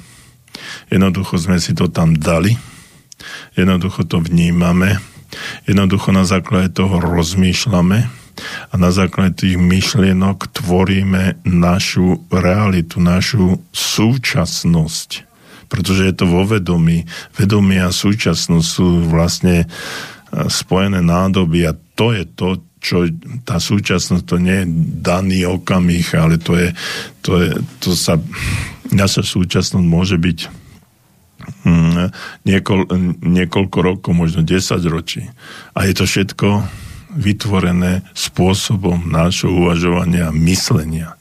Jednoducho 0.88 1.36
sme 1.36 1.60
si 1.60 1.76
to 1.76 1.92
tam 1.92 2.16
dali, 2.16 2.56
jednoducho 3.60 4.08
to 4.08 4.24
vnímame 4.24 5.02
Jednoducho 5.66 6.14
na 6.14 6.26
základe 6.28 6.74
toho 6.74 7.02
rozmýšľame 7.02 8.23
a 8.70 8.74
na 8.76 8.90
základe 8.90 9.46
tých 9.46 9.56
myšlienok 9.58 10.50
tvoríme 10.50 11.46
našu 11.46 12.26
realitu, 12.34 12.98
našu 12.98 13.62
súčasnosť. 13.70 15.10
Pretože 15.70 16.06
je 16.10 16.14
to 16.14 16.26
vo 16.30 16.46
vedomí. 16.46 17.06
Vedomie 17.34 17.82
a 17.82 17.90
súčasnosť 17.90 18.68
sú 18.68 19.10
vlastne 19.10 19.66
e, 19.66 19.68
spojené 20.50 21.02
nádoby 21.02 21.70
a 21.70 21.74
to 21.98 22.14
je 22.14 22.24
to, 22.30 22.50
čo 22.84 23.08
tá 23.48 23.58
súčasnosť, 23.58 24.24
to 24.28 24.38
nie 24.38 24.66
je 24.66 24.72
daný 25.02 25.48
okamih, 25.48 26.06
ale 26.20 26.36
to 26.38 26.60
je, 26.60 26.70
to 27.24 27.32
je, 27.42 27.50
to 27.80 27.90
sa, 27.96 28.20
naša 28.92 29.24
súčasnosť 29.24 29.86
môže 29.88 30.20
byť 30.20 30.64
Mm, 31.64 32.12
niekoľ, 32.48 32.80
niekoľko 33.20 33.78
rokov, 33.84 34.12
možno 34.16 34.44
10 34.44 34.80
ročí. 34.88 35.28
A 35.76 35.88
je 35.88 35.94
to 35.96 36.08
všetko 36.08 36.48
vytvorené 37.14 38.06
spôsobom 38.18 39.10
nášho 39.10 39.50
uvažovania 39.54 40.30
a 40.30 40.36
myslenia. 40.36 41.16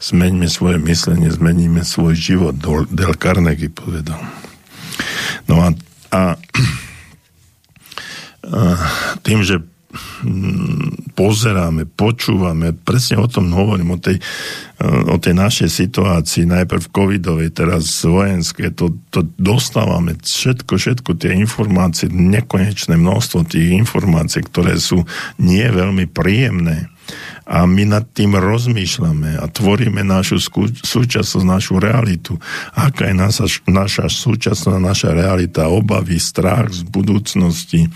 Zmeňme 0.00 0.48
svoje 0.52 0.76
myslenie, 0.80 1.32
zmeníme 1.32 1.80
svoj 1.80 2.12
život. 2.16 2.54
Del 2.92 3.14
Carnegie 3.16 3.72
povedal. 3.72 4.20
No 5.48 5.64
a, 5.64 5.68
a, 6.12 6.22
a 8.44 8.60
tým, 9.24 9.40
že 9.40 9.64
pozeráme, 11.14 11.86
počúvame, 11.86 12.74
presne 12.74 13.22
o 13.22 13.28
tom 13.30 13.50
hovorím, 13.54 13.94
o 13.94 13.98
tej, 13.98 14.18
o 14.82 15.16
tej 15.18 15.34
našej 15.34 15.70
situácii, 15.70 16.46
najprv 16.46 16.90
covidovej, 16.90 17.50
teraz 17.54 18.02
vojenské, 18.02 18.74
to, 18.74 18.94
to 19.14 19.26
dostávame 19.38 20.18
všetko, 20.18 20.78
všetko 20.78 21.10
tie 21.18 21.34
informácie, 21.38 22.10
nekonečné 22.10 22.98
množstvo 22.98 23.46
tých 23.46 23.74
informácií, 23.74 24.42
ktoré 24.46 24.78
sú 24.78 25.06
nie 25.38 25.66
veľmi 25.66 26.10
príjemné 26.10 26.93
a 27.44 27.68
my 27.68 27.84
nad 27.84 28.04
tým 28.08 28.40
rozmýšľame 28.40 29.36
a 29.36 29.44
tvoríme 29.52 30.00
našu 30.00 30.40
súčasnosť, 30.80 31.44
našu 31.44 31.76
realitu. 31.76 32.40
Aká 32.72 33.12
je 33.12 33.16
naša, 33.16 33.46
naša 33.68 34.04
súčasná, 34.08 34.80
naša 34.80 35.12
realita, 35.12 35.68
obavy, 35.68 36.16
strach 36.16 36.72
z 36.72 36.88
budúcnosti, 36.88 37.92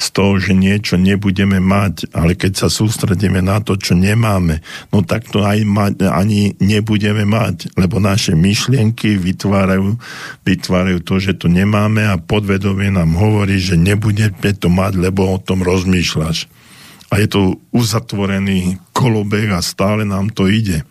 z 0.00 0.06
toho, 0.16 0.40
že 0.40 0.56
niečo 0.56 0.96
nebudeme 0.96 1.60
mať, 1.60 2.08
ale 2.16 2.40
keď 2.40 2.66
sa 2.66 2.68
sústredíme 2.72 3.44
na 3.44 3.60
to, 3.60 3.76
čo 3.76 3.92
nemáme, 3.92 4.64
no 4.88 5.04
tak 5.04 5.28
to 5.28 5.44
aj 5.44 5.60
mať, 5.68 5.92
ani 6.08 6.56
nebudeme 6.56 7.28
mať, 7.28 7.76
lebo 7.76 8.00
naše 8.00 8.32
myšlienky 8.32 9.20
vytvárajú, 9.20 10.00
vytvárajú 10.48 10.98
to, 11.04 11.20
že 11.20 11.36
to 11.36 11.52
nemáme 11.52 12.00
a 12.00 12.16
podvedomie 12.16 12.88
nám 12.88 13.12
hovorí, 13.20 13.60
že 13.60 13.76
nebudeme 13.76 14.56
to 14.56 14.72
mať, 14.72 14.96
lebo 14.96 15.28
o 15.28 15.36
tom 15.36 15.60
rozmýšľaš 15.60 16.65
a 17.06 17.22
je 17.22 17.28
to 17.30 17.42
uzatvorený 17.70 18.82
kolobeh 18.90 19.54
a 19.54 19.62
stále 19.62 20.02
nám 20.02 20.34
to 20.34 20.50
ide. 20.50 20.82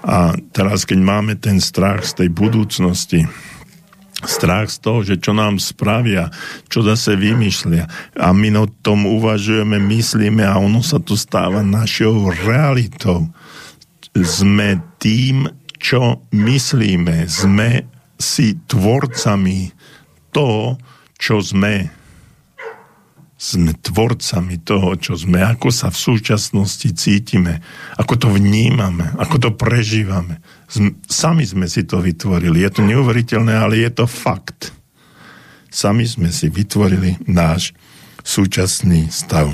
A 0.00 0.32
teraz, 0.56 0.88
keď 0.88 0.98
máme 1.04 1.36
ten 1.36 1.60
strach 1.60 2.08
z 2.08 2.24
tej 2.24 2.28
budúcnosti, 2.32 3.28
strach 4.24 4.68
z 4.68 4.78
toho, 4.80 5.00
že 5.04 5.16
čo 5.20 5.32
nám 5.32 5.60
spravia, 5.60 6.28
čo 6.68 6.84
zase 6.84 7.16
vymýšľia 7.16 7.84
a 8.20 8.28
my 8.32 8.48
o 8.56 8.66
tom 8.68 9.08
uvažujeme, 9.08 9.80
myslíme 9.80 10.44
a 10.44 10.60
ono 10.60 10.84
sa 10.84 11.00
to 11.00 11.16
stáva 11.16 11.64
našou 11.64 12.28
realitou. 12.28 13.28
Sme 14.12 14.80
tým, 15.00 15.48
čo 15.80 16.24
myslíme. 16.32 17.24
Sme 17.24 17.88
si 18.20 18.60
tvorcami 18.68 19.72
toho, 20.34 20.76
čo 21.16 21.40
sme 21.40 21.99
sme 23.40 23.72
tvorcami 23.72 24.60
toho, 24.60 25.00
čo 25.00 25.16
sme, 25.16 25.40
ako 25.40 25.72
sa 25.72 25.88
v 25.88 25.96
súčasnosti 25.96 26.92
cítime, 26.92 27.64
ako 27.96 28.14
to 28.20 28.28
vnímame, 28.28 29.16
ako 29.16 29.48
to 29.48 29.50
prežívame. 29.56 30.44
Sami 31.08 31.48
sme 31.48 31.64
si 31.64 31.88
to 31.88 32.04
vytvorili. 32.04 32.60
Je 32.60 32.70
to 32.76 32.82
neuveriteľné, 32.84 33.56
ale 33.56 33.80
je 33.80 33.90
to 33.96 34.04
fakt. 34.04 34.76
Sami 35.72 36.04
sme 36.04 36.28
si 36.28 36.52
vytvorili 36.52 37.16
náš 37.24 37.72
súčasný 38.20 39.08
stav. 39.08 39.48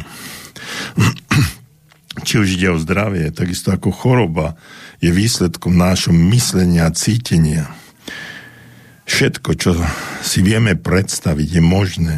Či 2.26 2.34
už 2.42 2.48
ide 2.58 2.74
o 2.74 2.82
zdravie, 2.82 3.30
takisto 3.30 3.70
ako 3.70 3.94
choroba 3.94 4.58
je 4.98 5.14
výsledkom 5.14 5.78
nášho 5.78 6.10
myslenia 6.34 6.90
a 6.90 6.96
cítenia. 6.96 7.70
Všetko, 9.06 9.50
čo 9.54 9.78
si 10.26 10.42
vieme 10.42 10.74
predstaviť, 10.74 11.48
je 11.54 11.62
možné 11.62 12.14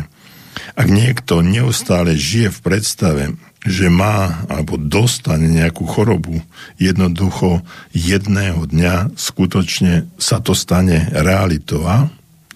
ak 0.78 0.86
niekto 0.86 1.42
neustále 1.42 2.14
žije 2.14 2.54
v 2.54 2.60
predstave, 2.62 3.24
že 3.66 3.90
má 3.90 4.46
alebo 4.46 4.78
dostane 4.78 5.50
nejakú 5.50 5.82
chorobu, 5.90 6.38
jednoducho 6.78 7.66
jedného 7.90 8.62
dňa 8.62 9.18
skutočne 9.18 10.06
sa 10.22 10.38
to 10.38 10.54
stane 10.54 11.10
realitou 11.10 11.82
a 11.82 12.06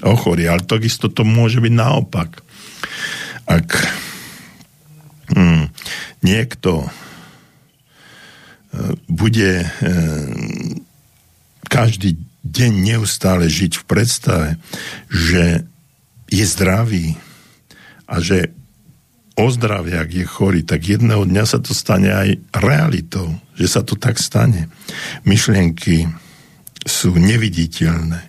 ochorie. 0.07 0.47
Ale 0.47 0.63
takisto 0.63 1.11
to 1.11 1.27
môže 1.27 1.59
byť 1.59 1.75
naopak. 1.75 2.47
Ak 3.51 3.75
hm, 5.35 5.67
niekto 6.23 6.87
e, 6.87 6.89
bude 9.11 9.67
e, 9.67 9.69
každý 11.67 12.23
deň 12.47 12.73
neustále 12.95 13.51
žiť 13.51 13.83
v 13.83 13.85
predstave, 13.91 14.49
že 15.11 15.67
je 16.31 16.45
zdravý, 16.47 17.19
a 18.13 18.21
že 18.21 18.53
ozdravie, 19.41 19.97
ak 19.97 20.11
je 20.13 20.27
chorý, 20.29 20.61
tak 20.61 20.85
jedného 20.85 21.25
dňa 21.25 21.45
sa 21.49 21.59
to 21.65 21.73
stane 21.73 22.13
aj 22.13 22.37
realitou, 22.53 23.33
že 23.57 23.65
sa 23.65 23.81
to 23.81 23.97
tak 23.97 24.21
stane. 24.21 24.69
Myšlienky 25.25 26.05
sú 26.85 27.17
neviditeľné. 27.17 28.21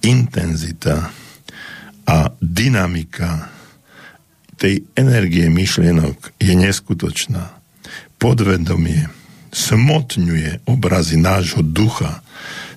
Intenzita 0.00 1.12
a 2.08 2.16
dynamika 2.40 3.52
tej 4.56 4.88
energie 4.96 5.48
myšlienok 5.52 6.40
je 6.40 6.52
neskutočná. 6.56 7.52
Podvedomie 8.16 9.08
smotňuje 9.52 10.68
obrazy 10.68 11.16
nášho 11.20 11.60
ducha. 11.60 12.24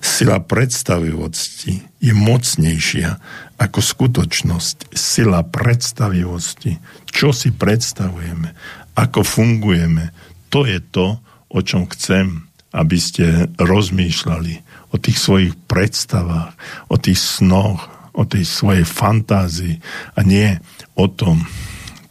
Sila 0.04 0.36
predstavivosti 0.36 1.80
je 1.96 2.12
mocnejšia 2.12 3.16
ako 3.56 3.80
skutočnosť. 3.80 4.92
Sila 4.92 5.40
predstavivosti. 5.48 6.76
Čo 7.08 7.32
si 7.32 7.48
predstavujeme? 7.56 8.52
Ako 9.00 9.24
fungujeme? 9.24 10.12
To 10.52 10.68
je 10.68 10.76
to, 10.92 11.24
o 11.48 11.60
čom 11.64 11.88
chcem, 11.88 12.44
aby 12.76 13.00
ste 13.00 13.48
rozmýšľali 13.56 14.54
o 14.92 15.00
tých 15.00 15.16
svojich 15.16 15.56
predstavách, 15.64 16.52
o 16.92 17.00
tých 17.00 17.40
snoch, 17.40 17.88
o 18.12 18.28
tej 18.28 18.44
svojej 18.44 18.84
fantázii 18.84 19.80
a 20.14 20.20
nie 20.20 20.52
o 21.00 21.08
tom, 21.08 21.48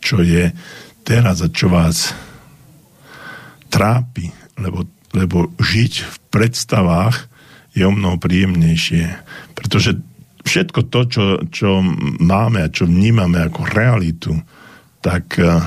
čo 0.02 0.26
je 0.26 0.50
teraz 1.06 1.46
a 1.46 1.48
čo 1.48 1.70
vás 1.70 2.12
trápi, 3.70 4.34
lebo, 4.58 4.90
lebo 5.14 5.54
žiť 5.62 5.94
v 6.02 6.16
predstavách 6.34 7.33
je 7.74 7.84
o 7.84 7.92
mnoho 7.94 8.22
príjemnejšie, 8.22 9.06
pretože 9.58 9.98
všetko 10.46 10.80
to, 10.94 11.02
čo, 11.10 11.24
čo 11.50 11.70
máme 12.22 12.62
a 12.62 12.72
čo 12.74 12.86
vnímame 12.86 13.42
ako 13.42 13.66
realitu, 13.66 14.34
tak 15.02 15.42
eh, 15.42 15.58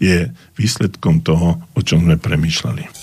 je 0.00 0.32
výsledkom 0.56 1.20
toho, 1.24 1.60
o 1.72 1.80
čom 1.80 2.04
sme 2.04 2.16
premyšľali. 2.16 2.95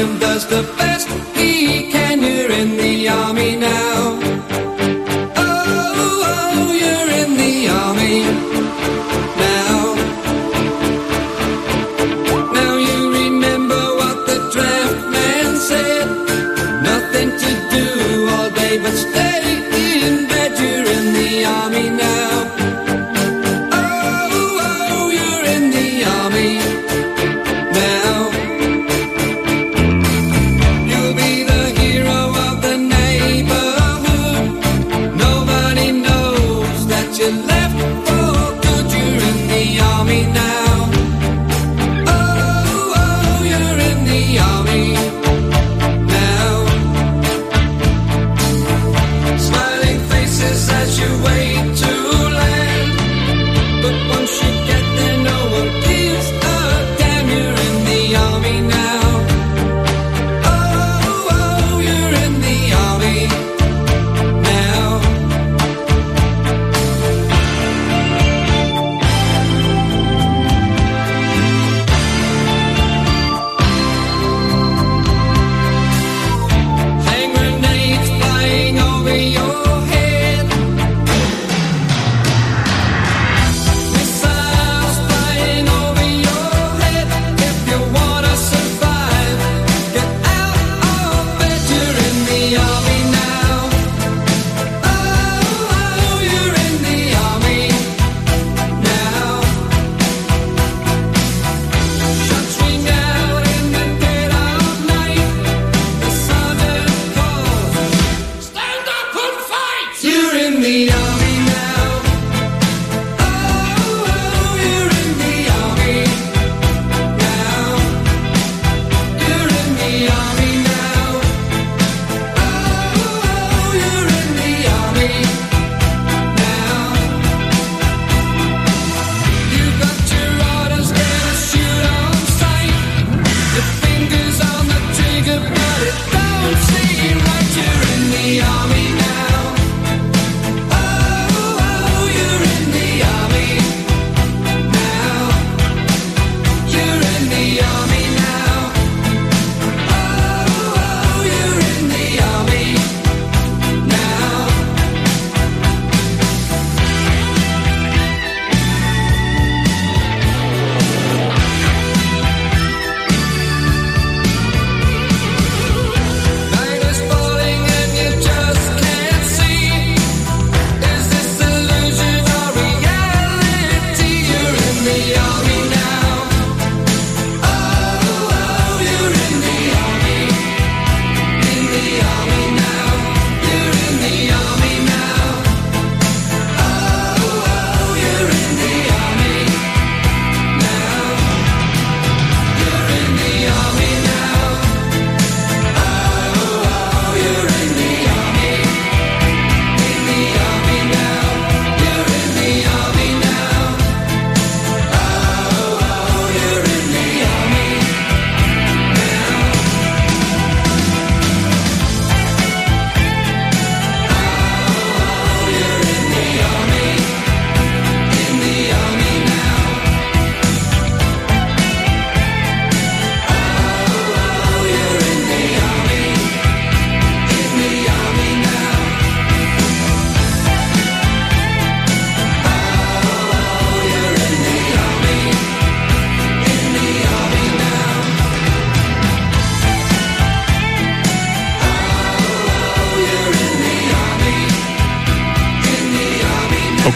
Sam 0.00 0.18
does 0.18 0.46
the 0.46 0.62
best 0.78 1.29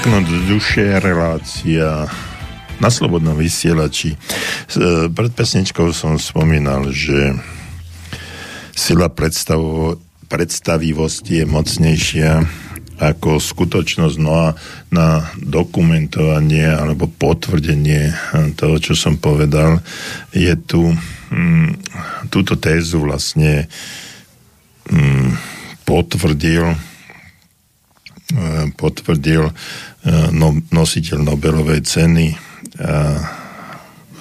Okno 0.04 0.20
do 0.20 0.36
duše, 0.52 1.00
relácia 1.00 2.04
na 2.76 2.92
slobodnom 2.92 3.40
vysielači. 3.40 4.12
E, 4.12 4.18
Pred 5.08 5.32
pesničkou 5.32 5.96
som 5.96 6.20
spomínal, 6.20 6.92
že 6.92 7.32
sila 8.76 9.08
predstavo, 9.08 9.96
predstavivosti 10.28 11.40
je 11.40 11.44
mocnejšia 11.48 12.30
ako 13.00 13.40
skutočnosť. 13.40 14.16
No 14.20 14.32
a 14.36 14.52
na 14.92 15.24
dokumentovanie 15.40 16.68
alebo 16.68 17.08
potvrdenie 17.08 18.12
toho, 18.60 18.76
čo 18.76 18.92
som 18.92 19.16
povedal, 19.16 19.80
je 20.36 20.52
tu 20.68 20.92
mm, 21.32 21.80
túto 22.28 22.60
tézu 22.60 23.00
vlastne 23.08 23.72
mm, 24.84 25.32
potvrdil 25.88 26.76
e, 28.36 28.68
potvrdil 28.76 29.48
no, 30.08 30.56
nositeľ 30.72 31.18
Nobelovej 31.24 31.80
ceny 31.84 32.36
a 32.80 33.18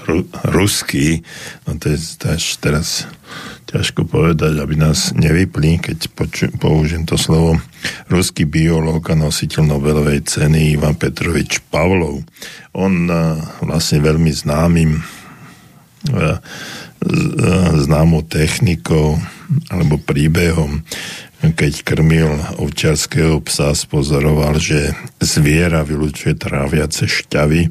ru, 0.08 0.28
ruský, 0.52 1.24
no 1.68 1.80
to 1.80 1.92
je 1.92 1.98
až 2.28 2.44
teraz 2.60 2.88
ťažko 3.68 4.06
povedať, 4.06 4.62
aby 4.62 4.78
nás 4.78 5.18
nevypli, 5.18 5.82
keď 5.82 5.98
poču, 6.14 6.46
použijem 6.62 7.10
to 7.10 7.18
slovo, 7.18 7.58
ruský 8.06 8.46
biológ 8.46 9.02
a 9.10 9.16
nositeľ 9.18 9.66
Nobelovej 9.66 10.24
ceny 10.30 10.78
Ivan 10.78 10.94
Petrovič 10.94 11.64
Pavlov. 11.74 12.22
On 12.78 12.94
a, 13.10 13.42
vlastne 13.66 14.04
veľmi 14.04 14.30
známym 14.30 15.02
známou 17.84 18.24
technikou 18.28 19.20
alebo 19.70 20.00
príbehom 20.00 20.82
keď 21.52 21.84
krmil 21.84 22.40
ovčiarského 22.56 23.44
psa, 23.44 23.76
spozoroval, 23.76 24.56
že 24.64 24.96
zviera 25.20 25.84
vylučuje 25.84 26.40
tráviace 26.40 27.04
šťavy 27.04 27.68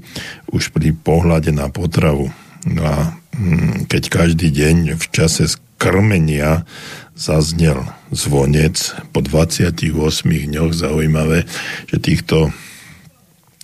už 0.53 0.77
pri 0.77 0.93
pohľade 0.93 1.57
na 1.57 1.73
potravu. 1.73 2.29
No 2.69 2.83
a 2.85 3.17
mm, 3.33 3.89
keď 3.89 4.03
každý 4.13 4.53
deň 4.53 5.01
v 5.01 5.07
čase 5.09 5.49
krmenia 5.81 6.69
zaznel 7.17 7.89
zvonec 8.13 8.77
po 9.17 9.25
28 9.25 9.89
dňoch, 10.29 10.71
zaujímavé, 10.77 11.49
že 11.89 11.97
týchto 11.97 12.53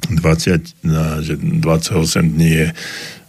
20, 0.09 0.73
na- 0.89 1.21
že 1.21 1.37
28 1.37 2.33
dní 2.33 2.51
je 2.65 2.67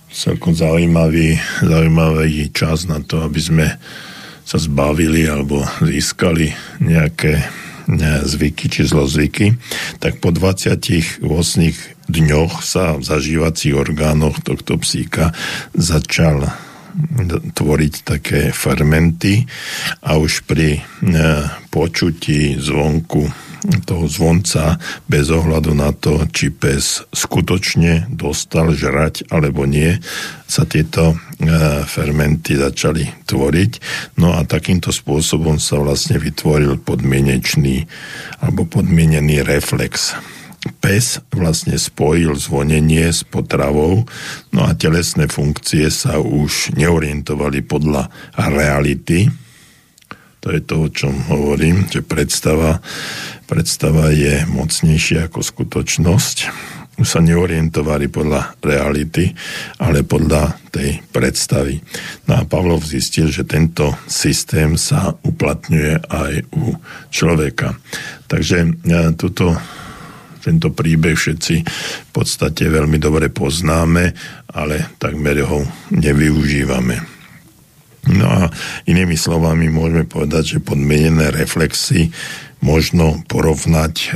celkom 0.10 0.56
zaujímavý, 0.56 1.38
zaujímavý 1.61 2.49
čas 2.56 2.89
na 2.89 3.03
to, 3.03 3.22
aby 3.22 3.39
sme 3.41 3.68
sa 4.49 4.57
zbavili 4.57 5.30
alebo 5.30 5.61
získali 5.77 6.49
nejaké 6.81 7.45
ne, 7.85 8.26
zvyky 8.26 8.65
či 8.65 8.81
zlozvyky, 8.89 9.53
tak 10.01 10.17
po 10.17 10.34
28 10.34 11.21
dňoch 12.09 12.53
sa 12.65 12.97
v 12.97 13.03
zažívacích 13.05 13.77
orgánoch 13.77 14.41
tohto 14.41 14.81
psíka 14.81 15.38
začal 15.77 16.49
tvoriť 17.53 17.93
také 18.01 18.49
fermenty 18.49 19.45
a 20.01 20.17
už 20.17 20.49
pri 20.49 20.81
počutí 21.69 22.57
zvonku 22.57 23.48
toho 23.84 24.06
zvonca 24.07 24.80
bez 25.10 25.27
ohľadu 25.30 25.76
na 25.76 25.91
to, 25.91 26.23
či 26.31 26.49
pes 26.53 27.03
skutočne 27.11 28.07
dostal 28.11 28.72
žrať 28.72 29.27
alebo 29.30 29.68
nie, 29.68 29.99
sa 30.49 30.65
tieto 30.65 31.14
e, 31.14 31.15
fermenty 31.86 32.57
začali 32.57 33.26
tvoriť. 33.27 33.72
No 34.18 34.34
a 34.34 34.48
takýmto 34.48 34.90
spôsobom 34.90 35.61
sa 35.61 35.77
vlastne 35.77 36.18
vytvoril 36.18 36.80
podmienečný 36.81 37.86
alebo 38.41 38.65
podmienený 38.65 39.44
reflex 39.44 40.15
pes 40.84 41.23
vlastne 41.31 41.80
spojil 41.80 42.36
zvonenie 42.36 43.07
s 43.07 43.23
potravou, 43.23 44.03
no 44.52 44.61
a 44.68 44.76
telesné 44.76 45.31
funkcie 45.31 45.88
sa 45.88 46.19
už 46.19 46.76
neorientovali 46.76 47.64
podľa 47.64 48.11
reality. 48.36 49.31
To 50.44 50.48
je 50.52 50.61
to, 50.64 50.76
o 50.88 50.90
čom 50.91 51.15
hovorím, 51.31 51.88
že 51.88 52.03
predstava, 52.03 52.80
predstava 53.49 54.13
je 54.13 54.45
mocnejšia 54.45 55.26
ako 55.26 55.41
skutočnosť. 55.41 56.38
Už 56.99 57.07
sa 57.07 57.23
neorientovali 57.23 58.11
podľa 58.11 58.59
reality, 58.61 59.34
ale 59.81 60.05
podľa 60.05 60.69
tej 60.69 61.01
predstavy. 61.09 61.81
No 62.30 62.38
a 62.38 62.45
Pavlov 62.45 62.85
zistil, 62.85 63.34
že 63.34 63.47
tento 63.47 63.97
systém 64.05 64.77
sa 64.77 65.17
uplatňuje 65.26 65.93
aj 66.05 66.34
u 66.53 66.76
človeka. 67.09 67.73
Takže 68.30 68.57
e, 68.61 68.69
tuto 69.17 69.57
tento 70.39 70.71
príbeh 70.71 71.19
všetci 71.19 71.55
v 72.07 72.11
podstate 72.15 72.71
veľmi 72.71 72.95
dobre 72.95 73.27
poznáme, 73.27 74.15
ale 74.55 74.95
takmer 74.95 75.43
ho 75.43 75.67
nevyužívame. 75.91 77.19
No 78.07 78.26
a 78.26 78.41
inými 78.88 79.19
slovami 79.19 79.67
môžeme 79.67 80.07
povedať, 80.07 80.57
že 80.57 80.63
podmienené 80.63 81.35
reflexy 81.35 82.07
možno 82.60 83.23
porovnať 83.27 83.95
a, 83.95 84.07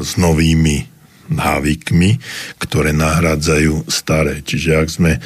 s 0.00 0.16
novými 0.20 0.88
návykmi, 1.28 2.10
ktoré 2.56 2.96
nahrádzajú 2.96 3.88
staré. 3.88 4.40
Čiže 4.40 4.70
ak 4.80 4.88
sme 4.88 5.12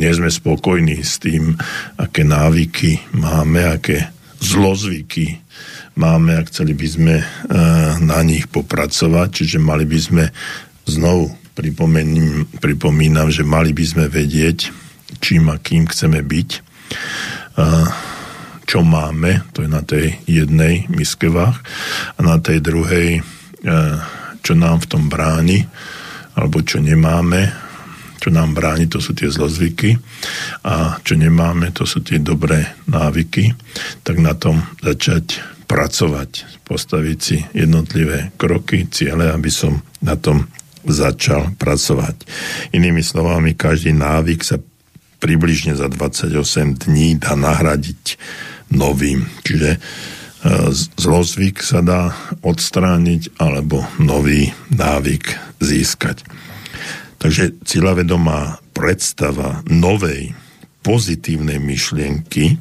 nie 0.00 0.10
sme 0.12 0.28
spokojní 0.28 1.00
s 1.00 1.20
tým, 1.20 1.56
aké 2.00 2.24
návyky 2.24 3.00
máme, 3.16 3.64
aké 3.64 4.12
zlozvyky 4.40 5.40
máme 5.96 6.36
a 6.36 6.46
chceli 6.48 6.76
by 6.76 6.86
sme 6.86 7.14
eh, 7.16 7.26
na 8.04 8.20
nich 8.20 8.46
popracovať, 8.52 9.28
čiže 9.42 9.58
mali 9.62 9.88
by 9.88 9.98
sme 9.98 10.24
znovu 10.86 11.32
pripomínam, 12.60 13.32
že 13.32 13.42
mali 13.42 13.72
by 13.72 13.84
sme 13.84 14.04
vedieť, 14.12 14.68
čím 15.24 15.48
a 15.48 15.56
kým 15.56 15.88
chceme 15.88 16.20
byť, 16.20 16.50
eh, 16.52 17.86
čo 18.66 18.82
máme, 18.82 19.46
to 19.54 19.62
je 19.62 19.70
na 19.70 19.80
tej 19.86 20.18
jednej 20.26 20.90
miske 20.90 21.30
váh, 21.30 21.56
a 22.18 22.20
na 22.20 22.42
tej 22.42 22.60
druhej, 22.60 23.22
eh, 23.22 23.96
čo 24.42 24.52
nám 24.58 24.82
v 24.82 24.90
tom 24.90 25.06
bráni, 25.06 25.64
alebo 26.36 26.60
čo 26.60 26.82
nemáme, 26.82 27.66
čo 28.20 28.34
nám 28.34 28.58
bráni, 28.58 28.90
to 28.90 28.98
sú 28.98 29.14
tie 29.14 29.30
zlozvyky 29.30 29.96
a 30.66 30.98
čo 31.00 31.14
nemáme, 31.14 31.70
to 31.70 31.86
sú 31.86 32.02
tie 32.02 32.18
dobré 32.18 32.74
návyky, 32.90 33.54
tak 34.02 34.18
na 34.18 34.34
tom 34.34 34.66
začať 34.82 35.40
pracovať, 35.70 36.62
postaviť 36.66 37.18
si 37.18 37.38
jednotlivé 37.54 38.34
kroky, 38.34 38.86
ciele, 38.90 39.30
aby 39.30 39.50
som 39.50 39.82
na 40.02 40.18
tom 40.18 40.46
začal 40.86 41.54
pracovať. 41.58 42.26
Inými 42.74 43.02
slovami, 43.02 43.58
každý 43.58 43.90
návyk 43.90 44.40
sa 44.46 44.58
približne 45.18 45.74
za 45.74 45.90
28 45.90 46.86
dní 46.86 47.18
dá 47.18 47.34
nahradiť 47.34 48.18
novým. 48.72 49.26
Čiže 49.46 49.70
e, 49.76 49.78
zlozvyk 50.98 51.62
sa 51.62 51.80
dá 51.82 52.14
odstrániť 52.42 53.38
alebo 53.38 53.86
nový 53.98 54.50
návyk 54.74 55.24
získať. 55.62 56.22
Takže 57.16 57.64
cieľavedomá 57.64 58.60
predstava 58.76 59.64
novej 59.66 60.36
pozitívnej 60.84 61.58
myšlienky, 61.58 62.60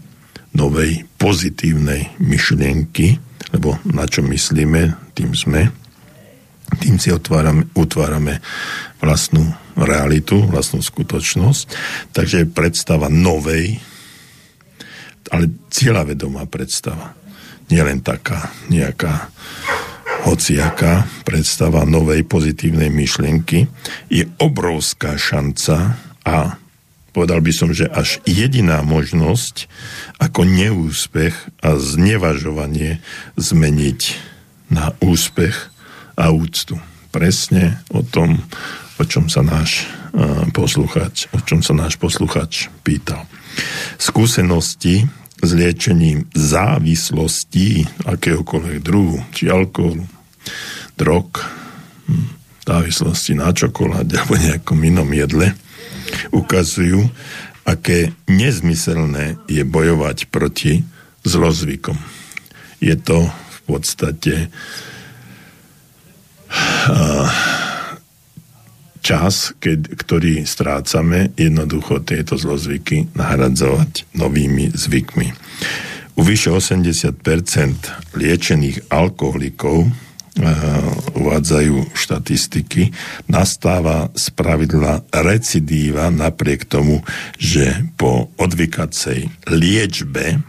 novej 0.55 1.05
pozitívnej 1.19 2.15
myšlienky, 2.17 3.19
lebo 3.53 3.77
na 3.85 4.07
čo 4.07 4.25
myslíme, 4.25 5.13
tým 5.13 5.35
sme, 5.35 5.69
tým 6.81 6.97
si 6.97 7.13
otvárame, 7.13 7.69
utvárame 7.77 8.41
vlastnú 9.03 9.53
realitu, 9.77 10.41
vlastnú 10.47 10.81
skutočnosť. 10.81 11.65
Takže 12.15 12.49
predstava 12.49 13.11
novej, 13.11 13.77
ale 15.31 15.49
cieľavedomá 15.73 16.45
predstava. 16.49 17.17
Nie 17.69 17.81
len 17.81 18.01
taká 18.05 18.53
nejaká 18.69 19.33
hociaká 20.25 21.05
predstava 21.21 21.85
novej 21.85 22.25
pozitívnej 22.25 22.89
myšlienky 22.89 23.69
je 24.09 24.25
obrovská 24.41 25.17
šanca 25.17 25.97
a 26.25 26.57
povedal 27.13 27.39
by 27.45 27.51
som, 27.53 27.69
že 27.71 27.85
až 27.87 28.19
jediná 28.25 28.81
možnosť 28.81 29.69
ako 30.17 30.43
neúspech 30.43 31.35
a 31.61 31.77
znevažovanie 31.77 32.99
zmeniť 33.37 34.01
na 34.73 34.97
úspech 34.99 35.69
a 36.17 36.33
úctu. 36.33 36.81
Presne 37.13 37.79
o 37.93 38.01
tom, 38.01 38.41
o 38.97 39.03
čom 39.05 39.29
sa 39.29 39.45
náš 39.45 39.85
eh, 39.85 40.49
posluchač, 40.51 41.29
o 41.31 41.39
čom 41.45 41.61
sa 41.61 41.77
náš 41.77 41.95
posluchač 42.01 42.67
pýtal. 42.81 43.23
Skúsenosti 43.99 45.05
s 45.41 45.49
liečením 45.51 46.25
závislostí 46.31 47.85
akéhokoľvek 48.07 48.77
druhu, 48.81 49.19
či 49.35 49.51
alkoholu, 49.51 50.07
drog, 50.95 51.27
hm, 52.07 52.27
závislosti 52.65 53.33
na 53.37 53.53
čokoláde 53.53 54.17
alebo 54.21 54.35
nejakom 54.39 54.79
inom 54.81 55.09
jedle, 55.13 55.53
ukazujú, 56.31 57.05
aké 57.65 58.13
nezmyselné 58.29 59.41
je 59.49 59.65
bojovať 59.65 60.29
proti 60.29 60.85
zlozvykom. 61.25 61.97
Je 62.77 62.93
to 62.93 63.25
v 63.25 63.59
podstate 63.65 64.33
čas, 69.05 69.53
keď, 69.61 69.93
ktorý 70.01 70.49
strácame, 70.49 71.29
jednoducho 71.37 72.01
tieto 72.01 72.41
zlozvyky 72.41 73.13
nahradzovať 73.13 74.09
novými 74.17 74.73
zvykmi. 74.73 75.29
U 76.17 76.25
vyše 76.25 76.49
80 76.49 77.13
liečených 78.17 78.89
alkoholikov 78.89 79.85
eh, 79.85 79.91
uvádzajú 81.21 81.93
štatistiky, 81.93 82.89
nastáva 83.29 84.09
spravidla 84.17 85.05
recidíva 85.13 86.09
napriek 86.09 86.65
tomu, 86.65 87.05
že 87.37 87.85
po 88.01 88.33
odvykacej 88.41 89.29
liečbe 89.53 90.41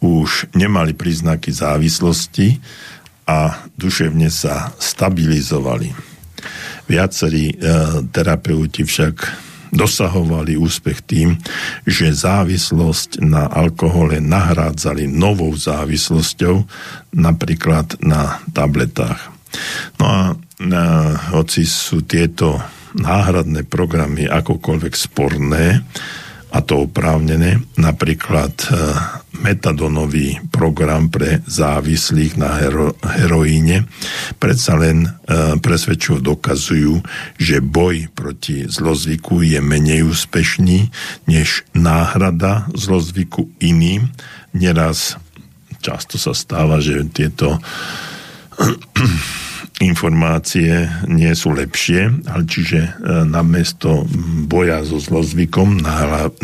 už 0.00 0.48
nemali 0.56 0.96
príznaky 0.96 1.52
závislosti 1.52 2.56
a 3.28 3.68
duševne 3.76 4.32
sa 4.32 4.72
stabilizovali. 4.80 6.09
Viacerí 6.90 7.54
e, 7.54 7.56
terapeuti 8.10 8.82
však 8.82 9.46
dosahovali 9.70 10.58
úspech 10.58 10.98
tým, 11.06 11.38
že 11.86 12.10
závislosť 12.10 13.22
na 13.22 13.46
alkohole 13.46 14.18
nahrádzali 14.18 15.06
novou 15.06 15.54
závislosťou, 15.54 16.66
napríklad 17.14 18.02
na 18.02 18.42
tabletách. 18.50 19.30
No 20.02 20.04
a 20.06 20.20
e, 20.26 20.34
hoci 21.30 21.62
sú 21.62 22.02
tieto 22.02 22.58
náhradné 22.98 23.62
programy 23.70 24.26
akokoľvek 24.26 24.94
sporné, 24.98 25.86
a 26.50 26.58
to 26.66 26.90
oprávnené, 26.90 27.62
napríklad 27.78 28.50
e, 28.66 28.66
metadonový 29.38 30.42
program 30.50 31.06
pre 31.06 31.46
závislých 31.46 32.34
na 32.34 32.58
hero, 32.58 32.98
heroíne, 33.06 33.86
predsa 34.42 34.74
len 34.74 35.06
e, 35.06 35.10
presvedčivo 35.62 36.18
dokazujú, 36.18 37.00
že 37.38 37.62
boj 37.62 38.10
proti 38.10 38.66
zlozvyku 38.66 39.46
je 39.46 39.62
menej 39.62 40.02
úspešný 40.10 40.90
než 41.30 41.62
náhrada 41.70 42.66
zlozvyku 42.74 43.46
iným. 43.62 44.10
Neraz 44.50 45.14
často 45.78 46.18
sa 46.18 46.34
stáva, 46.34 46.82
že 46.82 47.06
tieto 47.14 47.62
informácie 49.80 50.92
nie 51.08 51.32
sú 51.32 51.56
lepšie, 51.56 52.28
ale 52.28 52.44
čiže 52.44 52.80
e, 52.84 52.90
namiesto 53.24 54.04
boja 54.44 54.84
so 54.84 55.00
zlozvykom 55.00 55.80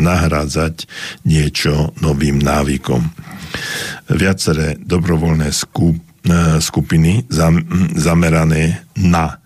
nahrádzať 0.01 0.89
niečo 1.21 1.93
novým 2.01 2.41
návykom. 2.41 3.05
Viaceré 4.09 4.81
dobrovoľné 4.81 5.53
e, 5.53 5.57
skupiny 6.57 7.29
zam, 7.29 7.61
zamerané 7.93 8.81
na 8.97 9.37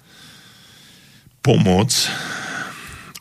pomoc 1.43 1.91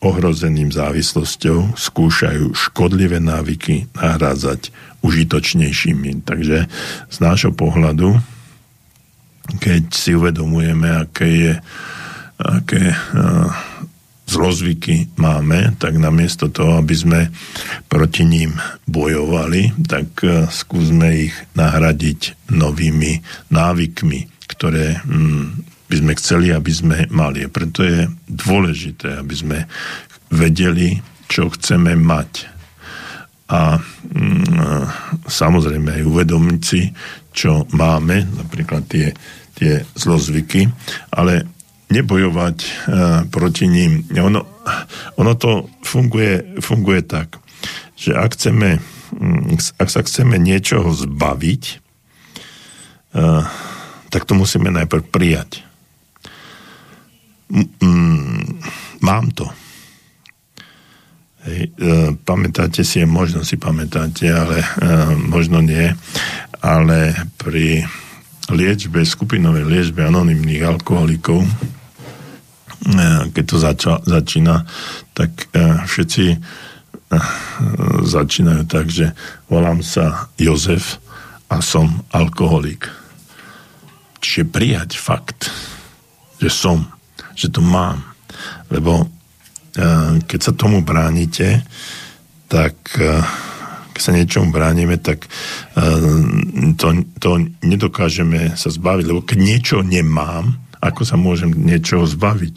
ohrozeným 0.00 0.72
závislosťou 0.72 1.76
skúšajú 1.76 2.56
škodlivé 2.56 3.20
návyky 3.20 3.90
nahrádzať 3.98 4.72
užitočnejšími. 5.02 6.24
Takže 6.24 6.70
z 7.10 7.16
nášho 7.20 7.52
pohľadu 7.52 8.16
keď 9.60 9.82
si 9.90 10.14
uvedomujeme, 10.14 10.88
aké 10.90 11.28
je 11.28 11.52
aké 12.40 12.96
uh, 12.96 13.52
zlozvyky 14.24 15.12
máme, 15.20 15.76
tak 15.76 15.98
namiesto 16.00 16.48
toho, 16.48 16.80
aby 16.80 16.94
sme 16.96 17.20
proti 17.90 18.24
ním 18.24 18.56
bojovali, 18.88 19.74
tak 19.84 20.08
uh, 20.24 20.48
skúsme 20.48 21.28
ich 21.28 21.34
nahradiť 21.52 22.50
novými 22.54 23.20
návykmi, 23.52 24.20
ktoré 24.48 25.04
um, 25.04 25.60
by 25.90 25.94
sme 25.98 26.12
chceli, 26.16 26.48
aby 26.54 26.72
sme 26.72 26.96
mali. 27.10 27.50
Preto 27.50 27.82
je 27.82 28.06
dôležité, 28.30 29.20
aby 29.20 29.34
sme 29.34 29.58
vedeli, 30.30 31.02
čo 31.26 31.50
chceme 31.50 31.98
mať. 31.98 32.46
A 33.50 33.82
um, 33.82 34.86
samozrejme 35.26 35.90
aj 36.00 36.02
uvedomiť 36.06 36.60
si, 36.62 36.86
čo 37.40 37.64
máme, 37.72 38.28
napríklad 38.36 38.84
tie 38.84 39.16
tie 39.60 39.84
zlozvyky, 39.92 40.72
ale 41.12 41.44
nebojovať 41.92 42.56
uh, 42.64 42.70
proti 43.28 43.68
ním. 43.68 44.08
Ono, 44.16 44.40
ono 45.20 45.32
to 45.36 45.68
funguje, 45.84 46.56
funguje 46.64 47.04
tak, 47.04 47.36
že 47.92 48.16
ak, 48.16 48.40
chceme, 48.40 48.80
um, 49.12 49.52
ak 49.76 49.88
sa 49.92 50.00
chceme 50.00 50.40
niečoho 50.40 50.88
zbaviť, 50.96 51.62
uh, 53.20 53.44
tak 54.08 54.24
to 54.24 54.32
musíme 54.32 54.72
najprv 54.72 55.04
prijať. 55.12 55.60
Mm, 57.84 58.62
mám 59.04 59.28
to. 59.36 59.50
Hej, 61.40 61.72
uh, 61.80 62.12
pamätáte 62.20 62.84
si, 62.84 63.00
možno 63.08 63.44
si 63.48 63.56
pamätáte, 63.56 64.28
ale 64.28 64.60
uh, 64.60 65.16
možno 65.16 65.64
nie, 65.64 65.88
ale 66.60 67.16
pri 67.40 67.88
liečbe, 68.50 69.06
skupinovej 69.06 69.64
liečbe 69.64 70.02
anonimných 70.04 70.66
alkoholikov, 70.66 71.46
e, 71.46 71.50
keď 73.30 73.44
to 73.46 73.56
zača, 73.56 73.94
začína, 74.02 74.66
tak 75.14 75.30
e, 75.54 75.86
všetci 75.86 76.24
e, 76.34 76.38
začínajú 78.04 78.62
tak, 78.66 78.90
že 78.90 79.14
volám 79.46 79.80
sa 79.86 80.28
Jozef 80.34 80.98
a 81.46 81.62
som 81.62 82.02
alkoholik. 82.10 82.90
Čiže 84.20 84.52
prijať 84.52 84.90
fakt, 84.98 85.48
že 86.42 86.50
som, 86.52 86.90
že 87.38 87.48
to 87.48 87.62
mám. 87.64 88.04
Lebo 88.68 89.08
keď 90.26 90.40
sa 90.40 90.52
tomu 90.56 90.82
bránite, 90.82 91.62
tak 92.50 92.74
keď 94.00 94.08
sa 94.08 94.16
niečomu 94.16 94.48
bránime, 94.48 94.96
tak 94.96 95.28
eh, 95.76 96.08
to, 96.80 97.04
to 97.20 97.30
nedokážeme 97.60 98.56
sa 98.56 98.72
zbaviť, 98.72 99.04
lebo 99.04 99.20
keď 99.20 99.36
niečo 99.36 99.76
nemám, 99.84 100.56
ako 100.80 101.04
sa 101.04 101.20
môžem 101.20 101.52
niečoho 101.52 102.08
zbaviť? 102.08 102.56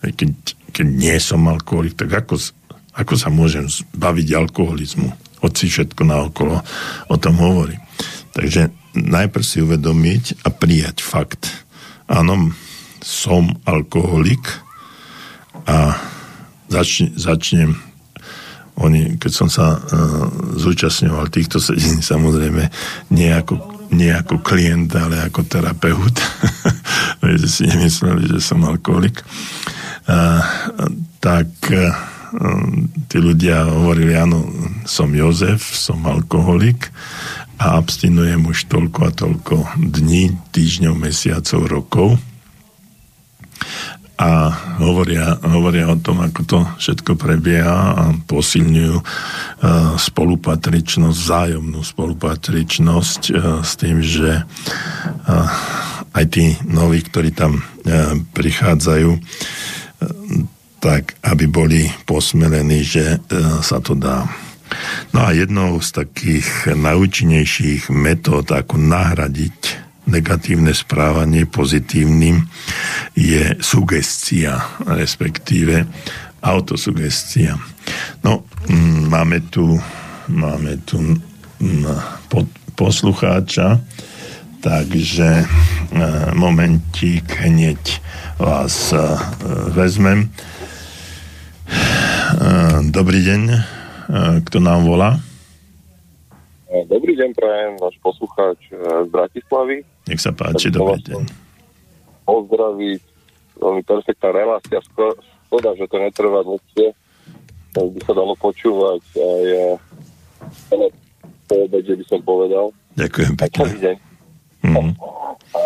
Keď, 0.00 0.30
keď 0.72 0.86
nie 0.88 1.12
som 1.20 1.44
alkoholik, 1.44 1.92
tak 1.92 2.24
ako, 2.24 2.40
ako 2.96 3.14
sa 3.20 3.28
môžem 3.28 3.68
zbaviť 3.68 4.32
alkoholizmu? 4.32 5.12
Hoci 5.44 5.68
všetko 5.68 6.08
naokolo 6.08 6.64
o 7.12 7.16
tom 7.20 7.36
hovorí. 7.36 7.76
Takže 8.32 8.72
najprv 8.96 9.44
si 9.44 9.60
uvedomiť 9.60 10.40
a 10.40 10.48
prijať 10.48 11.04
fakt. 11.04 11.52
Áno, 12.08 12.56
som 13.04 13.60
alkoholik 13.68 14.40
a 15.66 15.96
začne, 16.70 17.12
začnem. 17.16 17.74
Oni, 18.80 19.20
keď 19.20 19.32
som 19.34 19.48
sa 19.52 19.76
uh, 19.76 19.80
zúčastňoval 20.56 21.28
týchto 21.28 21.60
sedení, 21.60 22.00
samozrejme, 22.00 22.70
nie 23.12 23.28
ako, 23.28 23.60
nie 23.92 24.08
ako 24.08 24.40
klient, 24.40 24.94
ale 24.96 25.20
ako 25.20 25.44
terapeut, 25.44 26.16
že 27.40 27.48
si 27.50 27.62
nemysleli, 27.68 28.38
že 28.38 28.40
som 28.40 28.64
alkoholik, 28.64 29.20
uh, 29.20 30.40
tak 31.20 31.50
uh, 31.68 31.92
tí 33.10 33.18
ľudia 33.18 33.66
hovorili, 33.68 34.14
áno, 34.14 34.46
som 34.86 35.10
Jozef, 35.10 35.74
som 35.74 36.00
alkoholik 36.06 36.88
a 37.60 37.76
abstinujem 37.76 38.40
už 38.46 38.70
toľko 38.70 39.00
a 39.04 39.10
toľko 39.12 39.54
dní, 39.76 40.32
týždňov, 40.54 40.94
mesiacov, 40.96 41.60
rokov 41.68 42.08
a 44.20 44.52
hovoria, 44.84 45.40
hovoria 45.40 45.88
o 45.88 45.96
tom, 45.96 46.20
ako 46.20 46.40
to 46.44 46.58
všetko 46.76 47.16
prebieha 47.16 47.78
a 47.96 48.04
posilňujú 48.28 48.96
uh, 49.00 49.04
spolupatričnosť, 49.96 51.16
vzájomnú 51.16 51.80
spolupatričnosť 51.80 53.22
uh, 53.32 53.64
s 53.64 53.72
tým, 53.80 54.04
že 54.04 54.44
uh, 54.44 55.48
aj 56.12 56.24
tí 56.36 56.52
noví, 56.68 57.00
ktorí 57.06 57.30
tam 57.30 57.62
prichádzajú, 58.34 59.14
tak 60.82 61.14
aby 61.22 61.46
boli 61.46 61.86
posmelení, 62.02 62.82
že 62.82 63.22
sa 63.62 63.78
to 63.78 63.94
dá. 63.94 64.26
No 65.14 65.22
a 65.22 65.30
jednou 65.30 65.78
z 65.78 66.02
takých 66.02 66.74
najúčinnejších 66.74 67.94
metód, 67.94 68.50
ako 68.50 68.74
nahradiť 68.74 69.89
negatívne 70.10 70.74
správanie 70.74 71.46
pozitívnym 71.46 72.42
je 73.14 73.54
sugestia, 73.62 74.58
respektíve 74.82 75.86
autosugestia. 76.42 77.54
No, 78.26 78.42
mm, 78.66 79.06
máme 79.06 79.38
tu, 79.48 79.78
máme 80.26 80.82
tu 80.82 80.98
mm, 81.62 81.86
poslucháča, 82.74 83.78
takže 84.60 85.28
e, 85.40 85.46
momentík 86.34 87.24
hneď 87.46 88.02
vás 88.36 88.92
e, 88.92 88.98
vezmem. 89.70 90.26
E, 90.26 90.30
dobrý 92.90 93.22
deň, 93.24 93.42
kto 94.42 94.58
nám 94.58 94.90
volá? 94.90 95.22
Dobrý 96.90 97.14
deň, 97.14 97.30
prajem, 97.34 97.72
váš 97.78 97.94
poslucháč 98.02 98.58
z 98.74 99.08
Bratislavy. 99.10 99.86
Nech 100.10 100.18
sa 100.18 100.34
páči, 100.34 100.74
dobrý 100.74 100.98
deň. 101.06 101.22
pozdraviť. 102.26 103.02
Veľmi 103.62 103.82
perfektná 103.86 104.34
relácia. 104.34 104.82
Škoda, 104.82 105.78
že 105.78 105.86
to 105.86 105.96
netrvá 106.02 106.42
dlhšie. 106.42 106.90
Tak 107.70 107.86
by 107.94 108.00
sa 108.02 108.12
dalo 108.18 108.34
počúvať 108.34 109.02
aj 109.14 109.44
ale 110.74 110.86
po 111.46 111.54
obede 111.66 111.94
by 111.94 112.04
som 112.10 112.20
povedal. 112.26 112.74
Ďakujem 112.98 113.34
pekne. 113.38 113.90
Mhm. 114.66 114.98
A 115.54 115.62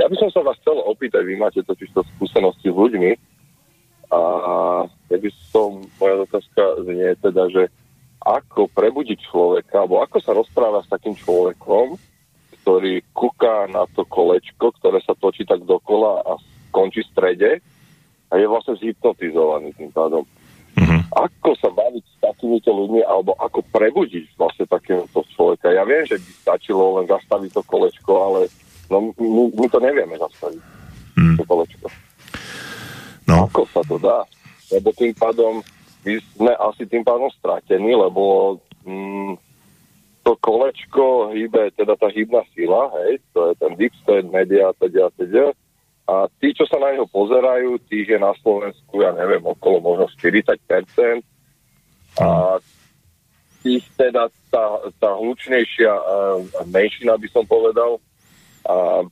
ja 0.00 0.06
by 0.08 0.16
som 0.16 0.28
sa 0.32 0.40
vás 0.40 0.56
chcel 0.64 0.80
opýtať, 0.80 1.22
vy 1.22 1.36
máte 1.38 1.60
totiž 1.62 1.92
to 1.92 2.02
skúsenosti 2.16 2.72
s 2.72 2.76
ľuďmi 2.76 3.12
a 4.10 4.20
ja 4.88 5.16
by 5.16 5.30
som, 5.52 5.86
moja 6.00 6.24
otázka 6.26 6.82
znie 6.82 7.14
teda, 7.22 7.46
že 7.52 7.62
ako 8.24 8.72
prebudiť 8.72 9.20
človeka, 9.28 9.84
alebo 9.84 10.00
ako 10.00 10.18
sa 10.18 10.32
rozpráva 10.32 10.80
s 10.82 10.90
takým 10.90 11.14
človekom, 11.14 12.00
ktorý 12.64 13.04
kúka 13.12 13.68
na 13.68 13.84
to 13.92 14.08
kolečko, 14.08 14.72
ktoré 14.80 15.04
sa 15.04 15.12
točí 15.12 15.44
tak 15.44 15.60
dokola 15.68 16.24
a 16.24 16.40
končí 16.72 17.04
v 17.04 17.12
strede 17.12 17.50
a 18.32 18.40
je 18.40 18.48
vlastne 18.48 18.80
zhypnotizovaný 18.80 19.76
tým 19.76 19.92
pádom. 19.92 20.24
Mhm. 20.80 21.12
Ako 21.12 21.54
sa 21.60 21.68
baviť 21.68 22.02
s 22.02 22.16
takýmito 22.24 22.72
ľuďmi, 22.72 23.04
alebo 23.04 23.36
ako 23.36 23.62
prebudiť 23.68 24.34
vlastne 24.40 24.64
takéhoto 24.66 25.22
človeka. 25.36 25.70
Ja 25.70 25.84
viem, 25.84 26.08
že 26.08 26.16
by 26.16 26.30
stačilo 26.40 26.98
len 26.98 27.06
zastaviť 27.06 27.52
to 27.52 27.62
kolečko, 27.68 28.12
ale 28.16 28.40
no, 28.88 29.12
my, 29.14 29.42
my 29.54 29.66
to 29.68 29.78
nevieme 29.78 30.16
zastaviť, 30.16 30.62
Mhm. 31.14 31.36
to 31.38 31.44
kolečko. 31.44 31.86
No, 33.28 33.46
Ako 33.46 33.68
sa 33.70 33.84
to 33.84 34.00
dá? 34.00 34.24
Lebo 34.72 34.90
tým 34.96 35.12
pádom 35.14 35.60
my 36.04 36.14
sme 36.36 36.52
asi 36.58 36.84
tým 36.84 37.00
pádom 37.00 37.32
stratení, 37.32 37.96
lebo 37.96 38.56
mm, 38.84 39.53
to 40.24 40.32
kolečko 40.40 41.36
hýbe, 41.36 41.68
teda 41.76 42.00
tá 42.00 42.08
hybná 42.08 42.40
sila, 42.56 42.88
hej, 43.04 43.20
to 43.36 43.52
je 43.52 43.54
ten 43.60 43.72
deep 43.76 43.92
state, 44.00 44.24
media, 44.32 44.72
teda, 44.80 45.12
teda. 45.20 45.52
A 46.08 46.28
tí, 46.40 46.56
čo 46.56 46.64
sa 46.64 46.80
na 46.80 46.96
neho 46.96 47.04
pozerajú, 47.08 47.76
tých 47.88 48.16
je 48.16 48.18
na 48.20 48.32
Slovensku, 48.40 49.04
ja 49.04 49.12
neviem, 49.12 49.44
okolo 49.44 49.84
možno 49.84 50.08
40%. 50.16 50.56
A 52.20 52.56
tých 53.64 53.84
teda 53.96 54.28
tá, 54.52 54.64
tá 55.00 55.10
hlučnejšia 55.16 55.92
uh, 55.92 56.40
menšina, 56.68 57.16
by 57.16 57.28
som 57.32 57.44
povedal, 57.44 58.00
a 58.64 59.04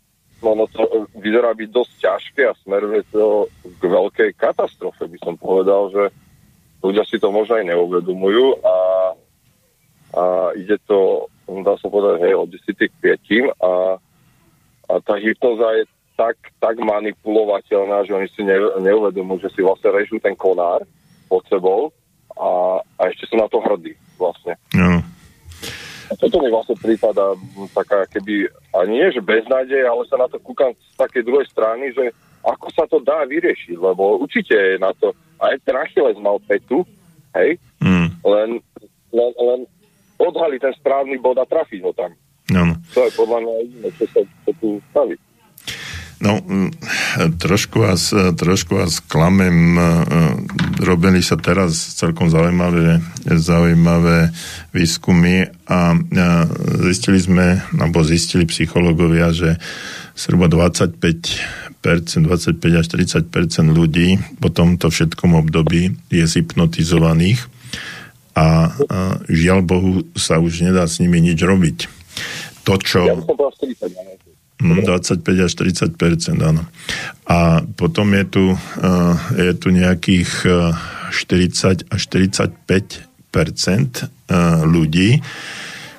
ono 0.43 0.65
to 0.67 0.83
e, 0.83 0.91
vyzerá 1.23 1.55
byť 1.55 1.69
dosť 1.71 1.93
ťažké 2.03 2.43
a 2.51 2.59
smeruje 2.67 3.05
to 3.15 3.47
k 3.79 3.83
veľkej 3.85 4.31
katastrofe, 4.35 5.07
by 5.07 5.19
som 5.23 5.37
povedal, 5.39 5.93
že 5.93 6.05
ľudia 6.83 7.05
si 7.07 7.21
to 7.21 7.31
možno 7.31 7.63
aj 7.63 7.69
neuvedomujú 7.69 8.59
a, 8.65 8.77
a 10.13 10.53
ide 10.57 10.77
to, 10.85 11.27
dá 11.65 11.75
sa 11.81 11.89
povedať, 11.89 12.29
hej, 12.29 12.35
od 12.37 12.49
10 12.53 12.77
k 12.77 12.95
5 13.01 13.65
a, 13.65 13.73
a 14.89 14.93
tá 15.01 15.15
hypnoza 15.17 15.69
je 15.81 15.85
tak, 16.13 16.37
tak 16.61 16.77
manipulovateľná, 16.77 18.05
že 18.05 18.13
oni 18.13 18.29
si 18.37 18.45
ne, 18.45 18.61
neuvedomujú, 18.85 19.49
že 19.49 19.53
si 19.57 19.61
vlastne 19.65 19.89
režú 19.91 20.21
ten 20.21 20.37
konár 20.37 20.85
pod 21.33 21.41
sebou 21.49 21.89
a, 22.37 22.81
a 23.01 23.09
ešte 23.09 23.25
sú 23.29 23.41
na 23.41 23.49
to 23.49 23.61
hrdí 23.65 23.97
vlastne. 24.21 24.57
no. 24.77 25.01
A 26.13 26.17
toto 26.21 26.45
mi 26.45 26.53
vlastne 26.53 26.77
prípada 26.77 27.33
taká 27.73 28.05
keby, 28.05 28.45
a 28.77 28.85
nie 28.85 29.09
že 29.17 29.25
beznádej, 29.25 29.89
ale 29.89 30.05
sa 30.13 30.21
na 30.21 30.29
to 30.29 30.37
kúkam 30.45 30.77
z 30.77 30.95
takej 31.01 31.25
druhej 31.25 31.49
strany, 31.49 31.89
že 31.97 32.13
ako 32.45 32.67
sa 32.69 32.85
to 32.85 33.01
dá 33.01 33.25
vyriešiť, 33.25 33.81
lebo 33.81 34.21
určite 34.21 34.53
je 34.53 34.77
na 34.77 34.93
to, 34.93 35.17
aj 35.41 35.57
ten 35.65 35.73
Achilles 35.73 36.21
mal 36.21 36.37
petu, 36.45 36.85
hej, 37.33 37.57
Mm. 37.83 38.15
len, 38.23 38.51
len, 39.11 39.31
len 39.43 39.61
odhali 40.21 40.57
ten 40.61 40.73
správny 40.77 41.17
bod 41.21 41.39
a 41.41 41.47
trafiť 41.47 41.81
ho 41.85 41.93
tam. 41.95 42.13
No, 42.51 42.63
no. 42.69 42.75
To 42.93 43.07
je 43.07 43.13
podľa 43.17 43.39
mňa 43.41 43.53
jediné, 43.65 43.89
čo 43.97 44.05
sa 44.11 44.21
čo 44.25 44.51
tu 44.61 44.69
staví. 44.91 45.17
No, 46.23 46.39
trošku 47.43 47.83
vás, 47.83 48.15
trošku 48.15 48.79
vás 48.79 49.03
klamem. 49.03 49.75
e, 49.75 49.83
Robili 50.79 51.19
sa 51.19 51.35
teraz 51.35 51.99
celkom 51.99 52.31
zaujímavé, 52.31 53.03
zaujímavé 53.27 54.31
výskumy 54.71 55.51
a 55.67 55.99
e, 55.99 55.99
zistili 56.87 57.19
sme, 57.19 57.59
alebo 57.75 58.07
zistili 58.07 58.47
psychológovia, 58.47 59.35
že 59.35 59.59
zhruba 60.15 60.47
25 60.47 61.83
25 61.83 62.63
až 62.79 62.87
30% 62.87 63.27
ľudí 63.75 64.39
po 64.39 64.55
tomto 64.55 64.95
všetkom 64.95 65.35
období 65.35 65.91
je 66.15 66.23
zhypnotizovaných 66.23 67.43
a, 68.33 68.45
a 68.45 68.49
žiaľ 69.29 69.61
Bohu 69.65 69.93
sa 70.17 70.41
už 70.41 70.65
nedá 70.65 70.89
s 70.89 71.01
nimi 71.01 71.21
nič 71.21 71.41
robiť. 71.41 71.79
To, 72.65 72.79
čo... 72.79 73.05
Ja 73.05 73.17
by 73.19 73.25
som 73.27 73.37
povedal 73.37 73.53
40, 73.59 73.93
áno. 73.99 74.13
Mm, 74.63 74.87
25 74.87 75.47
až 75.47 75.53
30 75.59 76.39
áno. 76.39 76.63
A 77.27 77.67
potom 77.75 78.07
je 78.15 78.25
tu, 78.31 78.45
je 79.35 79.53
tu 79.59 79.69
nejakých 79.75 80.31
uh, 80.47 80.71
40 81.11 81.91
až 81.91 82.01
45 82.07 82.55
uh, 82.71 84.63
ľudí, 84.63 85.19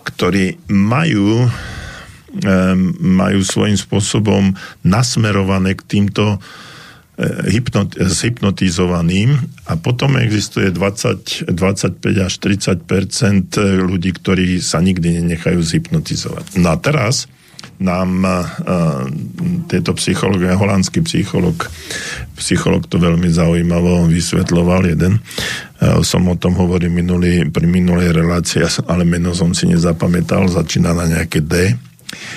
ktorí 0.07 0.57
majú 0.71 1.49
majú 2.97 3.45
svojím 3.45 3.77
spôsobom 3.77 4.57
nasmerované 4.81 5.77
k 5.77 5.85
týmto 5.85 6.41
eh, 7.17 7.51
hypnot, 7.51 7.97
zhypnotizovaným 7.97 9.37
a 9.69 9.73
potom 9.79 10.17
existuje 10.17 10.69
20, 10.73 11.53
25 11.53 12.27
až 12.27 12.33
30% 12.39 13.59
ľudí, 13.83 14.11
ktorí 14.15 14.61
sa 14.63 14.81
nikdy 14.81 15.21
nenechajú 15.23 15.59
zhypnotizovať. 15.61 16.57
No 16.59 16.73
a 16.73 16.77
teraz 16.77 17.31
nám 17.83 18.23
uh, 18.23 18.47
tieto 19.67 19.91
psychológie, 19.97 20.55
holandský 20.55 21.03
psycholog, 21.03 21.67
psycholog 22.37 22.85
to 22.87 23.01
veľmi 23.01 23.27
zaujímavo 23.27 24.07
vysvetloval 24.07 24.87
jeden. 24.87 25.19
Uh, 25.79 25.99
som 26.05 26.27
o 26.29 26.35
tom 26.37 26.55
hovoril 26.55 26.91
minulý, 26.93 27.47
pri 27.49 27.65
minulej 27.65 28.13
relácii, 28.13 28.87
ale 28.87 29.03
meno 29.07 29.35
som 29.35 29.51
si 29.51 29.67
nezapamätal, 29.67 30.47
začína 30.47 30.93
na 30.93 31.05
nejaké 31.09 31.43
D. 31.43 31.75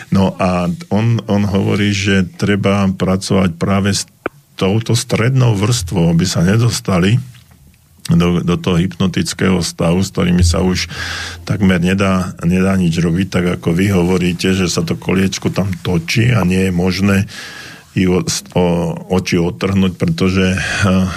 No 0.09 0.33
a 0.41 0.73
on, 0.89 1.21
on 1.29 1.43
hovorí, 1.45 1.93
že 1.93 2.25
treba 2.41 2.89
pracovať 2.89 3.61
práve 3.61 3.93
s 3.93 4.09
touto 4.57 4.97
strednou 4.97 5.53
vrstvou, 5.55 6.11
aby 6.11 6.25
sa 6.25 6.41
nedostali 6.41 7.21
do, 8.11 8.41
do 8.41 8.55
toho 8.55 8.79
hypnotického 8.79 9.59
stavu, 9.61 10.01
s 10.01 10.15
ktorými 10.15 10.47
sa 10.47 10.63
už 10.63 10.87
takmer 11.43 11.83
nedá, 11.83 12.39
nedá 12.47 12.79
nič 12.79 12.95
robiť, 13.03 13.27
tak 13.29 13.45
ako 13.59 13.75
vy 13.75 13.91
hovoríte, 13.91 14.55
že 14.55 14.71
sa 14.71 14.87
to 14.87 14.95
koliečko 14.95 15.51
tam 15.51 15.75
točí 15.83 16.31
a 16.31 16.47
nie 16.47 16.71
je 16.71 16.73
možné 16.73 17.27
ju 17.97 18.21
o, 18.21 18.23
o, 18.23 18.65
oči 19.17 19.41
otrhnúť, 19.41 19.97
pretože 19.97 20.53
uh, 20.53 21.09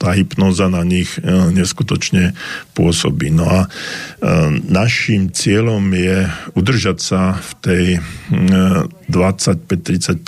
tá 0.00 0.16
hypnoza 0.16 0.72
na 0.72 0.80
nich 0.80 1.20
uh, 1.20 1.52
neskutočne 1.52 2.32
pôsobí. 2.72 3.28
No 3.28 3.44
a 3.44 3.68
uh, 3.68 4.48
našim 4.64 5.28
cieľom 5.28 5.84
je 5.92 6.24
udržať 6.56 6.98
sa 7.04 7.36
v 7.36 7.50
tej 7.60 7.84
uh, 8.00 8.88
25-30% 9.12 10.24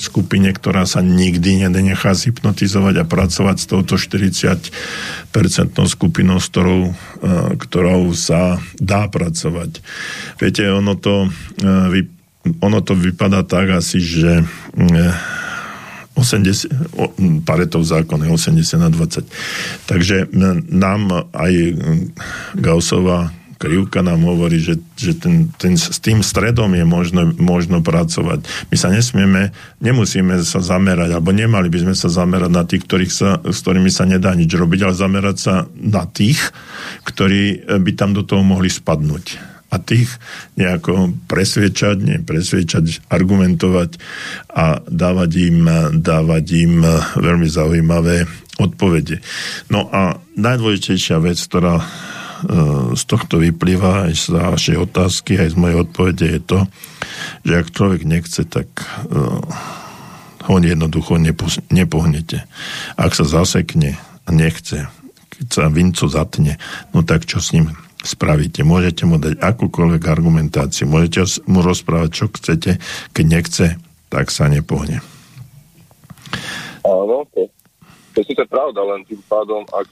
skupine, 0.00 0.48
ktorá 0.56 0.88
sa 0.88 1.04
nikdy 1.04 1.68
nenechá 1.68 2.16
zhypnotizovať 2.16 3.02
a 3.02 3.04
pracovať 3.04 3.56
s 3.58 3.66
touto 3.66 3.98
40% 4.00 4.70
skupinou, 5.90 6.38
s 6.38 6.46
ktorou, 6.46 6.94
ktorou 7.58 8.14
sa 8.14 8.62
dá 8.78 9.10
pracovať. 9.10 9.82
Viete, 10.38 10.70
ono 10.70 10.94
to, 10.94 11.26
ono 12.62 12.78
to 12.86 12.94
vypadá 12.94 13.42
tak 13.42 13.82
asi, 13.82 13.98
že 13.98 14.46
80, 16.14 16.98
o, 16.98 17.12
Paretov 17.42 17.82
zákon 17.88 18.20
je 18.22 18.30
80 18.30 18.76
na 18.78 18.90
20. 18.92 19.24
Takže 19.88 20.28
nám 20.68 21.30
aj 21.32 21.52
Gaussová 22.56 23.32
krivka 23.62 24.02
nám 24.02 24.26
hovorí, 24.26 24.58
že, 24.58 24.82
že 24.98 25.14
ten, 25.14 25.54
ten, 25.54 25.78
s 25.78 26.02
tým 26.02 26.18
stredom 26.18 26.74
je 26.74 26.82
možno, 26.82 27.30
možno 27.38 27.78
pracovať. 27.78 28.42
My 28.74 28.76
sa 28.76 28.90
nesmieme, 28.90 29.54
nemusíme 29.78 30.34
sa 30.42 30.58
zamerať, 30.58 31.14
alebo 31.14 31.30
nemali 31.30 31.70
by 31.70 31.86
sme 31.86 31.94
sa 31.94 32.10
zamerať 32.10 32.50
na 32.50 32.66
tých, 32.66 32.82
ktorých 32.82 33.12
sa, 33.14 33.38
s 33.38 33.62
ktorými 33.62 33.86
sa 33.86 34.02
nedá 34.02 34.34
nič 34.34 34.50
robiť, 34.50 34.82
ale 34.82 34.98
zamerať 34.98 35.36
sa 35.38 35.54
na 35.78 36.10
tých, 36.10 36.42
ktorí 37.06 37.70
by 37.78 37.92
tam 37.94 38.18
do 38.18 38.26
toho 38.26 38.42
mohli 38.42 38.66
spadnúť 38.66 39.51
a 39.72 39.80
tých 39.80 40.20
nejako 40.60 41.16
presviečať, 41.32 41.96
nie 42.04 42.18
presviečať, 42.20 43.08
argumentovať 43.08 43.96
a 44.52 44.84
dávať 44.84 45.30
im, 45.48 45.58
dávať 45.96 46.44
im 46.60 46.84
veľmi 47.16 47.48
zaujímavé 47.48 48.28
odpovede. 48.60 49.24
No 49.72 49.88
a 49.88 50.20
najdôležitejšia 50.36 51.16
vec, 51.24 51.40
ktorá 51.40 51.80
e, 51.80 51.86
z 52.92 53.02
tohto 53.08 53.40
vyplýva 53.40 54.12
aj 54.12 54.12
z 54.12 54.24
vašej 54.36 54.76
otázky, 54.76 55.40
aj 55.40 55.56
z 55.56 55.56
mojej 55.56 55.76
odpovede 55.80 56.26
je 56.28 56.40
to, 56.44 56.58
že 57.48 57.52
ak 57.56 57.72
človek 57.72 58.02
nechce, 58.04 58.44
tak 58.46 58.68
uh, 59.10 59.42
ho 60.42 60.54
jednoducho 60.58 61.18
nepo, 61.18 61.46
nepohnete. 61.70 62.46
Ak 62.98 63.14
sa 63.14 63.26
zasekne 63.26 63.98
a 64.26 64.28
nechce, 64.30 64.90
keď 65.38 65.46
sa 65.50 65.64
vinco 65.70 66.06
zatne, 66.10 66.58
no 66.94 67.06
tak 67.06 67.26
čo 67.26 67.38
s 67.38 67.54
ním 67.54 67.74
spravíte. 68.02 68.66
Môžete 68.66 69.06
mu 69.06 69.16
dať 69.16 69.38
akúkoľvek 69.38 70.02
argumentáciu, 70.06 70.90
môžete 70.90 71.42
mu 71.46 71.62
rozprávať, 71.62 72.10
čo 72.10 72.24
chcete, 72.30 72.82
keď 73.14 73.24
nechce, 73.26 73.66
tak 74.10 74.28
sa 74.28 74.50
nepohne. 74.50 75.00
Áno, 76.82 77.24
to, 77.30 77.46
to 78.12 78.20
je 78.26 78.46
pravda, 78.50 78.82
len 78.82 79.06
tým 79.06 79.22
pádom, 79.30 79.62
ak 79.70 79.86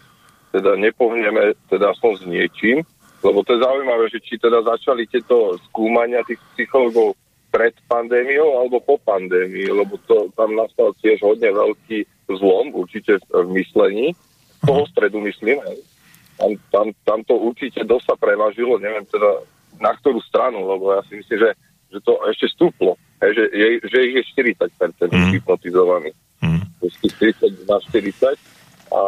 teda 0.50 0.74
nepohneme 0.74 1.54
teda 1.70 1.94
aspoň 1.94 2.12
s 2.18 2.24
niečím, 2.26 2.76
lebo 3.22 3.46
to 3.46 3.54
je 3.54 3.62
zaujímavé, 3.62 4.10
že 4.10 4.18
či 4.18 4.34
teda 4.40 4.66
začali 4.66 5.06
tieto 5.06 5.54
skúmania 5.70 6.26
tých 6.26 6.42
psychologov 6.56 7.14
pred 7.50 7.74
pandémiou 7.86 8.58
alebo 8.58 8.82
po 8.82 8.98
pandémii, 9.02 9.70
lebo 9.70 9.98
to 10.06 10.30
tam 10.34 10.54
nastal 10.54 10.94
tiež 11.02 11.22
hodne 11.22 11.50
veľký 11.50 12.06
zlom 12.30 12.74
určite 12.74 13.18
v 13.30 13.50
myslení, 13.54 14.14
toho 14.62 14.86
stredu 14.90 15.18
myslím, 15.22 15.58
hej. 15.66 15.78
Tam, 16.40 16.52
tam, 16.72 16.86
tam 17.04 17.18
to 17.28 17.36
určite 17.36 17.84
dosť 17.84 18.04
sa 18.08 18.16
prevažilo, 18.16 18.80
neviem 18.80 19.04
teda 19.04 19.44
na 19.76 19.92
ktorú 20.00 20.20
stranu, 20.24 20.64
lebo 20.64 20.96
ja 20.96 21.04
si 21.04 21.20
myslím, 21.20 21.38
že, 21.44 21.50
že 21.92 21.98
to 22.00 22.16
ešte 22.32 22.48
stúplo, 22.56 22.96
hej, 23.20 23.36
že, 23.36 23.44
je, 23.52 23.66
že 23.84 23.98
ich 24.08 24.14
je 24.16 24.22
40% 24.56 25.12
mm. 25.12 25.30
hypnotizovaných. 25.36 26.16
Mm. 26.40 26.64
40 26.80 27.68
na 27.68 27.76
40 27.76 28.40
a, 28.90 29.02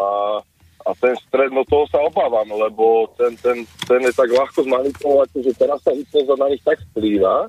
a 0.85 0.91
ten 1.01 1.15
stred, 1.25 1.51
no 1.51 1.65
toho 1.65 1.89
sa 1.89 2.05
obávam, 2.05 2.47
lebo 2.53 3.09
ten, 3.17 3.33
ten, 3.41 3.65
ten 3.89 4.01
je 4.05 4.13
tak 4.13 4.29
ľahko 4.29 4.69
zmanipulovať, 4.69 5.29
že 5.41 5.53
teraz 5.57 5.81
sa 5.81 5.97
hypnoza 5.97 6.35
na 6.37 6.47
nich 6.53 6.63
tak 6.63 6.79
splýva, 6.93 7.49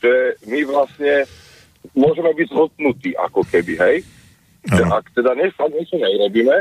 že 0.00 0.40
my 0.48 0.60
vlastne 0.64 1.28
môžeme 1.92 2.32
byť 2.32 2.48
zhodnutí 2.48 3.10
ako 3.18 3.44
keby, 3.46 3.74
hej? 3.76 3.96
Že 4.68 4.82
ak 4.90 5.04
teda 5.14 5.32
niečo 5.38 5.96
nerobíme, 5.96 6.56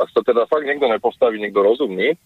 ak 0.00 0.08
sa 0.10 0.20
teda 0.24 0.48
fakt 0.48 0.64
niekto 0.64 0.88
nepostaví, 0.88 1.36
niekto 1.36 1.60
rozumný, 1.60 2.16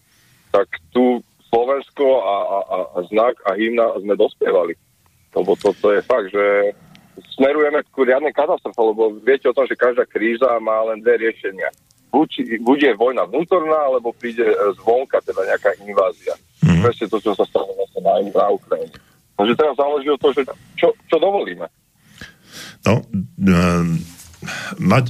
tak 0.55 0.71
tu 0.95 1.19
Slovensko 1.51 2.07
a, 2.23 2.35
a, 2.35 2.57
a, 2.59 2.77
a 2.95 2.99
znak 3.11 3.35
a 3.43 3.55
hymna 3.55 3.95
sme 3.99 4.15
dospievali. 4.15 4.75
Lebo 5.35 5.55
toto 5.59 5.91
je 5.91 5.99
fakt, 6.03 6.31
že 6.31 6.71
smerujeme 7.35 7.83
k 7.83 7.95
riadnej 7.95 8.31
katastrofe, 8.31 8.79
lebo 8.79 9.19
viete 9.23 9.51
o 9.51 9.55
tom, 9.55 9.67
že 9.67 9.79
každá 9.79 10.07
kríza 10.07 10.47
má 10.63 10.83
len 10.91 11.03
dve 11.03 11.19
riešenia. 11.27 11.71
Buď, 12.11 12.59
buď 12.63 12.79
je 12.79 12.93
vojna 12.95 13.27
vnútorná, 13.27 13.91
alebo 13.91 14.15
príde 14.15 14.47
zvonka, 14.79 15.19
teda 15.19 15.43
nejaká 15.43 15.75
invázia. 15.83 16.31
Mm. 16.63 16.79
Presne 16.79 17.11
to, 17.11 17.19
čo 17.19 17.35
sa 17.35 17.43
stalo 17.43 17.75
vlastne 17.75 18.01
na, 18.03 18.13
na 18.23 18.47
Ukrajine. 18.55 18.95
Takže 19.35 19.53
teraz 19.59 19.75
záleží 19.75 20.07
o 20.07 20.19
to, 20.19 20.31
že 20.31 20.41
čo, 20.79 20.95
čo 21.11 21.17
dovolíme. 21.19 21.67
No, 22.87 23.03
mať, 23.51 23.99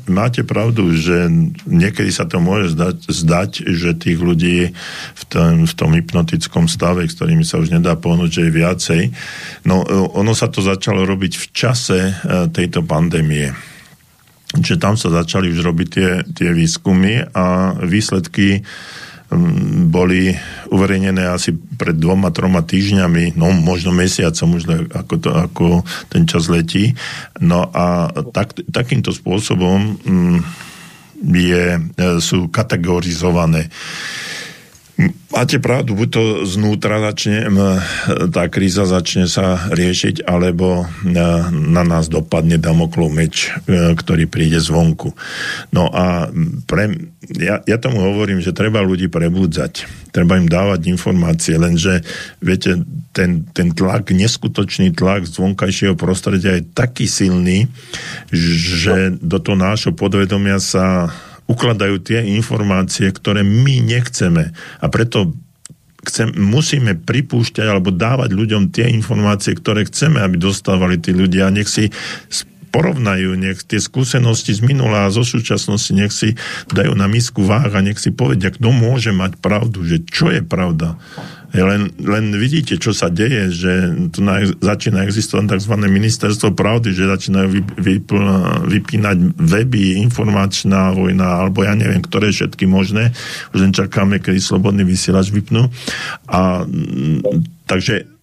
máte 0.07 0.41
pravdu, 0.43 0.91
že 0.95 1.29
niekedy 1.65 2.11
sa 2.11 2.25
to 2.25 2.41
môže 2.41 2.75
zdať, 2.75 2.95
zdať 3.09 3.51
že 3.71 3.91
tých 3.97 4.19
ľudí 4.19 4.71
v 5.15 5.23
tom, 5.27 5.65
v 5.65 5.73
tom 5.73 5.91
hypnotickom 5.93 6.65
stave, 6.67 7.05
s 7.05 7.15
ktorými 7.17 7.45
sa 7.45 7.61
už 7.61 7.71
nedá 7.73 7.95
pohnúť, 7.95 8.29
že 8.29 8.41
je 8.47 8.51
viacej. 8.51 9.01
No, 9.67 9.83
e, 9.83 9.87
ono 9.93 10.33
sa 10.33 10.51
to 10.51 10.59
začalo 10.63 11.05
robiť 11.05 11.33
v 11.37 11.45
čase 11.53 11.99
e, 11.99 12.13
tejto 12.51 12.83
pandémie. 12.85 13.53
Čiže 14.55 14.79
tam 14.79 14.95
sa 14.95 15.11
začali 15.11 15.51
už 15.51 15.59
robiť 15.65 15.87
tie, 15.91 16.09
tie 16.31 16.49
výskumy 16.55 17.35
a 17.35 17.75
výsledky 17.83 18.63
boli 19.91 20.33
uverejnené 20.71 21.29
asi 21.29 21.53
pred 21.53 21.95
dvoma, 21.95 22.33
troma 22.33 22.63
týždňami, 22.63 23.37
no 23.37 23.51
možno 23.51 23.91
mesiacom, 23.91 24.57
le- 24.63 24.89
ako, 24.91 25.13
to, 25.19 25.29
ako 25.31 25.65
ten 26.09 26.25
čas 26.25 26.49
letí. 26.49 26.95
No 27.39 27.69
a 27.71 28.09
tak, 28.31 28.55
takýmto 28.71 29.11
spôsobom 29.13 29.99
je, 31.21 31.65
e, 31.77 31.79
sú 32.19 32.47
kategorizované. 32.51 33.71
Máte 35.35 35.59
pravdu, 35.59 35.91
buď 35.91 36.07
to 36.07 36.23
znútra 36.47 37.03
začne, 37.03 37.51
tá 38.31 38.47
kríza 38.47 38.87
začne 38.87 39.27
sa 39.27 39.67
riešiť, 39.67 40.23
alebo 40.23 40.87
na 41.51 41.83
nás 41.83 42.07
dopadne 42.07 42.55
Damoklov 42.55 43.11
meč, 43.11 43.51
ktorý 43.67 44.31
príde 44.31 44.63
zvonku. 44.63 45.11
No 45.75 45.91
a 45.91 46.31
pre, 46.63 47.11
ja, 47.35 47.59
ja 47.67 47.75
tomu 47.75 48.07
hovorím, 48.07 48.39
že 48.39 48.55
treba 48.55 48.79
ľudí 48.79 49.11
prebudzať. 49.11 49.83
Treba 50.15 50.39
im 50.39 50.47
dávať 50.47 50.87
informácie, 50.87 51.59
lenže 51.59 51.99
viete, 52.39 52.87
ten, 53.11 53.43
ten 53.51 53.75
tlak, 53.75 54.15
neskutočný 54.15 54.95
tlak 54.95 55.27
z 55.27 55.35
vonkajšieho 55.35 55.99
prostredia 55.99 56.55
je 56.55 56.71
taký 56.71 57.11
silný, 57.11 57.67
že 58.31 59.11
do 59.19 59.43
toho 59.43 59.59
nášho 59.59 59.91
podvedomia 59.91 60.63
sa 60.63 61.11
ukladajú 61.45 62.01
tie 62.01 62.25
informácie, 62.25 63.09
ktoré 63.13 63.45
my 63.45 63.81
nechceme. 63.81 64.53
A 64.81 64.85
preto 64.89 65.33
chcem, 66.05 66.33
musíme 66.37 66.97
pripúšťať 66.97 67.65
alebo 67.65 67.89
dávať 67.89 68.33
ľuďom 68.33 68.69
tie 68.69 68.89
informácie, 68.93 69.57
ktoré 69.57 69.85
chceme, 69.89 70.21
aby 70.21 70.37
dostávali 70.37 71.01
tí 71.01 71.13
ľudia. 71.13 71.53
Nech 71.53 71.69
si 71.69 71.89
porovnajú, 72.75 73.39
nech 73.39 73.63
tie 73.63 73.79
skúsenosti 73.79 74.51
z 74.51 74.59
minula 74.59 75.07
a 75.07 75.13
zo 75.13 75.23
súčasnosti 75.23 75.95
nech 75.95 76.11
si 76.11 76.35
dajú 76.75 76.91
na 76.91 77.07
misku 77.07 77.47
váh 77.47 77.71
a 77.71 77.79
nech 77.79 77.95
si 77.95 78.11
povedia, 78.11 78.51
kto 78.51 78.67
môže 78.75 79.15
mať 79.15 79.39
pravdu, 79.39 79.87
že 79.87 80.03
čo 80.03 80.27
je 80.27 80.43
pravda. 80.43 80.99
Len, 81.61 81.91
len 82.01 82.25
vidíte, 82.35 82.79
čo 82.79 82.95
sa 82.95 83.11
deje, 83.11 83.51
že 83.53 83.71
tu 84.09 84.25
na, 84.25 84.41
začína 84.43 85.05
existovať 85.05 85.59
tzv. 85.59 85.73
ministerstvo 85.85 86.55
pravdy, 86.57 86.95
že 86.95 87.11
začínajú 87.11 87.47
vy, 87.51 87.61
vyp, 87.77 88.09
vypínať 88.65 89.17
weby, 89.37 90.01
informačná 90.01 90.95
vojna, 90.95 91.45
alebo 91.45 91.61
ja 91.67 91.77
neviem, 91.77 92.01
ktoré 92.01 92.31
všetky 92.31 92.65
možné. 92.65 93.11
Už 93.51 93.61
len 93.61 93.75
čakáme, 93.75 94.23
kedy 94.23 94.39
slobodný 94.41 94.87
vysielač 94.87 95.29
vypnú. 95.29 95.67
A 96.31 96.63
takže 97.69 98.14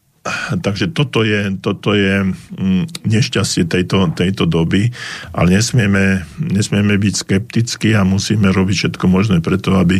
Takže 0.62 0.94
toto 0.94 1.26
je, 1.26 1.50
toto 1.58 1.98
je 1.98 2.22
mm, 2.22 3.10
nešťastie 3.10 3.66
tejto, 3.66 4.14
tejto 4.14 4.46
doby, 4.46 4.94
ale 5.34 5.58
nesmieme, 5.58 6.22
nesmieme 6.38 6.94
byť 6.94 7.14
skeptickí 7.26 7.90
a 7.98 8.06
musíme 8.06 8.54
robiť 8.54 8.76
všetko 8.86 9.04
možné 9.10 9.42
preto, 9.42 9.74
aby, 9.82 9.98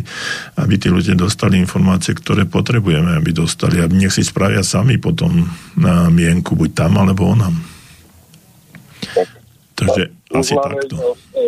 aby 0.55 0.75
tí 0.79 0.95
ľudia 0.95 1.19
dostali 1.19 1.59
informácie, 1.59 2.15
ktoré 2.15 2.47
potrebujeme, 2.47 3.19
aby 3.19 3.35
dostali. 3.35 3.83
A 3.83 3.91
nech 3.91 4.15
si 4.15 4.23
spravia 4.23 4.63
sami 4.63 5.03
potom 5.03 5.51
na 5.75 6.07
mienku, 6.07 6.55
buď 6.55 6.71
tam, 6.71 7.03
alebo 7.03 7.27
onam. 7.27 7.59
Takže 9.75 10.03
asi 10.39 10.55
Už 10.55 10.63
máme 10.63 10.87
takto. 10.87 10.95
vlastne, 11.03 11.45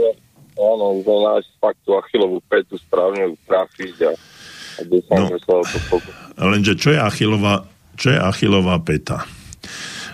Áno, 0.54 1.02
už 1.02 1.06
nájsť 1.06 1.50
fakt 1.58 1.82
tú 1.82 1.98
achilovú 1.98 2.38
petu, 2.46 2.78
správne 2.78 3.34
trafiť 3.46 3.96
a, 4.06 4.12
a 4.14 4.82
No. 5.14 6.46
Lenže 6.50 6.74
čo 6.74 6.90
je 6.90 6.98
Achilová, 6.98 7.62
čo 7.94 8.14
je 8.14 8.18
Achilová 8.18 8.78
peta? 8.82 9.24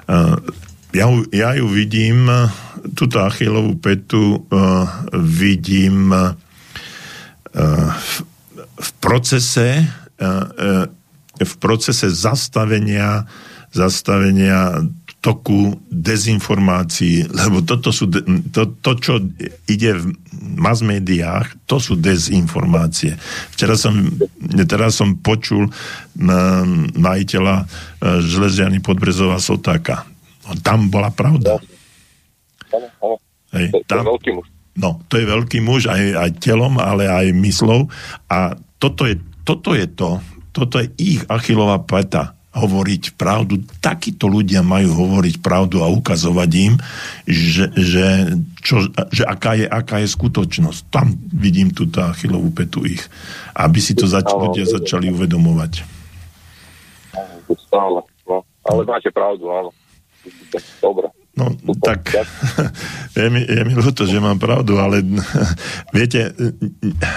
Uh, 0.06 0.36
ja, 0.90 1.06
ja 1.30 1.54
ju 1.54 1.70
vidím, 1.70 2.26
túto 2.98 3.22
Achilovú 3.22 3.78
petu 3.78 4.42
uh, 4.42 4.86
vidím 5.16 6.10
uh, 6.10 6.34
v, 7.94 8.14
v 8.80 8.90
procese 9.02 9.68
v 11.40 11.54
procese 11.56 12.12
zastavenia 12.12 13.24
zastavenia 13.70 14.82
toku 15.20 15.76
dezinformácií, 15.92 17.28
lebo 17.28 17.60
toto 17.60 17.92
sú, 17.92 18.08
de- 18.08 18.24
to, 18.48 18.72
to, 18.80 18.90
čo 18.96 19.12
ide 19.68 20.00
v 20.00 20.16
mass 20.56 20.80
médiách, 20.80 21.68
to 21.68 21.76
sú 21.76 22.00
dezinformácie. 22.00 23.20
Včera 23.52 23.76
som, 23.76 24.00
teraz 24.64 24.96
som 24.96 25.20
počul 25.20 25.68
na, 26.16 26.64
majiteľa 26.96 27.56
e, 27.60 27.64
železiany 28.24 28.80
Podbrezová 28.80 29.36
Sotáka. 29.36 30.08
No, 30.48 30.56
tam 30.64 30.88
bola 30.88 31.12
pravda. 31.12 31.60
Áno, 32.72 32.88
áno. 33.04 33.16
Hej, 33.52 33.76
To, 33.76 33.78
to 33.84 33.92
je 33.92 34.00
tam, 34.00 34.04
veľký 34.08 34.30
muž. 34.32 34.46
No, 34.80 34.90
to 35.12 35.20
je 35.20 35.26
veľký 35.28 35.58
muž 35.60 35.92
aj, 35.92 36.02
aj 36.16 36.30
telom, 36.40 36.80
ale 36.80 37.04
aj 37.12 37.36
myslou. 37.36 37.92
A 38.32 38.56
toto 38.80 39.04
je, 39.04 39.20
toto 39.44 39.76
je 39.76 39.84
to, 39.84 40.16
toto 40.56 40.80
je 40.80 40.88
ich 40.96 41.20
achilová 41.28 41.76
peta 41.84 42.39
hovoriť 42.60 43.16
pravdu. 43.16 43.64
Takíto 43.80 44.28
ľudia 44.28 44.60
majú 44.60 44.92
hovoriť 44.92 45.40
pravdu 45.40 45.80
a 45.80 45.88
ukazovať 45.88 46.50
im, 46.60 46.74
že, 47.24 47.72
že, 47.72 48.36
čo, 48.60 48.86
že 49.10 49.24
aká, 49.24 49.56
je, 49.56 49.66
aká 49.66 50.04
je 50.04 50.08
skutočnosť. 50.12 50.80
Tam 50.92 51.16
vidím 51.32 51.72
túto 51.72 52.04
achilovú 52.04 52.52
petu 52.52 52.84
ich. 52.84 53.00
Aby 53.56 53.80
si 53.80 53.96
to 53.96 54.04
zač- 54.04 54.28
ľudia 54.30 54.68
začali 54.68 55.08
uvedomovať. 55.08 55.72
Stále, 57.50 58.00
no. 58.28 58.44
Ale 58.68 58.80
máte 58.86 59.10
pravdu, 59.10 59.48
áno. 59.50 59.70
Dobre. 60.84 61.08
No, 61.40 61.56
tak 61.80 62.12
je 63.16 63.26
mi, 63.32 63.40
je 63.40 63.62
mi 63.64 63.72
ľúto, 63.72 64.04
že 64.04 64.20
mám 64.20 64.36
pravdu, 64.36 64.76
ale 64.76 65.00
viete, 65.96 66.36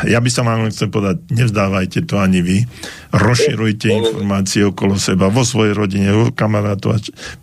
ja 0.07 0.23
by 0.23 0.29
som 0.31 0.47
vám 0.47 0.71
chcel 0.71 0.87
povedať, 0.87 1.27
nevzdávajte 1.27 2.07
to 2.07 2.15
ani 2.23 2.39
vy, 2.39 2.63
rozširujte 3.11 3.91
informácie 3.91 4.63
okolo 4.63 4.95
seba, 4.95 5.27
vo 5.27 5.43
svojej 5.43 5.75
rodine, 5.75 6.15
vo 6.15 6.31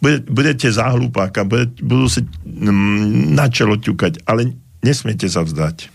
Bude, 0.00 0.24
budete 0.24 0.72
za 0.72 0.88
hlupáka, 0.96 1.44
bude, 1.44 1.68
budú 1.84 2.08
si 2.08 2.24
mm, 2.24 3.36
na 3.36 3.52
čelo 3.52 3.76
ťukať, 3.76 4.24
ale 4.24 4.56
nesmiete 4.80 5.28
sa 5.28 5.44
vzdať. 5.44 5.92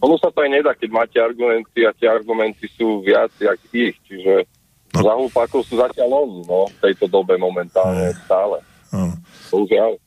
Ono 0.00 0.16
sa 0.20 0.32
to 0.32 0.44
aj 0.44 0.50
nedá, 0.52 0.72
keď 0.72 0.90
máte 0.92 1.16
argumenty 1.20 1.84
a 1.84 1.92
tie 1.92 2.08
argumenty 2.08 2.68
sú 2.76 3.00
viac 3.04 3.32
jak 3.40 3.60
ich, 3.72 3.96
čiže 4.08 4.48
No. 4.94 5.02
za 5.02 5.12
hlupákov 5.18 5.66
sú 5.66 5.74
zatiaľ 5.74 6.22
oni, 6.22 6.46
no, 6.46 6.70
v 6.70 6.78
tejto 6.78 7.10
dobe 7.10 7.34
momentálne 7.34 8.14
stále. 8.14 8.62
Bohužiaľ. 9.54 10.02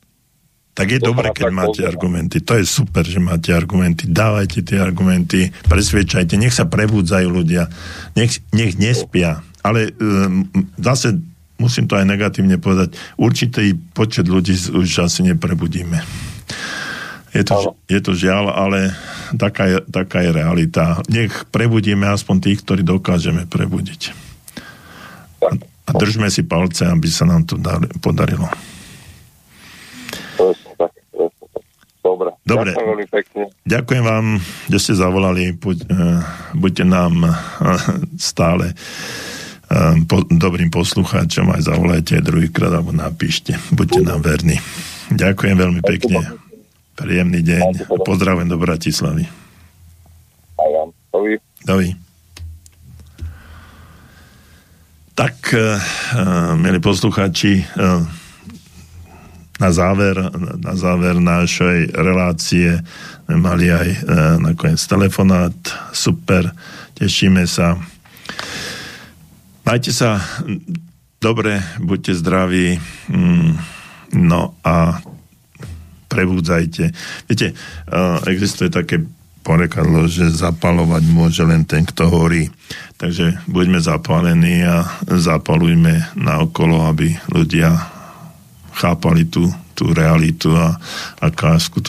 Tak 0.78 0.88
je 0.94 1.00
dobre, 1.02 1.34
keď 1.34 1.50
máte 1.50 1.82
pozerá. 1.82 1.90
argumenty. 1.90 2.38
To 2.44 2.54
je 2.54 2.66
super, 2.68 3.02
že 3.02 3.18
máte 3.18 3.50
argumenty. 3.50 4.06
Dávajte 4.06 4.62
tie 4.62 4.78
argumenty, 4.78 5.50
presviečajte, 5.66 6.38
nech 6.38 6.54
sa 6.54 6.70
prebudzajú 6.70 7.34
ľudia, 7.34 7.66
nech, 8.14 8.44
nech 8.54 8.78
nespia. 8.78 9.42
Ale 9.66 9.90
um, 9.98 10.46
zase 10.78 11.18
musím 11.58 11.90
to 11.90 11.98
aj 11.98 12.06
negatívne 12.06 12.62
povedať, 12.62 12.94
určitý 13.18 13.74
počet 13.74 14.30
ľudí 14.30 14.54
už 14.54 15.10
asi 15.10 15.26
neprebudíme. 15.26 15.98
Je 17.34 17.44
to, 17.44 17.76
je 17.90 18.00
to 18.02 18.14
žiaľ, 18.14 18.54
ale 18.54 18.94
taká 19.36 19.66
je, 19.66 19.78
taká 19.90 20.22
je 20.26 20.32
realita. 20.32 21.02
Nech 21.10 21.34
prebudíme 21.50 22.06
aspoň 22.06 22.36
tých, 22.50 22.60
ktorí 22.62 22.82
dokážeme 22.86 23.50
prebudiť. 23.50 24.02
Tak, 25.42 25.54
A 25.62 25.92
držme 25.98 26.30
si 26.30 26.46
palce, 26.46 26.86
aby 26.86 27.10
sa 27.10 27.26
nám 27.26 27.46
to 27.46 27.58
dar- 27.58 27.90
podarilo. 28.02 28.48
presne 30.38 30.72
tak, 30.78 30.92
presne 31.12 31.46
tak. 31.52 31.64
Dobre. 32.48 32.72
Ďakujem 32.72 32.88
veľmi 32.88 33.08
pekne. 33.12 33.44
Ďakujem 33.68 34.04
vám, 34.08 34.26
že 34.72 34.78
ste 34.80 34.94
zavolali. 34.96 35.52
Buď, 35.52 35.78
uh, 35.92 36.24
buďte 36.56 36.86
nám 36.88 37.14
uh, 37.28 37.36
stále 38.16 38.72
uh, 38.72 40.00
po, 40.08 40.24
dobrým 40.32 40.72
poslucháčom, 40.72 41.52
aj 41.52 41.68
zavolajte 41.68 42.24
druhýkrát 42.24 42.72
alebo 42.72 42.96
napíšte. 42.96 43.60
Buďte 43.76 44.08
nám 44.08 44.24
verní. 44.24 44.56
Ďakujem 45.12 45.56
veľmi 45.60 45.82
pekne. 45.84 46.24
Príjemný 46.96 47.44
deň. 47.44 47.92
Pozdravujem 48.08 48.48
do 48.48 48.56
Bratislavy. 48.56 49.28
Aj 50.56 50.70
vám. 50.72 50.90
Dovi. 51.12 51.36
Dovi. 51.68 51.90
Tak, 55.18 55.36
uh, 55.52 55.76
milí 56.56 56.80
poslucháči, 56.80 57.66
uh, 57.76 58.08
na 59.58 59.70
záver, 59.74 60.16
na 60.62 60.74
záver 60.78 61.18
našej 61.18 61.98
relácie 61.98 62.78
mali 63.28 63.74
aj 63.74 63.90
e, 63.90 64.00
nakoniec 64.40 64.82
telefonát. 64.86 65.56
Super, 65.92 66.54
tešíme 66.96 67.44
sa. 67.50 67.76
Majte 69.66 69.92
sa 69.92 70.22
dobre, 71.20 71.60
buďte 71.82 72.14
zdraví. 72.22 72.78
Mm, 73.10 73.58
no 74.16 74.56
a 74.64 75.02
prebudzajte. 76.08 76.94
Viete, 77.28 77.48
e, 77.52 77.56
existuje 78.30 78.70
také 78.70 79.04
porekadlo, 79.42 80.12
že 80.12 80.28
zapalovať 80.28 81.04
môže 81.08 81.44
len 81.48 81.64
ten, 81.64 81.88
kto 81.88 82.12
horí. 82.12 82.52
Takže 83.00 83.48
buďme 83.48 83.80
zapálení 83.80 84.62
a 84.68 84.84
zapalujme 85.08 86.14
na 86.20 86.44
okolo, 86.44 86.84
aby 86.88 87.16
ľudia 87.32 87.97
chápali 88.78 89.26
tú, 89.26 89.50
tú 89.74 89.90
realitu 89.90 90.54
a 90.54 90.78
aká 91.18 91.58
v 91.58 91.82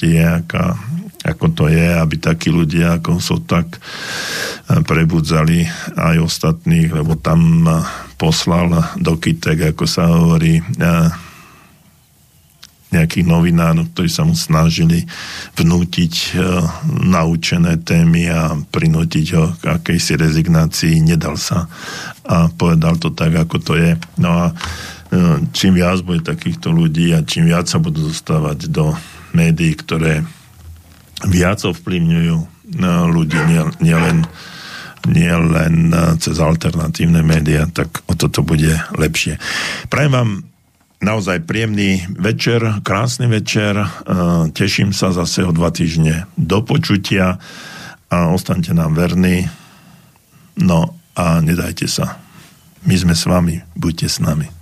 je, 0.00 0.24
aká, 0.24 0.76
ako 1.22 1.46
to 1.54 1.64
je, 1.70 1.86
aby 1.94 2.16
takí 2.18 2.50
ľudia 2.50 2.98
ako 2.98 3.22
sú 3.22 3.44
tak 3.46 3.78
eh, 3.78 4.80
prebudzali 4.82 5.68
aj 5.94 6.16
ostatných, 6.18 6.90
lebo 6.90 7.14
tam 7.20 7.68
eh, 7.68 7.74
poslal 8.18 8.72
do 8.98 9.14
kytek, 9.20 9.76
ako 9.76 9.84
sa 9.86 10.10
hovorí, 10.10 10.58
eh, 10.60 11.10
nejakých 12.92 13.24
novinárov, 13.24 13.88
ktorí 13.96 14.10
sa 14.12 14.20
mu 14.20 14.36
snažili 14.36 15.08
vnútiť 15.56 16.36
naučené 17.08 17.80
témy 17.80 18.28
a 18.28 18.52
prinútiť 18.52 19.26
ho 19.32 19.56
k 19.56 19.80
akejsi 19.80 20.20
rezignácii. 20.20 21.00
Nedal 21.00 21.40
sa 21.40 21.72
a 22.28 22.52
povedal 22.52 23.00
to 23.00 23.08
tak, 23.16 23.32
ako 23.32 23.56
to 23.64 23.80
je. 23.80 23.96
No 24.20 24.36
a 24.36 24.52
čím 25.52 25.76
viac 25.76 26.00
bude 26.00 26.24
takýchto 26.24 26.72
ľudí 26.72 27.12
a 27.12 27.20
čím 27.20 27.52
viac 27.52 27.68
sa 27.68 27.76
budú 27.76 28.08
dostávať 28.08 28.72
do 28.72 28.96
médií, 29.36 29.76
ktoré 29.76 30.24
viac 31.28 31.60
ovplyvňujú 31.68 32.36
e, 32.40 32.46
ľudí, 33.12 33.38
nielen 33.44 33.72
nie 33.84 33.96
nie 35.02 35.34
len 35.34 35.90
e, 35.90 36.14
cez 36.22 36.38
alternatívne 36.38 37.26
médiá, 37.26 37.66
tak 37.66 38.06
o 38.06 38.14
toto 38.14 38.46
bude 38.46 38.78
lepšie. 38.94 39.36
Prajem 39.90 40.12
vám 40.14 40.30
naozaj 41.02 41.42
príjemný 41.42 42.06
večer, 42.14 42.62
krásny 42.86 43.26
večer. 43.26 43.74
Teším 44.54 44.94
sa 44.94 45.10
zase 45.10 45.42
o 45.42 45.50
dva 45.50 45.74
týždne 45.74 46.30
do 46.38 46.62
počutia 46.62 47.42
a 48.06 48.30
ostaňte 48.30 48.70
nám 48.70 48.94
verní. 48.94 49.50
No 50.54 50.94
a 51.18 51.42
nedajte 51.42 51.90
sa. 51.90 52.22
My 52.86 52.94
sme 52.94 53.18
s 53.18 53.26
vami, 53.26 53.58
buďte 53.74 54.06
s 54.06 54.22
nami. 54.22 54.61